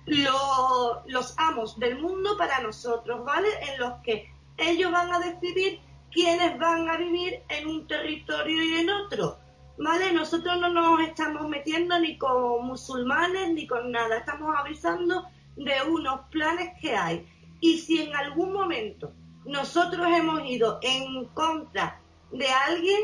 [0.07, 3.49] los amos del mundo para nosotros, ¿vale?
[3.69, 5.81] En los que ellos van a decidir
[6.13, 9.39] quiénes van a vivir en un territorio y en otro.
[9.79, 10.11] ¿Vale?
[10.13, 15.27] Nosotros no nos estamos metiendo ni con musulmanes ni con nada, estamos avisando
[15.57, 17.29] de unos planes que hay.
[17.61, 19.13] Y si en algún momento
[19.45, 22.01] nosotros hemos ido en contra
[22.33, 23.01] de alguien,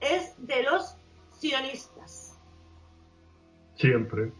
[0.00, 0.96] es de los
[1.38, 2.38] sionistas.
[3.76, 4.32] Siempre.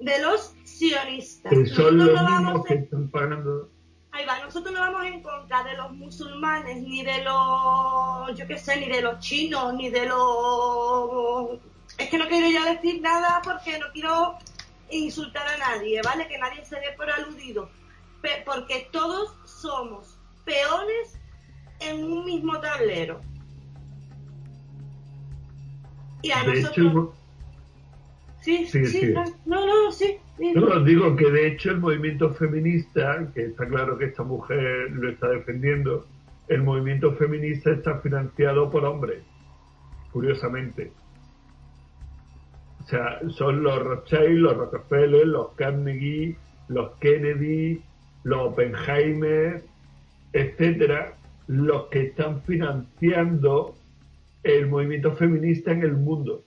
[0.00, 1.52] De los sionistas.
[1.52, 3.70] Que son los mismos que están pagando
[4.14, 8.56] Ahí va, nosotros no vamos en contra de los musulmanes, ni de los, yo qué
[8.56, 11.58] sé, ni de los chinos, ni de los...
[11.98, 14.38] Es que no quiero ya decir nada porque no quiero
[14.88, 16.28] insultar a nadie, ¿vale?
[16.28, 17.68] Que nadie se dé por aludido.
[18.44, 21.18] Porque todos somos peones
[21.80, 23.20] en un mismo tablero.
[26.22, 27.14] Y a nosotros...
[28.44, 29.14] Sí, sí, sí,
[29.46, 30.18] No, no, sí.
[30.54, 35.08] No, digo que de hecho el movimiento feminista, que está claro que esta mujer lo
[35.08, 36.06] está defendiendo,
[36.48, 39.22] el movimiento feminista está financiado por hombres,
[40.12, 40.92] curiosamente.
[42.82, 46.36] O sea, son los Rothschild, los Rockefeller, los Carnegie,
[46.68, 47.82] los Kennedy,
[48.24, 49.62] los Oppenheimer,
[50.34, 51.14] etcétera,
[51.46, 53.74] los que están financiando
[54.42, 56.44] el movimiento feminista en el mundo.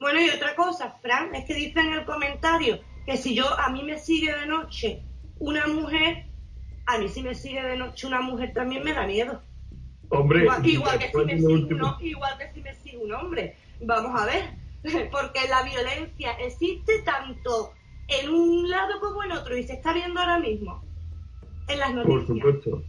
[0.00, 3.68] Bueno, y otra cosa, Fran, es que dice en el comentario que si yo a
[3.70, 5.02] mí me sigue de noche
[5.38, 6.26] una mujer,
[6.86, 9.42] a mí si me sigue de noche una mujer también me da miedo.
[10.10, 13.56] Hombre, igual, que, si me sigue igual que si me sigue un hombre.
[13.80, 14.44] Vamos a ver,
[15.10, 17.72] porque la violencia existe tanto
[18.08, 20.82] en un lado como en otro y se está viendo ahora mismo
[21.66, 22.24] en las noticias.
[22.24, 22.82] Por supuesto,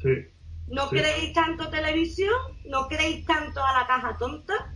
[0.00, 0.28] sí.
[0.68, 2.34] ¿No creéis tanto televisión?
[2.64, 4.73] ¿No creéis tanto a la caja tonta?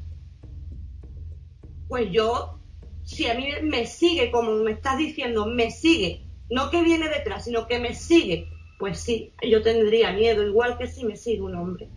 [1.88, 2.60] Pues yo,
[3.04, 7.44] si a mí me sigue, como me estás diciendo, me sigue, no que viene detrás,
[7.44, 8.46] sino que me sigue,
[8.78, 11.88] pues sí, yo tendría miedo, igual que si me sigue un hombre.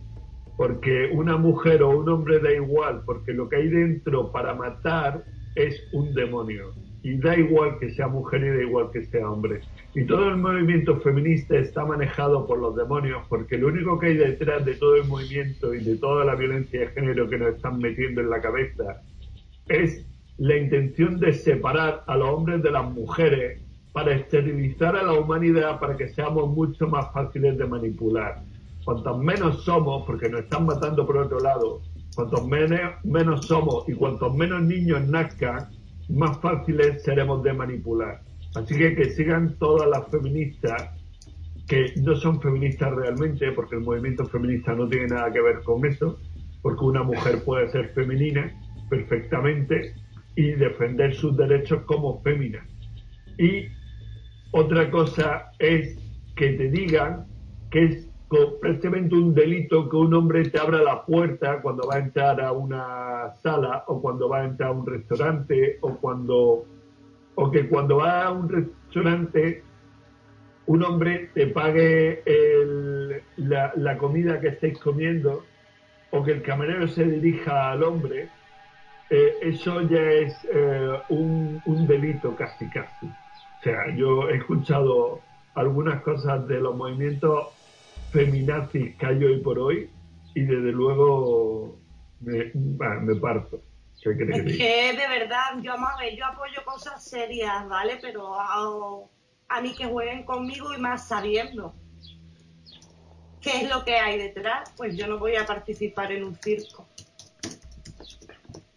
[0.56, 5.24] Porque una mujer o un hombre da igual, porque lo que hay dentro para matar
[5.54, 6.72] es un demonio.
[7.04, 9.60] Y da igual que sea mujer y da igual que sea hombre.
[9.94, 14.16] Y todo el movimiento feminista está manejado por los demonios, porque lo único que hay
[14.16, 17.78] detrás de todo el movimiento y de toda la violencia de género que nos están
[17.78, 19.02] metiendo en la cabeza
[19.68, 20.06] es
[20.38, 23.60] la intención de separar a los hombres de las mujeres
[23.92, 28.42] para esterilizar a la humanidad para que seamos mucho más fáciles de manipular.
[28.84, 31.80] Cuantos menos somos, porque nos están matando por otro lado,
[32.16, 35.68] cuantos menos, menos somos y cuantos menos niños nazcan,
[36.08, 38.22] más fáciles seremos de manipular.
[38.54, 40.90] Así que que sigan todas las feministas,
[41.68, 45.84] que no son feministas realmente, porque el movimiento feminista no tiene nada que ver con
[45.86, 46.18] eso,
[46.60, 48.52] porque una mujer puede ser femenina,
[48.92, 49.94] perfectamente
[50.36, 52.62] y defender sus derechos como fémina.
[53.38, 53.68] Y
[54.50, 55.96] otra cosa es
[56.36, 57.26] que te digan
[57.70, 58.08] que es
[58.60, 62.52] prácticamente un delito que un hombre te abra la puerta cuando va a entrar a
[62.52, 66.66] una sala o cuando va a entrar a un restaurante o cuando
[67.34, 69.62] o que cuando va a un restaurante
[70.66, 72.22] un hombre te pague
[73.36, 75.44] la, la comida que estéis comiendo
[76.10, 78.28] o que el camarero se dirija al hombre
[79.10, 83.06] eh, eso ya es eh, un, delito casi casi.
[83.06, 85.20] O sea, yo he escuchado
[85.54, 87.48] algunas cosas de los movimientos
[88.10, 89.90] feminazis que hay hoy por hoy
[90.34, 91.78] y desde luego
[92.20, 93.60] me, me parto.
[94.04, 95.74] es que de verdad, yo,
[96.16, 97.98] yo apoyo cosas serias, ¿vale?
[98.00, 99.06] Pero a,
[99.48, 101.74] a mí que jueguen conmigo y más sabiendo
[103.42, 106.86] qué es lo que hay detrás, pues yo no voy a participar en un circo.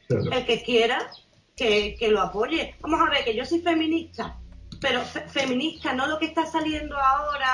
[0.09, 1.11] El que quiera,
[1.55, 2.75] que, lo apoye.
[2.81, 4.37] Vamos a ver, que yo soy feminista,
[4.81, 7.47] pero feminista, no lo que está saliendo ahora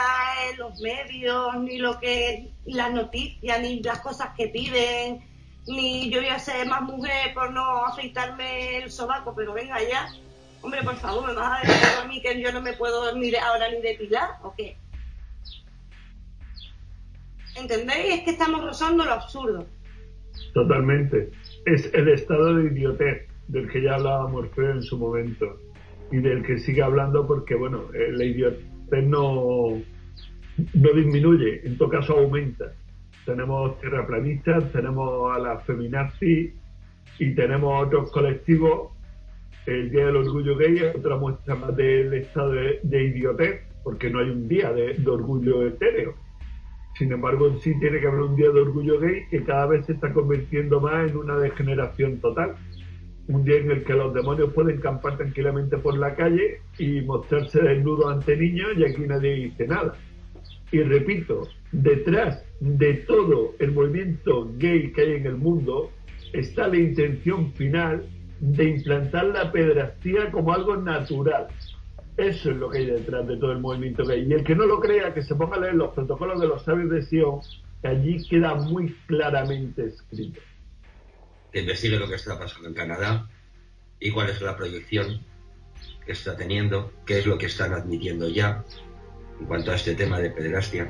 [0.50, 5.24] en los medios, ni lo que las noticias, ni las cosas que piden,
[5.68, 10.08] ni yo voy a ser más mujer por no afeitarme el sobaco, pero venga ya.
[10.62, 13.32] Hombre, por favor, ¿me vas a decir a mí que yo no me puedo ni
[13.32, 14.78] de, ahora ni depilar o qué?
[17.56, 18.16] ¿Entendéis?
[18.16, 19.66] Es que estamos rozando lo absurdo.
[20.54, 21.32] Totalmente
[21.66, 25.60] es el estado de idiotez del que ya hablaba Morfeo en su momento
[26.12, 29.82] y del que sigue hablando porque, bueno, eh, la idiotez no,
[30.74, 32.74] no disminuye, en todo caso aumenta.
[33.26, 36.54] tenemos terraplanistas, tenemos a las feminazis
[37.20, 38.92] y tenemos otros colectivos.
[39.66, 44.20] El Día del Orgullo Gay es otra muestra más del estado de, idiotez, porque no
[44.20, 46.16] hay un día de, de orgullo etéreo.
[46.98, 49.94] Sin embargo, sí tiene que haber un día de orgullo gay que cada vez se
[49.94, 52.56] está convirtiendo más en una degeneración total.
[53.28, 57.62] Un día en el que los demonios pueden campar tranquilamente por la calle y mostrarse
[57.62, 59.94] desnudos ante niños y aquí nadie dice nada.
[60.72, 65.92] Y repito, detrás de todo el movimiento gay que hay en el mundo
[66.34, 68.06] está la intención final
[68.40, 71.48] de implantar la pedrastía como algo natural.
[72.22, 74.28] Eso es lo que hay detrás de todo el movimiento gay.
[74.30, 76.64] Y el que no lo crea, que se ponga a leer los protocolos de los
[76.64, 77.42] sabios de Sion,
[77.82, 80.40] que allí queda muy claramente escrito.
[81.52, 83.28] Que investigue lo que está pasando en Canadá
[84.00, 85.26] y cuál es la proyección
[86.06, 88.64] que está teniendo, qué es lo que están admitiendo ya
[89.40, 90.90] en cuanto a este tema de pederastia.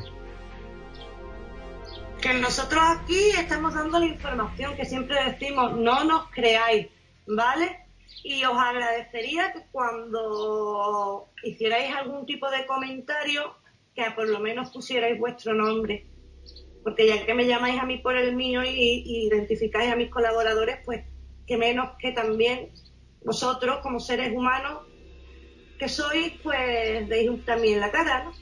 [2.21, 6.87] Que nosotros aquí estamos dando la información que siempre decimos, no nos creáis,
[7.25, 7.80] ¿vale?
[8.23, 13.55] Y os agradecería que cuando hicierais algún tipo de comentario,
[13.95, 16.07] que por lo menos pusierais vuestro nombre.
[16.83, 20.79] Porque ya que me llamáis a mí por el mío y, identificáis a mis colaboradores,
[20.85, 21.03] pues
[21.45, 22.71] que menos que también
[23.23, 24.83] vosotros, como seres humanos
[25.77, 28.33] que sois, pues deis también la cara, ¿no?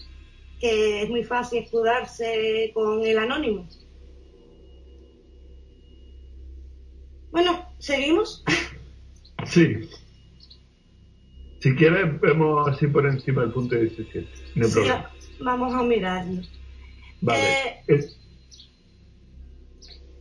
[0.60, 3.66] Que es muy fácil escudarse con el anónimo.
[7.32, 8.44] Bueno, ¿seguimos?
[9.50, 9.90] Sí.
[11.62, 14.28] Si quieres, vemos así por encima el punto 17.
[14.56, 15.12] No Sí, problema.
[15.40, 16.42] vamos a mirarlo.
[17.22, 17.42] Vale.
[17.52, 18.16] Eh, Es-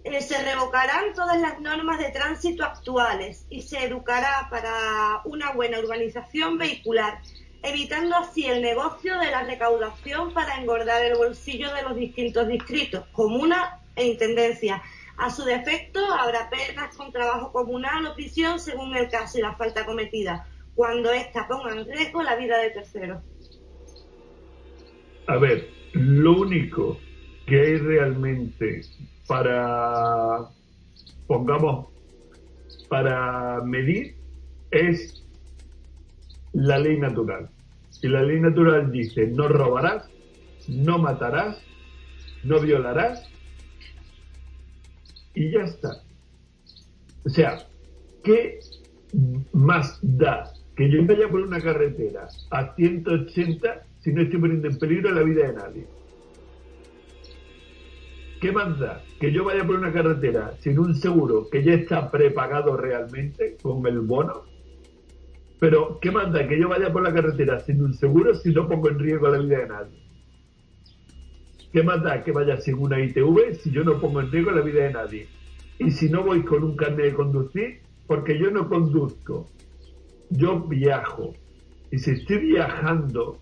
[0.05, 5.80] Eh, se revocarán todas las normas de tránsito actuales y se educará para una buena
[5.80, 7.20] urbanización vehicular,
[7.62, 13.05] evitando así el negocio de la recaudación para engordar el bolsillo de los distintos distritos,
[13.12, 14.80] comunas e intendencias.
[15.19, 19.57] A su defecto, habrá penas con trabajo comunal o prisión según el caso y la
[19.57, 20.47] falta cometida,
[20.77, 23.23] cuando ésta ponga en riesgo la vida de terceros.
[25.27, 26.99] A ver, lo único
[27.47, 28.82] que hay realmente
[29.27, 30.49] para,
[31.27, 31.89] pongamos,
[32.89, 34.15] para medir
[34.70, 35.24] es
[36.53, 37.51] la ley natural.
[38.03, 40.09] Y la ley natural dice, no robarás,
[40.69, 41.61] no matarás,
[42.45, 43.28] no violarás,
[45.39, 46.02] y ya está.
[47.24, 47.59] O sea,
[48.24, 48.59] ¿qué
[49.52, 54.78] más da que yo vaya por una carretera a 180 si no estoy poniendo en
[54.78, 55.86] peligro la vida de nadie?
[58.40, 62.10] ¿Qué más da que yo vaya por una carretera sin un seguro que ya está
[62.10, 64.43] prepagado realmente con el bono?
[65.60, 68.69] Pero ¿qué más da que yo vaya por la carretera sin un seguro si no
[68.69, 70.07] pongo en riesgo la vida de nadie?
[71.73, 74.62] ¿Qué más da que vaya sin una ITV si yo no pongo en riesgo la
[74.62, 75.28] vida de nadie?
[75.78, 79.47] Y si no voy con un carnet de conducir, porque yo no conduzco,
[80.31, 81.35] yo viajo.
[81.90, 83.39] Y si estoy viajando,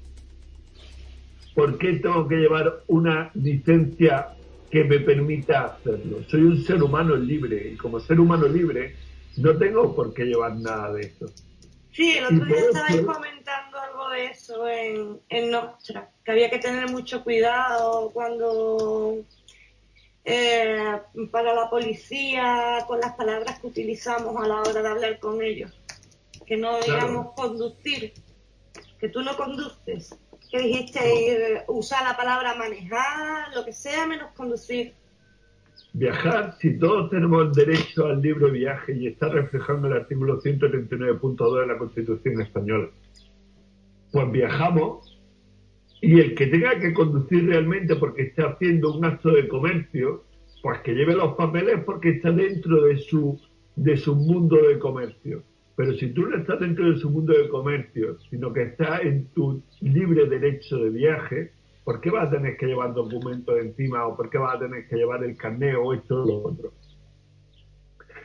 [1.55, 4.29] ¿por qué tengo que llevar una licencia
[4.71, 6.19] que me permita hacerlo?
[6.29, 8.95] Soy un ser humano libre y como ser humano libre
[9.39, 11.27] no tengo por qué llevar nada de esto.
[11.93, 13.66] Sí, el otro día estabais eso- comentando
[14.17, 19.25] eso en, en Nostra, que había que tener mucho cuidado cuando
[20.25, 20.99] eh,
[21.31, 25.73] para la policía con las palabras que utilizamos a la hora de hablar con ellos.
[26.45, 27.07] Que no Claro.
[27.07, 28.13] digamos conducir,
[28.99, 30.19] que tú no conduces.
[30.51, 34.95] Que dijiste eh, usar la palabra manejar, lo que sea, menos conducir.
[35.93, 41.61] Viajar, si todos tenemos derecho al libre viaje y está reflejado en el artículo 139.2
[41.61, 42.89] de la Constitución española,
[44.17, 45.21] pues viajamos
[46.01, 50.25] y el que tenga que conducir realmente porque está haciendo un acto de comercio,
[50.63, 53.39] pues que lleve los papeles porque está dentro de su,
[53.75, 55.43] de su mundo de comercio.
[55.77, 59.27] Pero si tú no estás dentro de su mundo de comercio, sino que estás en
[59.35, 61.53] tu libre derecho de viaje,
[61.85, 64.89] ¿por qué vas a tener que llevar documentos encima o por qué vas a tener
[64.89, 66.73] que llevar el carnet o esto o lo otro?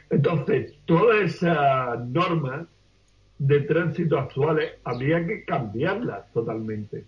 [0.09, 2.69] Entonces, todas esas normas
[3.41, 7.05] de tránsito actuales habría que cambiarlas totalmente.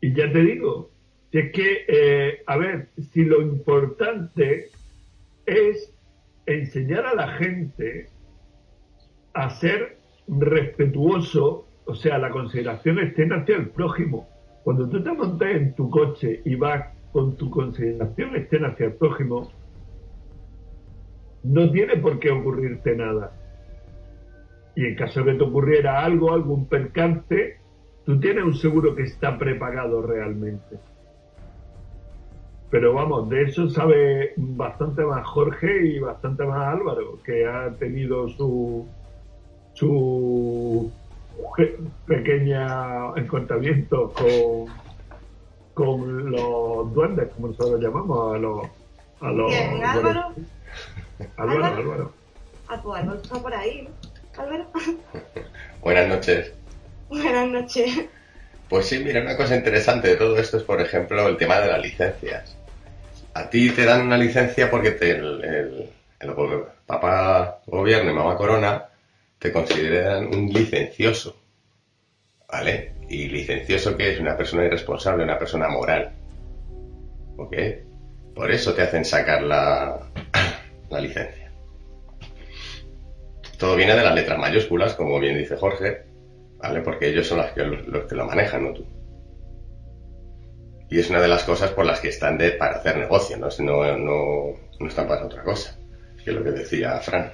[0.00, 0.90] Y ya te digo,
[1.30, 4.70] si es que, eh, a ver, si lo importante
[5.46, 5.94] es
[6.44, 8.08] enseñar a la gente
[9.32, 9.96] a ser
[10.26, 14.28] respetuoso, o sea, la consideración externa hacia el prójimo.
[14.64, 18.94] Cuando tú te montas en tu coche y vas con tu consideración externa hacia el
[18.94, 19.52] prójimo,
[21.44, 23.43] no tiene por qué ocurrirte nada.
[24.76, 27.58] Y en caso de que te ocurriera algo, algún percance,
[28.04, 30.78] tú tienes un seguro que está prepagado realmente.
[32.70, 38.28] Pero vamos, de eso sabe bastante más Jorge y bastante más Álvaro, que ha tenido
[38.30, 38.84] su,
[39.74, 40.90] su
[42.04, 44.66] pequeña encontramiento con,
[45.72, 48.66] con los duendes, como nosotros llamamos, a los...
[49.20, 50.34] A los Álvaro?
[51.36, 52.12] Álvaro, Álvaro.
[52.68, 54.13] Ah, pues Álvaro está por ahí, ¿no?
[54.36, 54.66] Álvaro.
[55.82, 56.52] Buenas noches.
[57.08, 58.06] Buenas noches.
[58.68, 61.68] Pues sí, mira, una cosa interesante de todo esto es, por ejemplo, el tema de
[61.68, 62.56] las licencias.
[63.34, 65.90] A ti te dan una licencia porque te, el, el,
[66.20, 66.34] el
[66.86, 68.84] papá gobierno y mamá corona
[69.38, 71.36] te consideran un licencioso.
[72.50, 72.94] ¿Vale?
[73.08, 76.12] Y licencioso que es una persona irresponsable, una persona moral.
[77.36, 77.54] ¿Ok?
[78.34, 79.98] Por eso te hacen sacar la,
[80.90, 81.43] la licencia.
[83.64, 86.02] Todo viene de las letras mayúsculas, como bien dice Jorge,
[86.58, 86.82] ¿vale?
[86.82, 88.86] Porque ellos son los que, los que lo manejan, no tú.
[90.90, 93.48] Y es una de las cosas por las que están de, para hacer negocio, ¿no?
[93.60, 95.78] No, no, no están para otra cosa,
[96.22, 97.32] que es lo que decía Fran.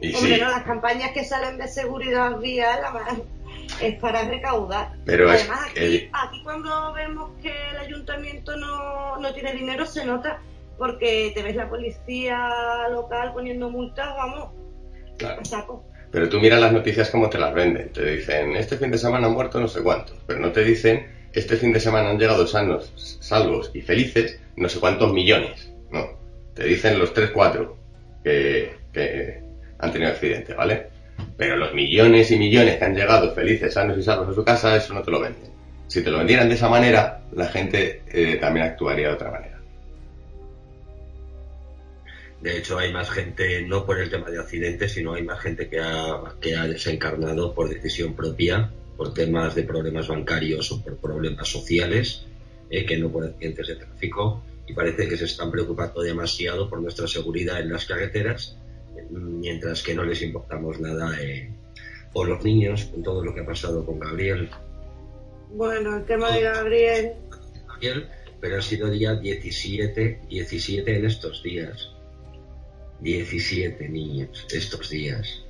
[0.00, 2.78] Y Hombre, no, las campañas que salen de seguridad vial
[3.82, 4.92] es para recaudar.
[5.04, 10.38] Pero Además, aquí, aquí, cuando vemos que el ayuntamiento no, no tiene dinero se nota
[10.78, 12.48] porque te ves la policía
[12.90, 14.50] local poniendo multas, vamos,
[15.18, 15.44] claro.
[15.44, 15.84] saco.
[16.10, 17.92] Pero tú miras las noticias como te las venden.
[17.92, 21.06] Te dicen, este fin de semana han muerto no sé cuántos, pero no te dicen,
[21.32, 25.72] este fin de semana han llegado sanos, salvos y felices no sé cuántos millones.
[25.90, 26.06] No,
[26.54, 27.76] te dicen los 3, 4
[28.22, 29.42] que, que
[29.78, 30.86] han tenido accidente, ¿vale?
[31.36, 34.76] Pero los millones y millones que han llegado felices, sanos y salvos a su casa,
[34.76, 35.52] eso no te lo venden.
[35.88, 39.53] Si te lo vendieran de esa manera, la gente eh, también actuaría de otra manera.
[42.44, 45.66] De hecho, hay más gente, no por el tema de accidentes, sino hay más gente
[45.66, 50.98] que ha, que ha desencarnado por decisión propia, por temas de problemas bancarios o por
[50.98, 52.26] problemas sociales,
[52.68, 54.42] eh, que no por accidentes de tráfico.
[54.66, 58.58] Y parece que se están preocupando demasiado por nuestra seguridad en las carreteras,
[59.08, 61.48] mientras que no les importamos nada eh,
[62.12, 64.50] por los niños, con todo lo que ha pasado con Gabriel.
[65.48, 67.12] Bueno, el tema de Gabriel.
[67.68, 68.06] Gabriel,
[68.38, 71.93] pero ha sido día 17, 17 en estos días
[73.04, 75.44] 17 niños estos días.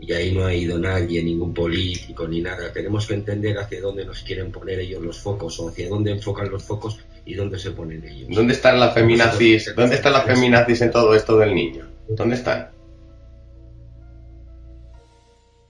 [0.00, 2.72] Y ahí no ha ido nadie, ningún político ni nada.
[2.72, 6.50] Tenemos que entender hacia dónde nos quieren poner ellos los focos o hacia dónde enfocan
[6.50, 8.28] los focos y dónde se ponen ellos.
[8.34, 9.72] ¿Dónde están las feminazis?
[9.76, 11.86] ¿Dónde están las feminazis en todo esto del niño?
[12.08, 12.70] ¿Dónde están?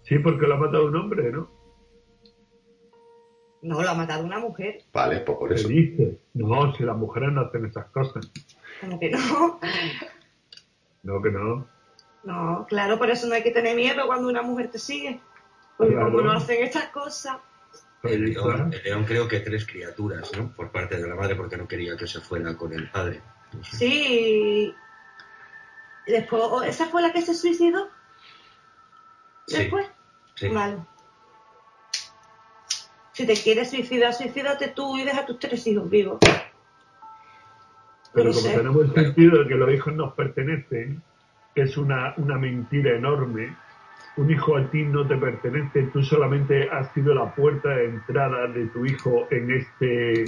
[0.05, 1.51] Sí, porque lo ha matado un hombre, ¿no?
[3.63, 4.79] No, lo ha matado una mujer.
[4.93, 5.69] Vale, pues por eso.
[5.69, 6.19] dice?
[6.33, 8.31] No, si las mujeres no hacen esas cosas.
[8.81, 9.61] Como que no.
[11.05, 11.69] No, que no.
[12.25, 15.21] No, claro, por eso no hay que tener miedo cuando una mujer te sigue.
[15.77, 17.37] Porque como no hacen estas cosas.
[18.03, 20.53] El león, creo que tres criaturas, ¿no?
[20.53, 23.23] Por parte de la madre, porque no quería que se fuera con el padre.
[23.63, 24.75] Sí.
[26.07, 27.89] Después, ¿esa fue la que se suicidó?
[29.47, 29.87] ¿Después?
[30.35, 30.49] Sí.
[30.49, 30.79] Vale.
[33.13, 36.19] Si te quieres suicidar, suicídate tú y deja a tus tres hijos vivos.
[38.15, 41.03] Pero como tenemos el sentido de que los hijos nos pertenecen,
[41.55, 43.57] que es una, una mentira enorme,
[44.17, 48.47] un hijo a ti no te pertenece, tú solamente has sido la puerta de entrada
[48.47, 50.25] de tu hijo en este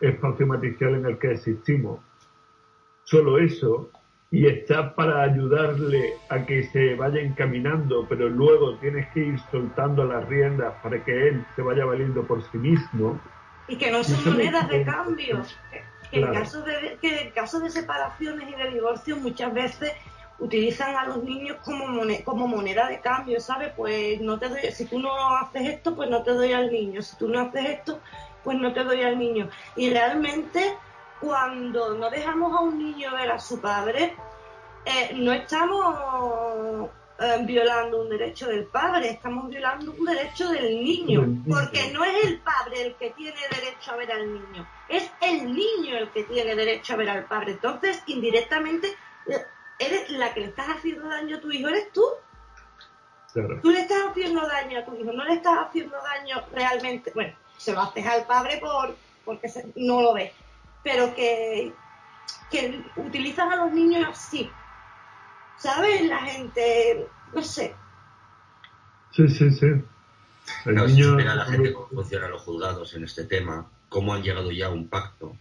[0.00, 2.00] espacio matricial en el que existimos.
[3.04, 3.90] Solo eso,
[4.30, 10.04] y está para ayudarle a que se vaya encaminando, pero luego tienes que ir soltando
[10.04, 13.18] las riendas para que él se vaya valiendo por sí mismo.
[13.66, 15.42] Y que no son monedas de cambio
[16.10, 19.92] que, en caso de, que en caso de separaciones y de divorcio muchas veces
[20.38, 23.72] utilizan a los niños como moneda, como moneda de cambio, ¿sabes?
[23.76, 27.02] Pues no te doy, si tú no haces esto, pues no te doy al niño,
[27.02, 28.00] si tú no haces esto,
[28.42, 29.50] pues no te doy al niño.
[29.76, 30.76] Y realmente
[31.20, 34.14] cuando no dejamos a un niño ver a su padre,
[34.86, 36.88] eh, no estamos
[37.22, 42.24] eh, violando un derecho del padre, estamos violando un derecho del niño, porque no es
[42.24, 46.24] el padre el que tiene derecho a ver al niño, es el niño el que
[46.24, 47.52] tiene derecho a ver al padre.
[47.52, 48.96] Entonces, indirectamente,
[49.78, 52.04] eres la que le estás haciendo daño a tu hijo, eres tú.
[53.60, 57.12] Tú le estás haciendo daño a tu hijo, no le estás haciendo daño realmente.
[57.14, 60.32] Bueno, se lo haces al padre por, porque no lo ve,
[60.82, 61.70] pero que,
[62.50, 64.50] que utilizan a los niños así,
[65.60, 66.06] ¿sabes?
[66.06, 67.74] La gente, no sé.
[69.12, 69.66] Sí, sí, sí.
[70.66, 71.16] El niño...
[71.16, 74.88] la gente cómo funcionan los juzgados en este tema, cómo han llegado ya a un
[74.88, 75.36] pacto,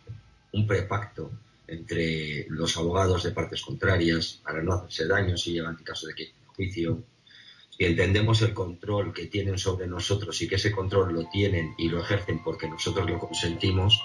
[0.51, 1.31] un prepacto
[1.67, 6.15] entre los abogados de partes contrarias para no hacerse daño si llegan en caso de
[6.15, 7.03] que juicio.
[7.69, 11.87] Si entendemos el control que tienen sobre nosotros y que ese control lo tienen y
[11.87, 14.01] lo ejercen porque nosotros lo consentimos,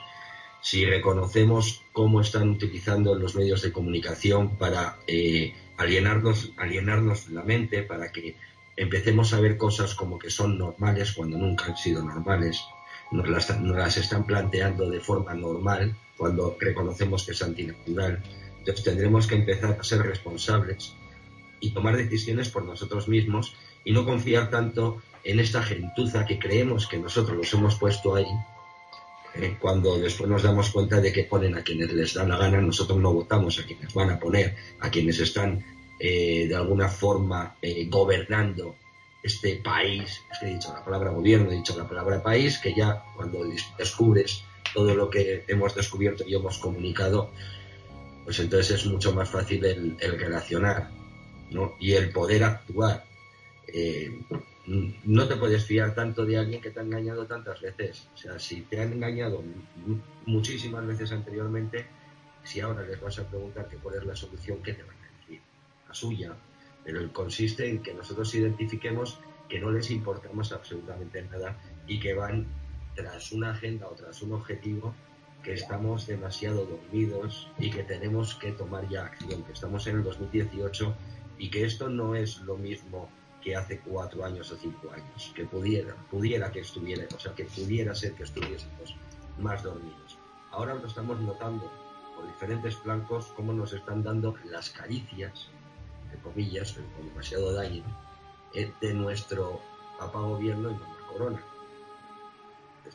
[0.65, 7.83] si reconocemos cómo están utilizando los medios de comunicación para eh, alienarnos, alienarnos la mente,
[7.83, 8.35] para que
[8.75, 12.65] empecemos a ver cosas como que son normales cuando nunca han sido normales,
[13.13, 18.23] nos las, nos las están planteando de forma normal cuando reconocemos que es antinatural.
[18.59, 20.95] Entonces tendremos que empezar a ser responsables
[21.61, 23.55] y tomar decisiones por nosotros mismos
[23.85, 28.27] y no confiar tanto en esta gentuza que creemos que nosotros los hemos puesto ahí
[29.37, 32.61] eh, cuando después nos damos cuenta de que ponen a quienes les da la gana,
[32.61, 35.65] nosotros no votamos a quienes van a poner, a quienes están
[35.99, 38.77] eh, de alguna forma eh, gobernando
[39.23, 42.75] este país, es que he dicho la palabra gobierno, he dicho la palabra país, que
[42.75, 43.45] ya cuando
[43.79, 47.31] descubres todo lo que hemos descubierto y hemos comunicado,
[48.25, 50.91] pues entonces es mucho más fácil el, relacionar
[51.51, 51.75] ¿no?
[51.81, 53.05] y el poder actuar
[54.67, 58.09] no te puedes fiar tanto de alguien que te ha engañado tantas veces.
[58.15, 59.43] O sea, si te han engañado
[60.27, 61.87] muchísimas veces anteriormente,
[62.43, 65.19] si ahora les vas a preguntar que cuál es la solución, ¿qué te van a
[65.21, 65.41] decir?
[65.87, 66.35] La suya.
[66.85, 69.19] Pero consiste en que nosotros identifiquemos
[69.49, 72.47] que no les importamos absolutamente nada y que van
[72.95, 74.95] tras una agenda o tras un objetivo
[75.43, 80.03] que estamos demasiado dormidos y que tenemos que tomar ya acción, que estamos en el
[80.03, 80.95] 2018
[81.39, 83.11] y que esto no es lo mismo
[83.45, 87.45] que hace cuatro años o cinco años, que pudiera, pudiera que estuviera, o sea, que
[87.45, 88.97] pudiera ser que estuviésemos
[89.39, 90.19] más dormidos.
[90.51, 91.71] Ahora lo estamos notando
[92.17, 95.49] por diferentes flancos cómo nos están dando las caricias,
[96.11, 97.85] de comillas, con demasiado daño,
[98.55, 99.61] eh, de nuestro
[99.99, 101.43] papá gobierno y mamá corona.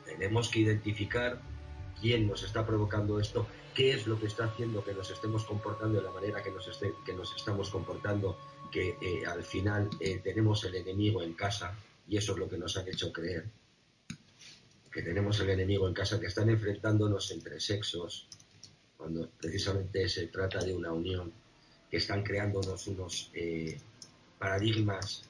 [0.04, 1.40] tenemos que identificar
[2.02, 3.46] quién nos está provocando esto,
[3.76, 6.68] qué es lo que está haciendo que nos estemos comportando de la manera que nos,
[7.06, 8.38] que nos estamos comportando
[8.72, 11.76] que eh, al final eh, tenemos el enemigo en casa
[12.08, 13.46] y eso es lo que nos han hecho creer
[14.92, 18.28] que tenemos el enemigo en casa, que están enfrentándonos entre sexos,
[18.98, 21.32] cuando precisamente se trata de una unión,
[21.90, 23.78] que están creándonos unos eh,
[24.38, 25.24] paradigmas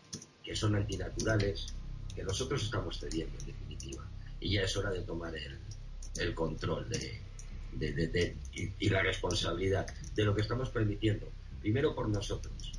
[0.44, 1.74] que son antinaturales,
[2.16, 4.10] que nosotros estamos cediendo en definitiva.
[4.40, 10.34] Y ya es hora de tomar el, control de, y, y la responsabilidad de lo
[10.34, 11.28] que estamos permitiendo,
[11.62, 12.79] primero por nosotros,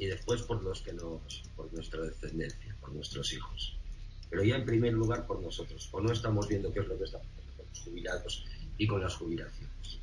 [0.00, 3.76] y después por los que nos, por nuestra descendencia, por nuestros hijos.
[4.30, 7.04] Pero ya en primer lugar por nosotros, o no estamos viendo qué es lo que
[7.04, 8.46] está pasando con los jubilados
[8.78, 9.98] y con las jubilaciones.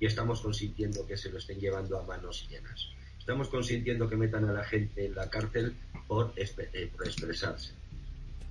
[0.00, 2.88] Y estamos consintiendo que se lo estén llevando a manos llenas.
[3.20, 5.76] Estamos consintiendo que metan a la gente en la cárcel
[6.08, 7.70] por, eh, expresarse,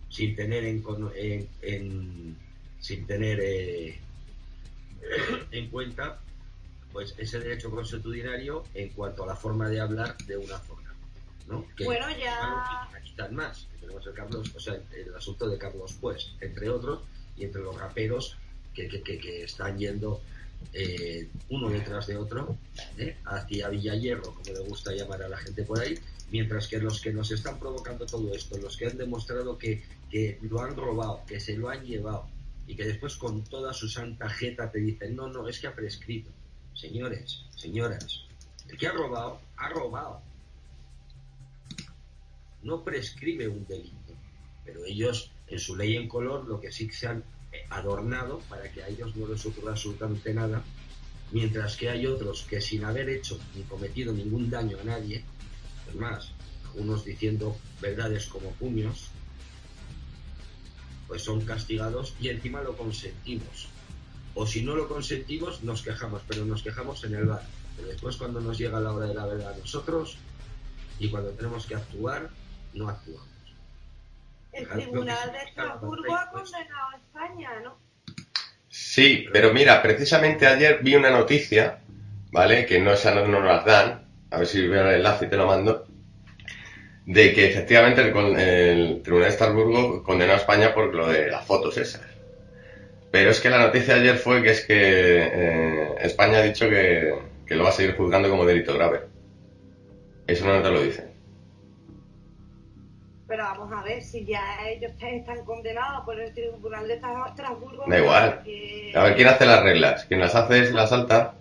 [0.10, 0.82] sin tener en,
[1.62, 2.38] en,
[2.80, 4.00] sin tener eh,
[5.52, 6.22] en cuenta
[6.91, 10.94] pues ese derecho consuetudinario en cuanto a la forma de hablar de una forma.
[11.48, 11.66] ¿no?
[11.84, 12.88] bueno, ya.
[12.94, 13.68] Aquí están más.
[13.80, 17.02] Tenemos el, Carlos, o sea, el asunto de Carlos Pues, entre otros,
[17.38, 18.38] y entre los raperos
[18.74, 20.22] que, que, están yendo
[20.74, 22.57] eh, uno detrás de otro
[22.98, 23.18] ¿eh?
[23.26, 25.98] hacia Villayerro, como le gusta llamar a la gente por ahí,
[26.32, 30.38] mientras que los que nos están provocando todo esto, los que han demostrado que, que
[30.41, 32.28] lo han robado, que se lo han llevado,
[32.68, 35.74] y que después con toda su santa jeta te dicen, no, no, es que ha
[35.74, 36.30] prescrito.
[36.80, 38.24] Señores, señoras,
[38.70, 40.22] el que ha robado, ha robado.
[42.64, 44.14] No prescribe un delito,
[44.64, 48.72] pero ellos en su ley en color lo que sí se han eh, adornado para
[48.72, 50.64] que a ellos no les ocurra absolutamente nada,
[51.34, 55.26] mientras que hay otros que sin haber hecho ni cometido ningún daño a nadie,
[55.90, 56.32] es más,
[56.64, 59.10] algunos diciendo verdades como puños,
[61.10, 63.68] pues son castigados y encima lo consentimos
[64.40, 67.41] o si no lo consentimos nos quejamos, pero nos quejamos en el bar.
[67.76, 70.18] Pero después cuando nos llega la hora de la verdad a nosotros
[70.98, 72.30] y cuando tenemos que actuar,
[72.74, 73.28] no actuamos.
[74.53, 77.78] El Tribunal de Estrasburgo ha condenado a España, ¿no?
[78.70, 81.80] Sí, pero mira, precisamente ayer vi una noticia,
[82.32, 82.66] ¿vale?
[82.66, 85.36] Que no, esa no nos las dan, a ver si veo el enlace y te
[85.36, 85.86] lo mando,
[87.06, 91.45] de que efectivamente el, el Tribunal de Estrasburgo condenó a España por lo de las
[91.45, 92.19] fotos esas.
[93.11, 96.69] Pero es que la noticia de ayer fue que es que eh, España ha dicho
[96.69, 97.14] que,
[97.48, 99.02] lo va a seguir juzgando como delito grave.
[100.27, 101.10] Eso no te lo dicen.
[103.27, 107.86] Pero vamos a ver, si ya ellos están condenados por el Tribunal de Estrasburgo.
[107.88, 108.44] Da igual.
[108.95, 110.06] A ver quién hace las reglas.
[110.06, 111.36] Quien las hace es la salta.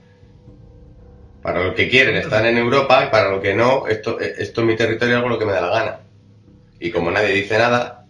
[1.42, 4.66] Para lo que quieren están en Europa y para lo que no, esto, esto es
[4.66, 6.00] mi territorio, hago lo que me da la gana.
[6.80, 8.06] Y como nadie dice nada.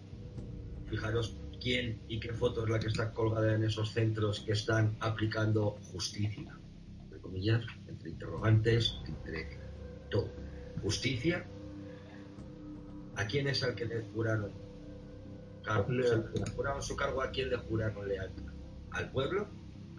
[0.88, 4.96] Fijaros quién y qué foto es la que está colgada en esos centros que están
[5.00, 6.56] aplicando justicia,
[7.04, 9.58] entre comillas, entre interrogantes, entre
[10.10, 10.28] todo.
[10.82, 11.46] Justicia,
[13.16, 14.52] ¿a quién es al que le juraron
[15.64, 15.90] cargo?
[15.90, 18.52] le juraron su cargo, ¿a quién le juraron lealtad?
[18.92, 19.48] ¿Al pueblo?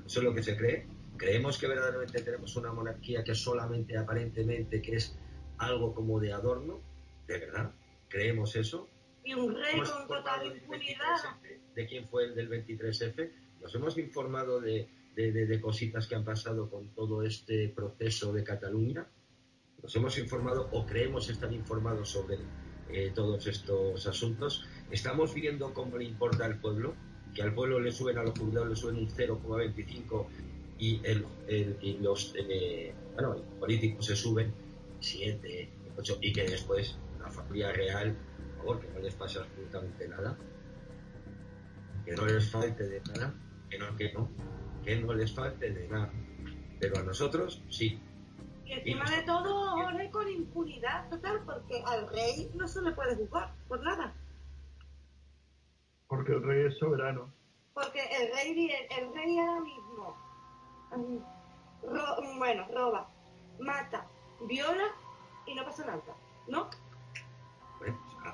[0.06, 0.88] Eso es lo que se cree.
[1.18, 5.18] Creemos que verdaderamente tenemos una monarquía que solamente aparentemente que es
[5.57, 6.81] algo como de adorno,
[7.27, 7.72] de verdad.
[8.07, 8.88] Creemos eso.
[9.30, 11.18] Y un rey con total impunidad.
[11.76, 13.30] ¿De quién fue el del 23F?
[13.62, 19.06] Nos hemos informado de, de, cositas que han pasado con todo este proceso de Cataluña.
[19.84, 22.40] Nos hemos informado o creemos estar informados sobre
[22.90, 24.66] eh, todos estos asuntos.
[24.90, 26.96] Estamos viendo cómo le importa al pueblo,
[27.36, 30.26] que al pueblo le suben a los juzgados le suben un 0,25
[30.80, 31.24] y, el,
[31.82, 34.52] y los eh, bueno, políticos se suben
[35.02, 38.18] 7, 8 y que después la familia real,
[38.60, 40.38] favor, que no les pase absolutamente nada,
[42.06, 43.34] que no les falte de nada,
[43.69, 44.30] que no, que no,
[44.84, 46.11] que no les falte de nada.
[46.80, 48.02] Pero a nosotros sí.
[48.65, 53.15] Y encima de todo, ahora con impunidad total, porque al rey no se le puede
[53.15, 54.14] juzgar por nada.
[56.07, 57.34] Porque el rey es soberano.
[57.73, 60.18] Porque el rey, el, rey ahora mismo,
[60.95, 63.10] mm, bueno, roba,
[63.60, 64.07] mata,
[64.48, 64.86] viola
[65.45, 66.02] y no pasa nada,
[66.48, 66.69] ¿no?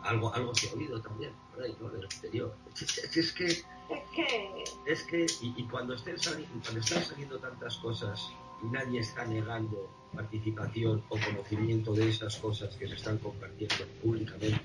[0.04, 1.90] Algo, algo se ha oído también por ahí, ¿no?
[1.90, 2.56] Del exterior.
[2.80, 3.06] Es, que...
[3.18, 4.64] Es que...
[4.86, 6.16] Es que, y, cuando, estén
[6.64, 8.32] cuando están saliendo tantas cosas
[8.64, 14.62] y nadie está negando participación o conocimiento de esas cosas que se están compartiendo públicamente,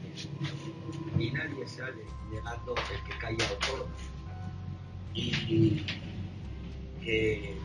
[1.19, 3.89] y nadie sale negando el que caiga todo
[5.15, 5.85] y
[7.02, 7.57] que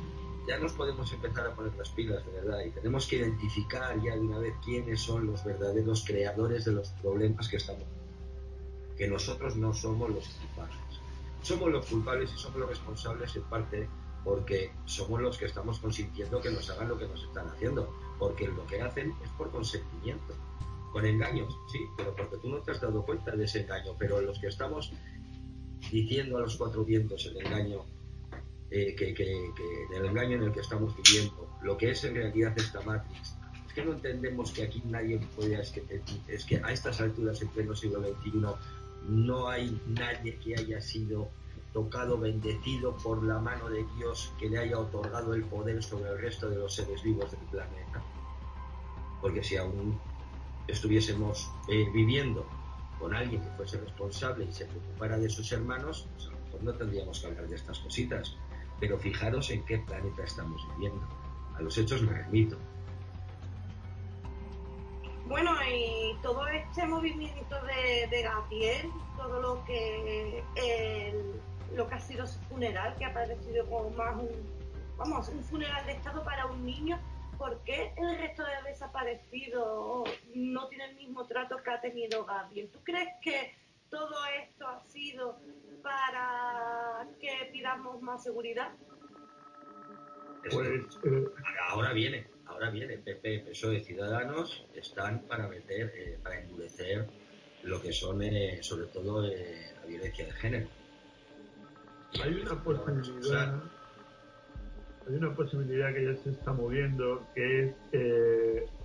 [0.48, 4.16] ya nos podemos empezar a poner las pilas de verdad y tenemos que identificar ya
[4.16, 7.86] de una vez quiénes son los verdaderos creadores de los problemas que estamos
[8.98, 10.80] que nosotros no somos los culpables.
[11.42, 13.90] Somos los culpables y somos los responsables en parte
[14.24, 18.48] porque somos los que estamos consintiendo que nos hagan lo que nos están haciendo porque
[18.48, 20.34] lo que hacen es por consentimiento
[20.92, 24.22] con engaños, sí, pero porque tú no te has dado cuenta de ese engaño pero
[24.22, 24.94] los que estamos
[25.92, 27.86] diciendo a los cuatro vientos el engaño
[28.76, 29.24] eh, que, que,
[29.90, 33.38] del engaño en el que estamos viviendo, lo que es en realidad esta Matrix.
[33.66, 37.74] Es que no entendemos que aquí nadie puede, es que, a estas alturas en pleno
[37.74, 38.32] siglo XXI
[39.08, 41.30] no hay nadie que haya sido
[41.72, 46.18] tocado, bendecido por la mano de Dios que le haya otorgado el poder sobre el
[46.18, 48.04] resto de los seres vivos del planeta.
[49.22, 49.98] Porque si aún
[50.68, 52.46] estuviésemos eh, viviendo
[53.00, 56.64] con alguien que fuese responsable y se preocupara de sus hermanos, pues a lo mejor
[56.64, 58.36] no tendríamos que hablar de estas cositas.
[58.80, 61.08] Pero fijaros en qué planeta estamos viviendo.
[61.56, 62.58] A los hechos me remito.
[65.28, 67.56] Bueno, y todo este movimiento
[68.10, 70.44] de, Gabriel, todo lo que
[71.74, 74.30] lo que ha sido su funeral, que ha parecido como más un,
[74.98, 77.00] vamos, un funeral de Estado para un niño,
[77.38, 82.70] ¿por qué el resto de desaparecidos no tiene el mismo trato que ha tenido Gabriel?
[82.72, 83.56] ¿Tú crees que
[83.90, 85.38] todo esto ha sido
[85.86, 88.72] para que pidamos más seguridad?
[90.52, 91.28] Pues, eh,
[91.70, 92.98] ahora viene, ahora viene.
[92.98, 97.08] PP, PSOE, Ciudadanos están para meter, eh, para endurecer
[97.64, 100.68] lo que son, eh, sobre todo, la violencia de género.
[102.24, 103.62] Hay una posibilidad,
[105.08, 107.76] hay una posibilidad que ya se está moviendo, que es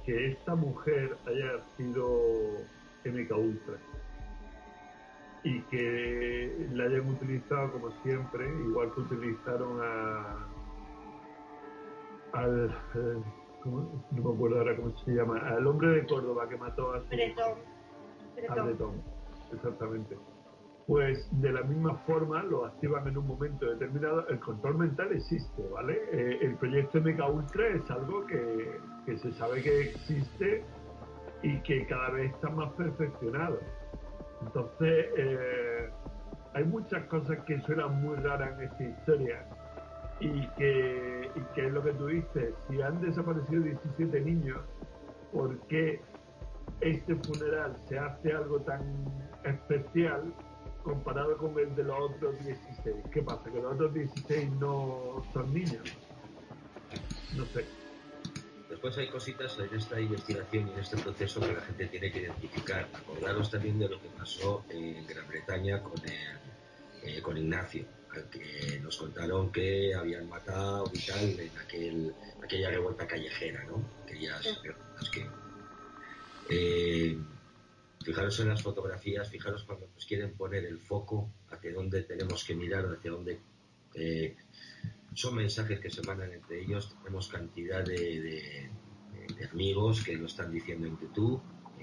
[0.05, 2.57] que esta mujer haya sido
[3.05, 3.79] MK Ultra
[5.43, 10.47] y que la hayan utilizado como siempre, igual que utilizaron a
[12.33, 13.23] al eh,
[13.65, 17.09] no me acuerdo ahora cómo se llama, al hombre de Córdoba que mató a su
[17.09, 17.59] Bretón.
[18.49, 19.03] A Bretón,
[19.53, 20.17] exactamente.
[20.87, 24.27] Pues de la misma forma lo activan en un momento determinado.
[24.29, 26.01] El control mental existe, ¿vale?
[26.11, 30.65] Eh, el proyecto MK Ultra es algo que, que se sabe que existe
[31.43, 33.59] y que cada vez está más perfeccionado.
[34.41, 35.91] Entonces, eh,
[36.55, 39.47] hay muchas cosas que suenan muy raras en esta historia
[40.21, 44.59] y que, y que es lo que tú dices, si han desaparecido 17 niños,
[45.33, 46.01] ¿por qué
[46.81, 48.83] este funeral se hace algo tan
[49.45, 50.33] especial
[50.83, 52.97] comparado con el de los otros 16?
[53.13, 53.51] ¿Qué pasa?
[53.51, 55.87] ¿Que los otros 16 no son niños?
[57.33, 57.80] No sé.
[58.81, 62.21] Después hay cositas en esta investigación y en este proceso que la gente tiene que
[62.21, 62.89] identificar.
[62.95, 66.01] Acordaros también de lo que pasó en Gran Bretaña con,
[67.03, 72.71] eh, con Ignacio, al que nos contaron que habían matado y tal en aquel, aquella
[72.71, 73.85] revuelta callejera, ¿no?
[74.03, 74.49] Aquellas
[75.13, 75.27] que...
[76.49, 77.19] Eh,
[78.03, 82.55] fijaros en las fotografías, fijaros cuando nos quieren poner el foco hacia dónde tenemos que
[82.55, 83.41] mirar, hacia dónde
[83.95, 84.35] eh,
[85.15, 86.97] son mensajes que se mandan entre ellos.
[87.03, 88.71] Tenemos cantidad de,
[89.53, 91.41] amigos que lo están diciendo en YouTube,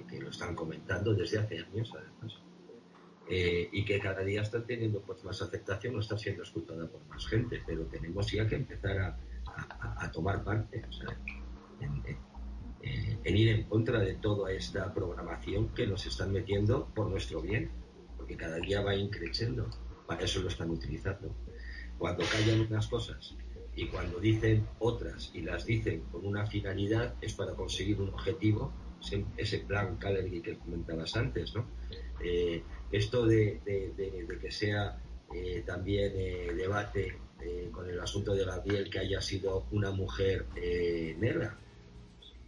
[0.10, 2.40] que lo están comentando desde hace años, además.
[3.30, 7.04] eh, y que cada día está teniendo pues más aceptación, no está siendo escuchada por
[7.08, 9.18] más gente, pero tenemos ya que empezar a,
[9.98, 10.84] a, tomar parte,
[11.82, 17.70] en, ir en contra de toda esta programación que nos están metiendo por nuestro bien,
[18.16, 19.70] porque cada día va increciendo,
[20.08, 21.36] para eso lo están utilizando.
[21.98, 23.36] Cuando callan unas cosas
[23.76, 28.74] y cuando dicen otras y las dicen con una finalidad es para conseguir un objetivo,
[29.38, 31.68] ese plan Calergy que comentabas antes, ¿no?
[32.24, 33.62] Eh, esto de,
[34.42, 35.00] que sea
[35.34, 37.20] eh, también eh, debate
[37.72, 40.48] con el asunto de Gabriel que haya sido una mujer
[41.20, 41.56] negra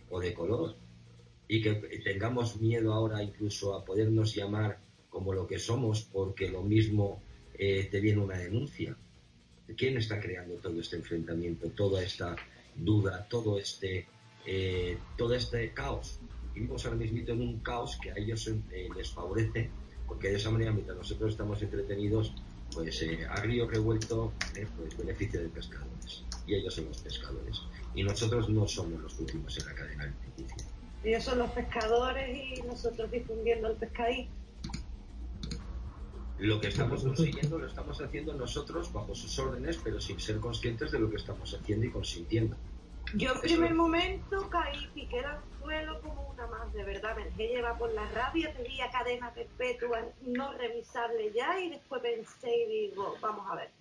[0.09, 0.75] o de color
[1.47, 6.63] y que tengamos miedo ahora incluso a podernos llamar como lo que somos porque lo
[6.63, 7.21] mismo
[7.55, 8.97] te viene una denuncia.
[9.77, 12.35] ¿Quién está creando todo este enfrentamiento, toda esta
[12.75, 14.07] duda, todo este,
[15.17, 16.19] todo este caos?
[16.59, 19.69] vivimos ahora mismo en un caos que a ellos eh, les favorece,
[20.07, 22.33] porque de esa manera, mientras nosotros estamos entretenidos,
[22.73, 26.23] pues eh, a río revuelto, eh, pues beneficio de pescadores.
[26.45, 27.61] Y ellos son los pescadores.
[27.95, 30.67] Y nosotros no somos los últimos en la cadena alimenticia.
[31.03, 34.31] Ellos son los pescadores y nosotros difundiendo el pescadito.
[36.39, 40.89] Lo que estamos consiguiendo lo estamos haciendo nosotros bajo sus órdenes, pero sin ser conscientes
[40.91, 42.55] de lo que estamos haciendo y consintiendo.
[43.13, 47.55] Yo en primer momento caí, piqué al suelo como una más, de verdad, me dejé
[47.55, 53.17] llevar por la rabia, pedía cadena perpetua no revisable ya y después pensé y digo,
[53.19, 53.71] vamos a ver,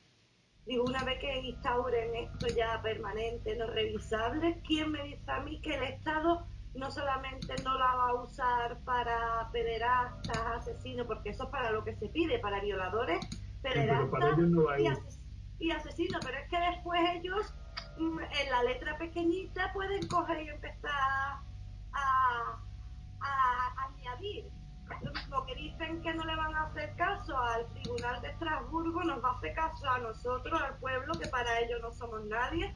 [0.67, 5.61] digo, una vez que instauren esto ya permanente, no revisable, ¿quién me dice a mí
[5.61, 11.45] que el Estado no solamente no la va a usar para pederastas, asesinos, porque eso
[11.45, 13.19] es para lo que se pide, para violadores,
[13.63, 14.39] pederastas
[15.59, 17.55] y asesinos, pero es que después ellos
[17.99, 21.41] en la letra pequeñita pueden coger y empezar
[21.93, 22.59] a,
[23.77, 24.49] añadir.
[25.03, 29.03] Lo mismo que dicen que no le van a hacer caso al Tribunal de Estrasburgo,
[29.03, 32.75] nos va a hacer caso a nosotros, al pueblo, que para ellos no somos nadie.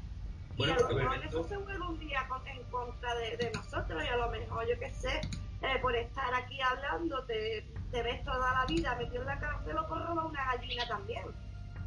[0.56, 4.16] Y a lo mejor eso se vuelve un día en contra de, nosotros y a
[4.16, 5.20] lo mejor, yo qué sé,
[5.62, 9.76] eh, por estar aquí hablando, te, te ves toda la vida metido en la cárcel
[9.78, 11.24] o por robar una gallina también,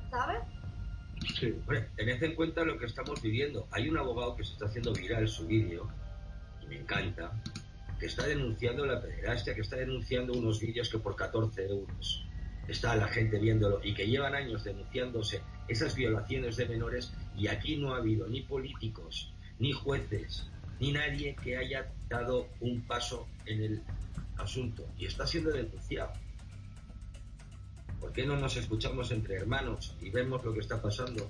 [0.09, 0.39] ¿sabes?
[1.37, 1.55] Sí.
[1.95, 3.67] tened en cuenta lo que estamos viviendo.
[3.71, 5.87] Hay un abogado que se está haciendo viral su vídeo,
[6.61, 7.31] y me encanta,
[7.99, 12.24] que está denunciando la pederastia, que está denunciando unos vídeos que por 14 euros
[12.67, 17.77] está la gente viéndolo y que llevan años denunciándose esas violaciones de menores y aquí
[17.77, 23.63] no ha habido ni políticos, ni jueces, ni nadie que haya dado un paso en
[23.63, 23.81] el
[24.37, 26.13] asunto y está siendo denunciado.
[27.99, 31.29] ¿Por qué no nos escuchamos entre hermanos y vemos lo que está pasando?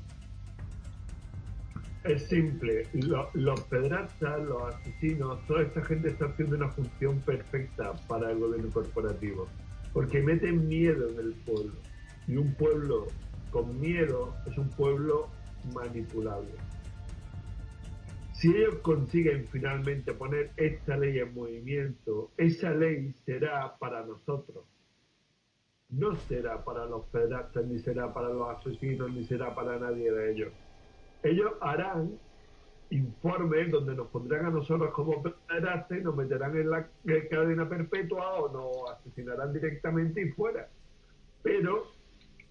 [2.03, 2.87] Es simple,
[3.33, 8.69] los pedrastas, los asesinos, toda esta gente está haciendo una función perfecta para el gobierno
[8.71, 9.47] corporativo,
[9.95, 11.71] porque meten miedo en el pueblo.
[12.27, 13.07] Y un pueblo
[13.49, 15.29] con miedo es un pueblo
[15.73, 16.51] manipulable.
[18.33, 24.65] Si ellos consiguen finalmente poner esta ley en movimiento, esa ley será para nosotros,
[25.87, 30.31] no será para los pedastas, ni será para los asesinos, ni será para nadie de
[30.33, 30.53] ellos.
[31.23, 32.19] Ellos harán
[32.89, 36.87] informes donde nos pondrán a nosotros como y nos meterán en la
[37.29, 40.69] cadena perpetua o nos asesinarán directamente y fuera.
[41.41, 41.91] Pero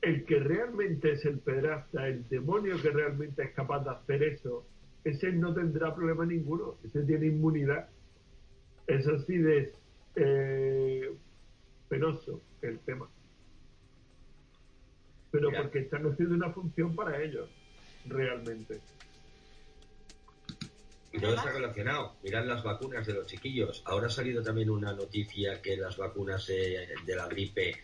[0.02, 4.66] el que realmente es el pedrasta, el demonio que realmente es capaz de hacer eso,
[5.05, 7.89] ese no tendrá problema ninguno, ese tiene inmunidad.
[8.86, 9.73] Es así de
[10.16, 11.15] eh,
[11.89, 13.09] penoso el tema
[15.35, 17.51] pero porque están haciendo una función para ellos,
[18.06, 18.78] realmente.
[21.15, 22.16] Y todo está relacionado.
[22.24, 23.82] Mirad las vacunas de los chiquillos.
[23.85, 27.77] Ahora ha salido también una noticia que las vacunas de la gripe,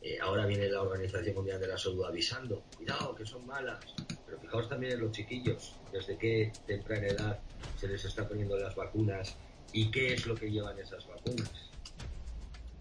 [0.00, 3.84] eh, ahora viene la Organización Mundial de la Salud avisando, cuidado, que son malas.
[4.24, 7.40] Pero fijaos también en los chiquillos, desde qué temprana edad
[7.76, 9.36] se les está poniendo las vacunas
[9.72, 11.50] y qué es lo que llevan esas vacunas.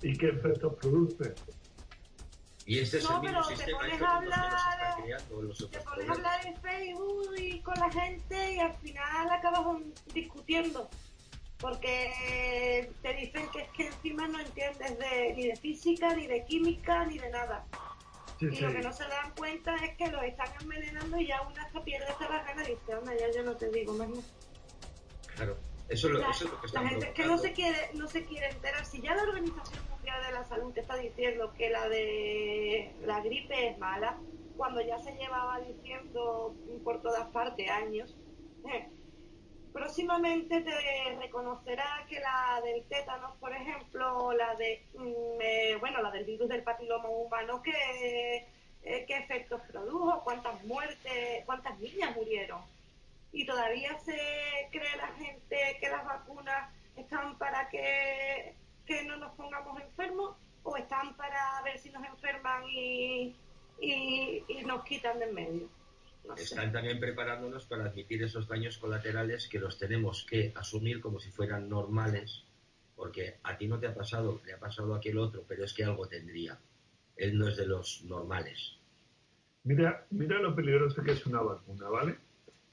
[0.04, 1.34] ¿Y qué efectos producen?
[2.68, 4.98] Y este no, pero te pones a hablar,
[5.70, 9.78] te pones a hablar en Facebook y con la gente y al final acabas
[10.14, 10.90] discutiendo
[11.60, 16.44] porque te dicen que es que encima no entiendes de, ni de física, ni de
[16.46, 17.66] química, ni de nada.
[18.40, 21.64] y lo que no se dan cuenta es que los están envenenando y ya una
[21.64, 24.10] hasta pierde hasta las ganas y dice, anda, ya yo no te digo más.
[25.36, 25.58] Claro.
[25.88, 28.84] Eso, lo, es lo que La gente que no se quiere no se quiere enterar.
[28.86, 33.70] Si ya la Organización De la Salud te está diciendo que la de la gripe
[33.70, 34.16] es mala,
[34.56, 38.16] cuando ya se llevaba diciendo por todas partes años,
[39.74, 46.12] próximamente te reconocerá que la del tétanos, por ejemplo, la de, mm, eh, bueno, la
[46.12, 48.48] del virus del papiloma humano, que,
[48.84, 52.62] eh, qué efectos produjo, cuántas muertes, cuántas niñas murieron.
[53.32, 54.16] Y todavía se
[54.72, 58.56] cree la gente que las vacunas están para que,
[58.86, 63.36] que no nos pongamos enfermos o están para ver si nos enferman y,
[63.80, 65.70] y, y nos quitan de en medio.
[66.38, 71.30] Están también preparándonos para admitir esos daños colaterales que los tenemos que asumir como si
[71.30, 72.46] fueran normales,
[72.96, 75.74] porque a ti no te ha pasado, le ha pasado a aquel otro, pero es
[75.74, 76.58] que algo tendría.
[77.16, 78.78] Él no es de los normales.
[79.64, 82.18] Mira, mira lo peligroso que es una vacuna, ¿vale?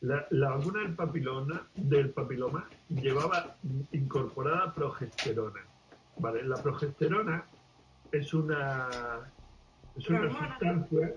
[0.01, 3.57] La, la vacuna del papiloma, del papiloma llevaba
[3.93, 5.72] incorporada progesterona.
[6.19, 6.43] ¿Vale?
[6.45, 7.45] La progesterona
[8.11, 8.89] es una,
[9.97, 11.15] es una sustancia,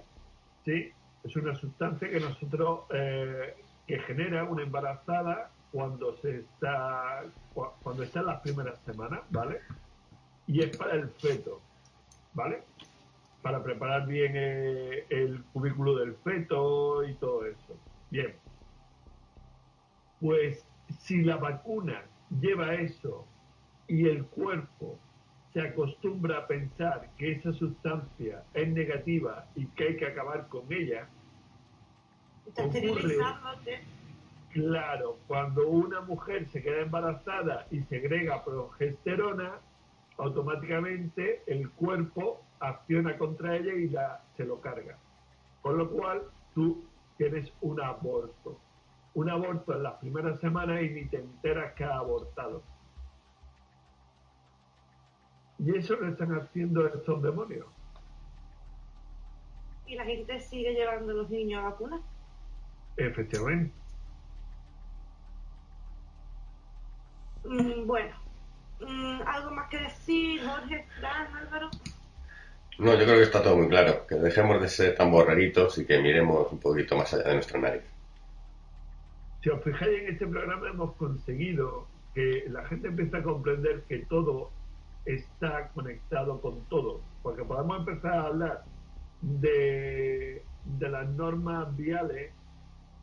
[0.64, 0.92] ¿sí?
[1.24, 3.56] es una sustancia que nosotros eh,
[3.88, 7.24] que genera una embarazada cuando se está
[7.54, 9.62] cuando está en las primeras semanas, ¿vale?
[10.48, 11.62] Y es para el feto,
[12.34, 12.64] ¿vale?
[13.42, 17.76] Para preparar bien eh, el cubículo del feto y todo eso.
[18.10, 18.36] Bien.
[20.20, 20.66] Pues
[21.00, 22.04] si la vacuna
[22.40, 23.26] lleva eso
[23.88, 24.98] y el cuerpo
[25.54, 30.72] se acostumbra a pensar que esa sustancia es negativa y que hay que acabar con
[30.72, 31.08] ella,
[32.58, 33.18] ocurre,
[34.52, 39.60] claro, cuando una mujer se queda embarazada y segrega progesterona,
[40.18, 44.98] automáticamente el cuerpo acciona contra ella y la, se lo carga.
[45.62, 46.22] Con lo cual
[46.54, 46.86] tú
[47.18, 48.60] tienes un aborto.
[49.14, 52.62] Un aborto en las primeras semanas y ni te enteras que ha abortado.
[55.60, 57.66] Y eso lo están haciendo estos demonios.
[59.88, 62.00] ¿Y la gente sigue llevando a los niños a vacunar?
[62.98, 63.72] Efectivamente.
[67.44, 68.16] Mm, bueno,
[68.82, 71.70] mm, ¿algo más que decir, Jorge, Fran, Álvaro?
[72.78, 74.06] No, yo creo que está todo muy claro.
[74.08, 77.60] Que dejemos de ser tan borraritos y que miremos un poquito más allá de nuestra
[77.60, 77.84] nariz.
[79.42, 84.00] Si os fijáis en este programa hemos conseguido que la gente empiece a comprender que
[84.00, 84.52] todo
[85.06, 88.64] está conectado con todo, porque podemos empezar a hablar
[89.22, 92.32] de, de las normas viales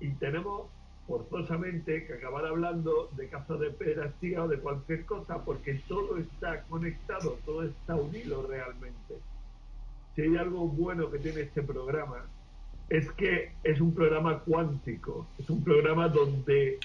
[0.01, 0.67] y tenemos
[1.07, 6.63] forzosamente que acabar hablando de casos de pederastía o de cualquier cosa, porque todo está
[6.65, 9.19] conectado, todo está unido realmente.
[10.15, 12.25] Si hay algo bueno que tiene este programa,
[12.89, 16.79] es que es un programa cuántico, es un programa donde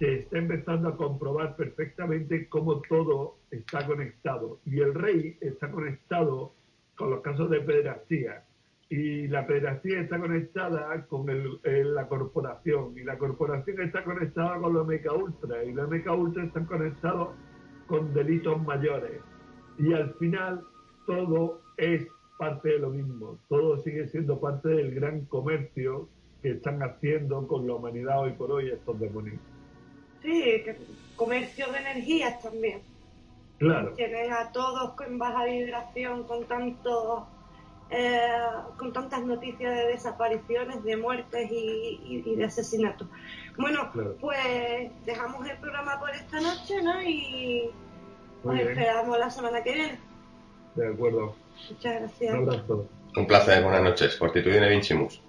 [0.00, 4.58] se está empezando a comprobar perfectamente cómo todo está conectado.
[4.64, 6.54] Y el rey está conectado
[6.96, 8.44] con los casos de pederastía.
[8.88, 11.26] Y la pederastía está conectada con
[11.62, 12.96] la corporación.
[12.96, 15.64] Y la corporación está conectada con los MK Ultra.
[15.64, 17.28] Y los MK Ultra están conectados
[17.86, 19.20] con delitos mayores.
[19.78, 20.62] Y al final
[21.06, 22.08] todo es
[22.38, 23.38] parte de lo mismo.
[23.50, 26.08] Todo sigue siendo parte del gran comercio
[26.40, 29.38] que están haciendo con la humanidad hoy por hoy estos demonios.
[30.22, 30.76] Sí, que
[31.16, 32.82] comercio de energías también.
[33.58, 33.92] Claro.
[33.92, 37.26] Tienes a todos con baja vibración, con tanto,
[37.90, 38.30] eh,
[38.78, 43.06] con tantas noticias de desapariciones, de muertes y, de asesinatos.
[43.58, 47.02] Bueno, pues dejamos el programa por esta noche, ¿no?
[47.02, 47.70] Y
[48.42, 49.98] nos esperamos la semana que viene.
[50.74, 51.36] De acuerdo.
[51.68, 52.34] Muchas gracias.
[52.34, 52.88] Un abrazo.
[53.16, 54.16] Un placer, buenas noches.
[54.16, 55.20] Fortitudine Vincimus.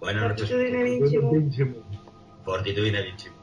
[0.00, 0.50] Buenas noches.
[0.50, 1.84] Fortitudine Vincimus.
[2.44, 3.35] Fortitudine Vincimus.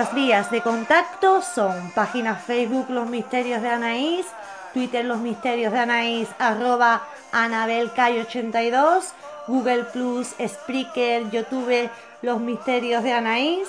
[0.00, 4.24] Nuestras vías de contacto son página Facebook Los Misterios de Anaís,
[4.72, 7.02] Twitter Los Misterios de Anaís, arroba
[7.32, 9.12] AnabelCay82,
[9.46, 11.90] Google Plus, Spreaker, YouTube
[12.22, 13.68] Los Misterios de Anaís.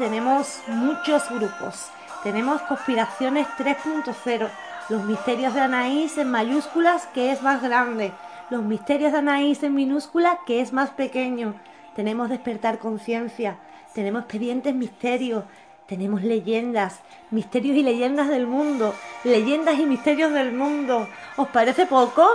[0.00, 1.90] Tenemos muchos grupos.
[2.22, 4.48] Tenemos Conspiraciones 3.0,
[4.88, 8.10] Los Misterios de Anaís en mayúsculas, que es más grande.
[8.48, 11.54] Los Misterios de Anaís en minúscula, que es más pequeño.
[11.94, 13.58] Tenemos Despertar Conciencia.
[13.92, 15.44] Tenemos Expedientes Misterios.
[15.86, 18.94] Tenemos leyendas, misterios y leyendas del mundo.
[19.24, 21.08] Leyendas y misterios del mundo.
[21.36, 22.26] ¿Os parece poco?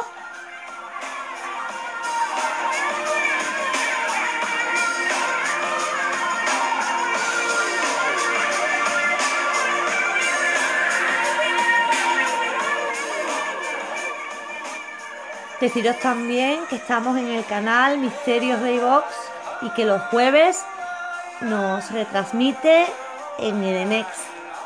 [15.65, 19.03] Deciros también que estamos en el canal Misterios de iVox
[19.63, 20.63] y que los jueves
[21.41, 22.85] nos retransmite
[23.39, 24.07] en Edenex,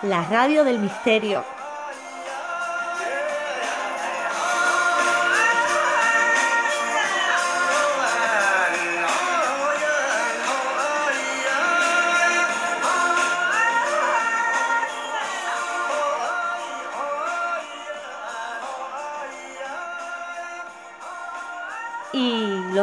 [0.02, 1.46] la radio del misterio.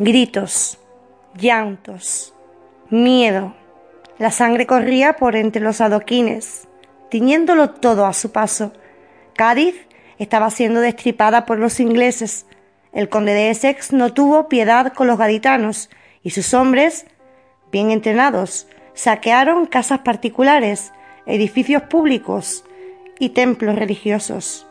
[0.00, 0.78] Gritos,
[1.34, 2.32] llantos,
[2.88, 3.56] miedo.
[4.18, 6.68] La sangre corría por entre los adoquines,
[7.10, 8.72] tiñéndolo todo a su paso.
[9.34, 9.74] Cádiz
[10.20, 12.46] estaba siendo destripada por los ingleses.
[12.92, 15.90] El conde de Essex no tuvo piedad con los gaditanos
[16.22, 17.04] y sus hombres,
[17.72, 20.92] bien entrenados, saquearon casas particulares,
[21.26, 22.64] edificios públicos
[23.18, 24.67] y templos religiosos.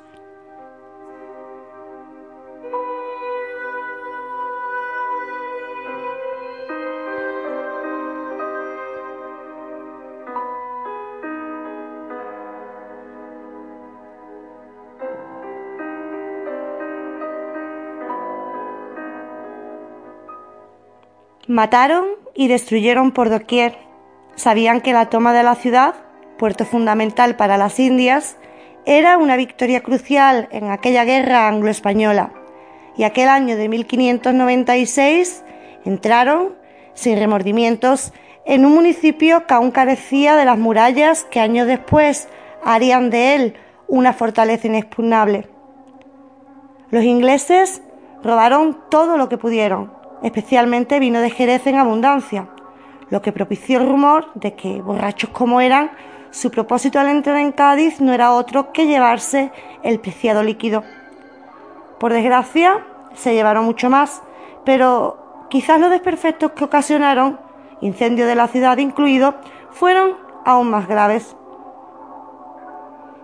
[21.57, 22.05] Mataron
[22.35, 23.79] y destruyeron por doquier.
[24.35, 25.95] Sabían que la toma de la ciudad,
[26.37, 28.37] puerto fundamental para las Indias,
[28.85, 32.31] era una victoria crucial en aquella guerra anglo-española.
[32.95, 35.43] Y aquel año de 1596
[35.83, 36.53] entraron,
[36.93, 38.13] sin remordimientos,
[38.45, 42.29] en un municipio que aún carecía de las murallas que años después
[42.63, 43.55] harían de él
[43.87, 45.47] una fortaleza inexpugnable.
[46.91, 47.81] Los ingleses
[48.21, 52.49] robaron todo lo que pudieron, especialmente vino de Jerez en abundancia,
[53.09, 55.91] lo que propició el rumor de que, borrachos como eran,
[56.31, 59.51] su propósito al entrar en Cádiz no era otro que llevarse
[59.83, 60.83] el preciado líquido.
[61.99, 64.21] Por desgracia, se llevaron mucho más,
[64.65, 67.39] pero quizás los desperfectos que ocasionaron,
[67.81, 69.35] incendio de la ciudad incluido,
[69.71, 71.35] fueron aún más graves.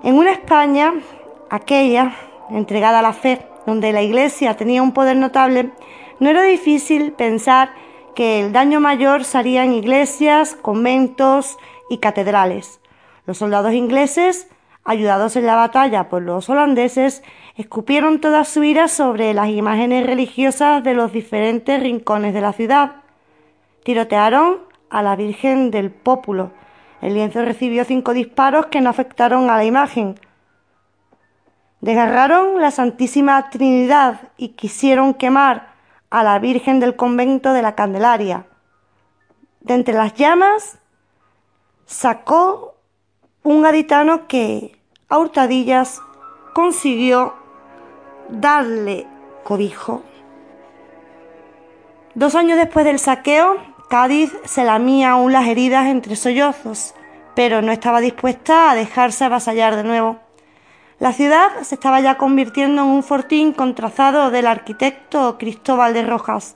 [0.03, 0.93] En una España,
[1.49, 2.15] aquella,
[2.49, 5.71] entregada a la fe, donde la Iglesia tenía un poder notable,
[6.19, 7.73] no era difícil pensar
[8.15, 11.57] que el daño mayor sería en iglesias, conventos
[11.89, 12.79] y catedrales.
[13.25, 14.47] Los soldados ingleses,
[14.83, 17.23] ayudados en la batalla por los holandeses,
[17.55, 22.97] escupieron toda su ira sobre las imágenes religiosas de los diferentes rincones de la ciudad.
[23.83, 24.59] Tirotearon
[24.89, 26.51] a la Virgen del Pópulo.
[27.01, 30.19] El lienzo recibió cinco disparos que no afectaron a la imagen.
[31.81, 35.72] Desgarraron la Santísima Trinidad y quisieron quemar
[36.13, 38.45] a la Virgen del convento de la Candelaria.
[39.61, 40.77] De entre las llamas
[41.87, 42.75] sacó
[43.41, 46.01] un gaditano que a hurtadillas
[46.53, 47.33] consiguió
[48.29, 49.07] darle
[49.43, 50.03] cobijo.
[52.13, 53.57] Dos años después del saqueo,
[53.89, 56.93] Cádiz se lamía aún las heridas entre sollozos,
[57.33, 60.19] pero no estaba dispuesta a dejarse avasallar de nuevo.
[61.03, 66.55] La ciudad se estaba ya convirtiendo en un fortín contrazado del arquitecto Cristóbal de Rojas.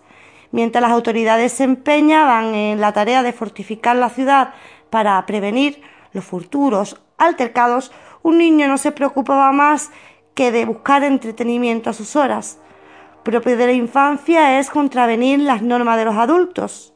[0.51, 4.53] Mientras las autoridades se empeñaban en la tarea de fortificar la ciudad
[4.89, 5.81] para prevenir
[6.13, 7.91] los futuros altercados,
[8.23, 9.91] un niño no se preocupaba más
[10.33, 12.57] que de buscar entretenimiento a sus horas.
[13.23, 16.93] Propio de la infancia es contravenir las normas de los adultos.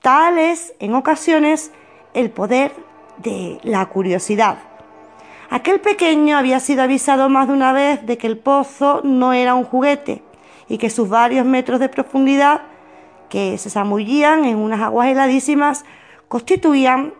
[0.00, 1.70] Tal es, en ocasiones,
[2.14, 2.72] el poder
[3.18, 4.67] de la curiosidad.
[5.50, 9.54] Aquel pequeño había sido avisado más de una vez de que el pozo no era
[9.54, 10.22] un juguete
[10.68, 12.62] y que sus varios metros de profundidad,
[13.30, 15.86] que se zamullían en unas aguas heladísimas,
[16.28, 17.14] constituían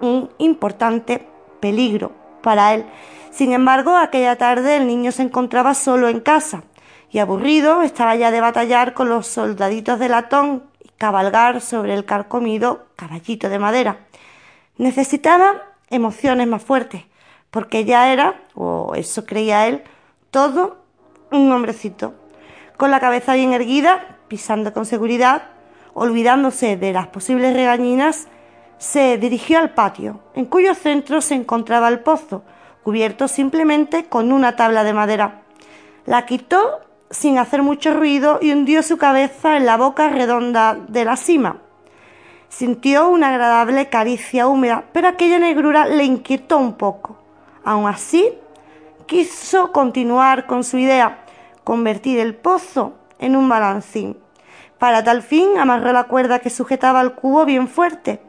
[0.00, 1.28] un importante
[1.60, 2.86] peligro para él.
[3.30, 6.62] Sin embargo, aquella tarde el niño se encontraba solo en casa
[7.10, 12.06] y aburrido estaba ya de batallar con los soldaditos de latón y cabalgar sobre el
[12.06, 13.98] carcomido caballito de madera.
[14.78, 17.04] Necesitaba emociones más fuertes
[17.56, 19.82] porque ya era, o eso creía él,
[20.30, 20.76] todo
[21.32, 22.12] un hombrecito,
[22.76, 25.44] con la cabeza bien erguida, pisando con seguridad,
[25.94, 28.28] olvidándose de las posibles regañinas,
[28.76, 32.42] se dirigió al patio, en cuyo centro se encontraba el pozo,
[32.82, 35.40] cubierto simplemente con una tabla de madera.
[36.04, 41.06] La quitó sin hacer mucho ruido y hundió su cabeza en la boca redonda de
[41.06, 41.56] la cima.
[42.50, 47.24] Sintió una agradable caricia húmeda, pero aquella negrura le inquietó un poco.
[47.66, 48.32] Aun así,
[49.06, 51.24] quiso continuar con su idea,
[51.64, 54.16] convertir el pozo en un balancín.
[54.78, 58.22] Para tal fin amarró la cuerda que sujetaba al cubo bien fuerte,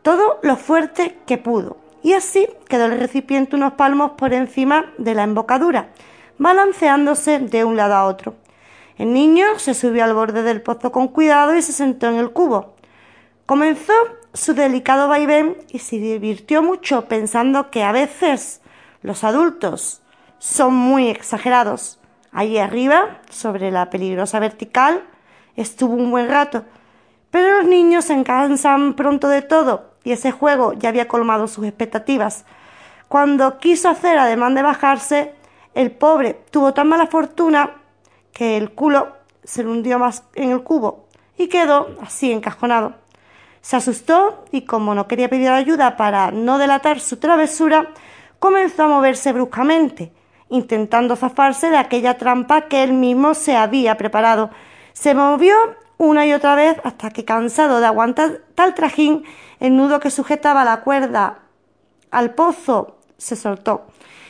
[0.00, 5.14] todo lo fuerte que pudo, y así quedó el recipiente unos palmos por encima de
[5.14, 5.90] la embocadura,
[6.38, 8.34] balanceándose de un lado a otro.
[8.96, 12.30] El niño se subió al borde del pozo con cuidado y se sentó en el
[12.30, 12.76] cubo.
[13.44, 13.92] Comenzó
[14.34, 18.60] su delicado vaivén y se divirtió mucho pensando que a veces
[19.00, 20.02] los adultos
[20.38, 22.00] son muy exagerados.
[22.32, 25.04] Allí arriba, sobre la peligrosa vertical,
[25.54, 26.64] estuvo un buen rato,
[27.30, 31.64] pero los niños se cansan pronto de todo y ese juego ya había colmado sus
[31.64, 32.44] expectativas.
[33.06, 35.32] Cuando quiso hacer ademán de bajarse,
[35.74, 37.70] el pobre tuvo tan mala fortuna
[38.32, 41.06] que el culo se le hundió más en el cubo
[41.38, 43.03] y quedó así encajonado.
[43.64, 47.92] Se asustó y como no quería pedir ayuda para no delatar su travesura,
[48.38, 50.12] comenzó a moverse bruscamente,
[50.50, 54.50] intentando zafarse de aquella trampa que él mismo se había preparado.
[54.92, 55.54] Se movió
[55.96, 59.24] una y otra vez hasta que, cansado de aguantar tal trajín,
[59.60, 61.38] el nudo que sujetaba la cuerda
[62.10, 63.86] al pozo se soltó,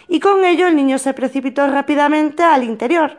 [0.06, 3.18] y con ello el niño se precipitó rápidamente al interior.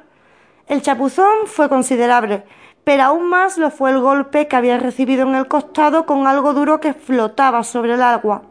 [0.68, 2.46] El chapuzón fue considerable,
[2.86, 6.54] pero aún más lo fue el golpe que había recibido en el costado con algo
[6.54, 8.44] duro que flotaba sobre el agua.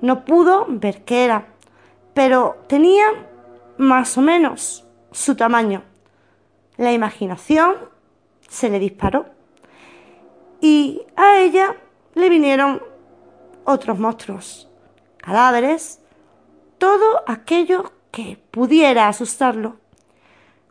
[0.00, 1.46] No pudo ver qué era,
[2.14, 3.04] pero tenía
[3.76, 5.82] más o menos su tamaño.
[6.78, 7.76] La imaginación
[8.48, 9.26] se le disparó.
[10.58, 11.76] y a ella
[12.14, 12.82] le vinieron
[13.64, 14.68] otros monstruos,
[15.18, 16.00] cadáveres,
[16.78, 19.76] todo aquello que pudiera asustarlo.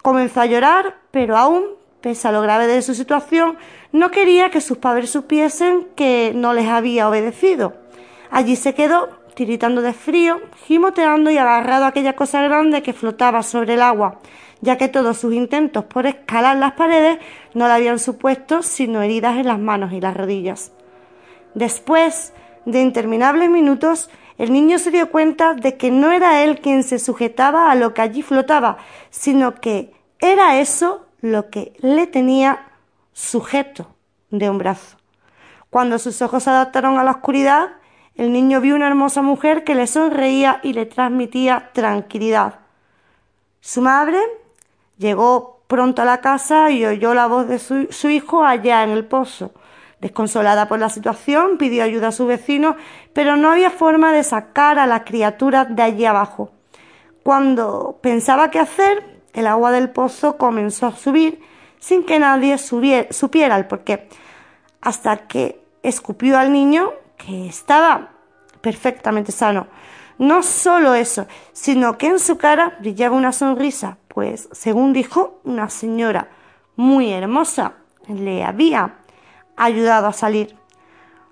[0.02, 1.66] Comenzó a llorar, pero aún,
[2.06, 3.58] pese a lo grave de su situación,
[3.92, 7.74] no quería que sus padres supiesen que no les había obedecido.
[8.30, 13.42] Allí se quedó, tiritando de frío, gimoteando y agarrado a aquella cosa grande que flotaba
[13.42, 14.20] sobre el agua,
[14.62, 17.18] ya que todos sus intentos por escalar las paredes
[17.56, 20.74] no le habían supuesto sino heridas en las manos y las rodillas.
[21.56, 22.34] Después
[22.66, 27.00] de interminables minutos, el niño se dio cuenta de que no era él quien se
[27.00, 28.78] sujetaba a lo que allí flotaba,
[29.10, 32.68] sino que era eso lo que le tenía
[33.14, 33.88] sujeto
[34.30, 34.98] de un brazo.
[35.70, 37.70] Cuando sus ojos se adaptaron a la oscuridad,
[38.16, 42.60] el niño vio una hermosa mujer que le sonreía y le transmitía tranquilidad.
[43.60, 44.20] Su madre
[44.98, 49.06] llegó pronto a la casa y oyó la voz de su, hijo allá en el
[49.06, 49.52] pozo.
[50.00, 52.76] Desconsolada por la situación, pidió ayuda a su vecino,
[53.14, 56.52] pero no había forma de sacar a la criatura de allí abajo.
[57.24, 61.42] Cuando pensaba qué hacer, el agua del pozo comenzó a subir
[61.80, 64.10] sin que nadie supiera el porqué,
[64.82, 68.10] hasta que escupió al niño, que estaba
[68.62, 69.68] perfectamente sano.
[70.18, 75.70] No solo eso, sino que en su cara brillaba una sonrisa, pues, según dijo una
[75.70, 76.30] señora
[76.76, 77.74] muy hermosa,
[78.08, 78.96] le había
[79.58, 80.56] ayudado a salir.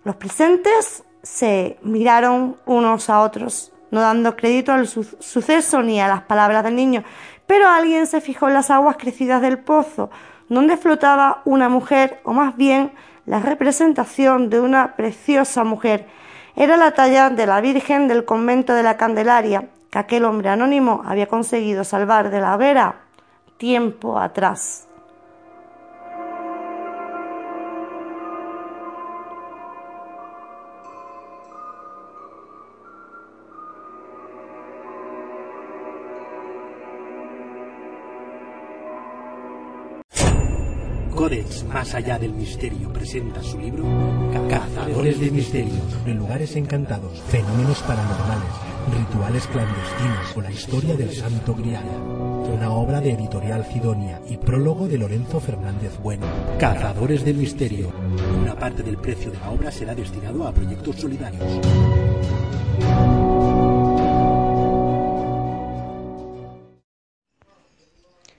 [0.04, 6.24] Los presentes se miraron unos a otros, no dando crédito al suceso ni a las
[6.24, 7.04] palabras del niño,
[7.48, 10.10] pero alguien se fijó en las aguas crecidas del pozo,
[10.50, 12.92] donde flotaba una mujer, o más bien
[13.26, 16.08] la representación de una preciosa mujer.
[16.56, 21.04] Era la talla de la Virgen del convento de la Candelaria, que aquel hombre anónimo
[21.06, 22.96] había conseguido salvar de la hoguera
[23.58, 24.88] tiempo atrás.
[41.74, 43.84] Más allá del misterio presenta su libro
[44.48, 48.52] Cazadores de misterios, de lugares encantados, fenómenos paranormales,
[48.96, 51.84] rituales clandestinos o la historia del Santo Grial.
[52.56, 56.28] Una obra de Editorial Sidonia y prólogo de Lorenzo Fernández Bueno.
[56.60, 57.92] Cazadores del misterio.
[58.40, 61.44] Una parte del precio de la obra será destinado a proyectos solidarios.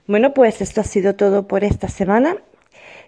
[0.06, 2.36] Bueno, pues esto ha sido todo por esta semana.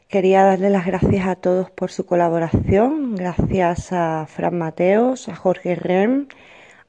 [0.08, 3.16] Quería darle las gracias a todos por su colaboración.
[3.16, 6.28] Gracias a Fran Mateos, a Jorge Rem,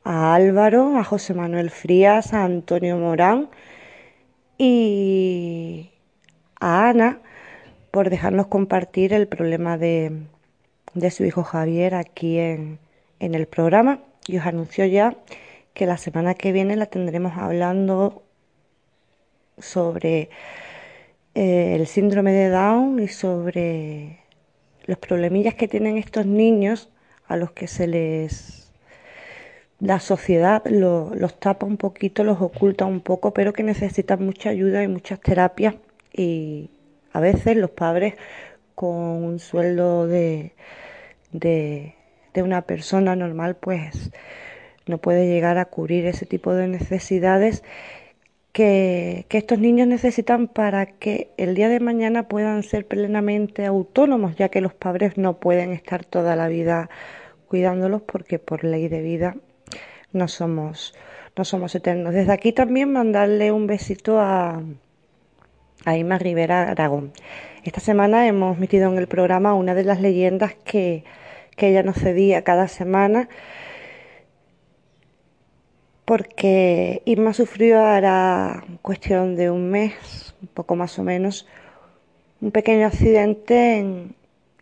[0.03, 3.49] a Álvaro, a José Manuel Frías, a Antonio Morán
[4.59, 5.89] y
[6.59, 7.19] a Ana
[7.89, 10.11] por dejarnos compartir el problema de,
[10.93, 12.77] de su hijo Javier aquí en,
[13.19, 13.99] en el programa.
[14.27, 15.15] Y os anuncio ya
[15.73, 18.21] que la semana que viene la tendremos hablando
[19.57, 20.29] sobre
[21.39, 24.21] eh, el síndrome de Down y sobre
[24.87, 26.89] los problemillas que tienen estos niños
[27.27, 28.73] a los que se les
[29.79, 34.81] la sociedad los tapa un poquito, los oculta un poco, pero que necesitan mucha ayuda
[34.81, 35.75] y muchas terapias.
[36.11, 36.71] Y
[37.13, 38.15] a veces los padres
[38.73, 40.53] con un sueldo de,
[41.33, 41.93] de,
[42.33, 44.09] de una persona normal pues
[44.87, 47.63] no puede llegar a cubrir ese tipo de necesidades
[48.57, 54.49] que, estos niños necesitan para que el día de mañana puedan ser plenamente autónomos, ya
[54.49, 56.89] que los padres no pueden estar toda la vida
[57.47, 59.35] cuidándolos porque por ley de vida
[60.11, 60.95] no somos,
[61.35, 62.15] no somos eternos.
[62.15, 64.63] Desde aquí también mandarle un besito a,
[65.85, 67.11] a Ima Rivera Aragón.
[67.63, 71.03] Esta semana hemos metido en el programa una de las leyendas que,
[71.55, 73.29] que ella nos cedía cada semana
[76.07, 81.45] porque Irma sufrió ahora cuestión de un mes, un poco más o menos,
[82.39, 83.85] un pequeño accidente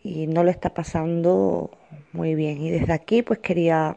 [0.01, 1.69] y no lo está pasando
[2.13, 2.63] muy bien.
[2.63, 3.95] Y desde aquí pues quería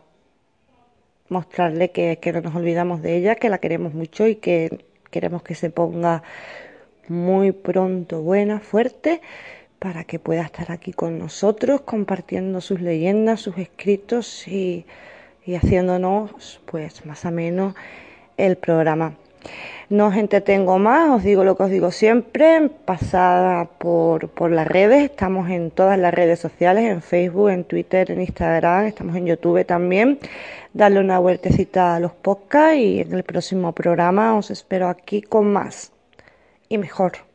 [1.30, 5.42] mostrarle que, que no nos olvidamos de ella, que la queremos mucho y que queremos
[5.42, 6.22] que se ponga
[7.08, 9.22] muy pronto buena, fuerte,
[9.78, 14.84] para que pueda estar aquí con nosotros compartiendo sus leyendas, sus escritos y
[15.48, 17.74] y haciéndonos pues más o menos
[18.36, 19.14] el programa.
[19.88, 24.66] No os entretengo más, os digo lo que os digo siempre, pasada por, por las
[24.66, 29.24] redes, estamos en todas las redes sociales, en Facebook, en Twitter, en Instagram, estamos en
[29.24, 30.18] YouTube también.
[30.74, 35.50] Darle una vueltecita a los podcasts y en el próximo programa os espero aquí con
[35.50, 35.92] más
[36.68, 37.27] y mejor.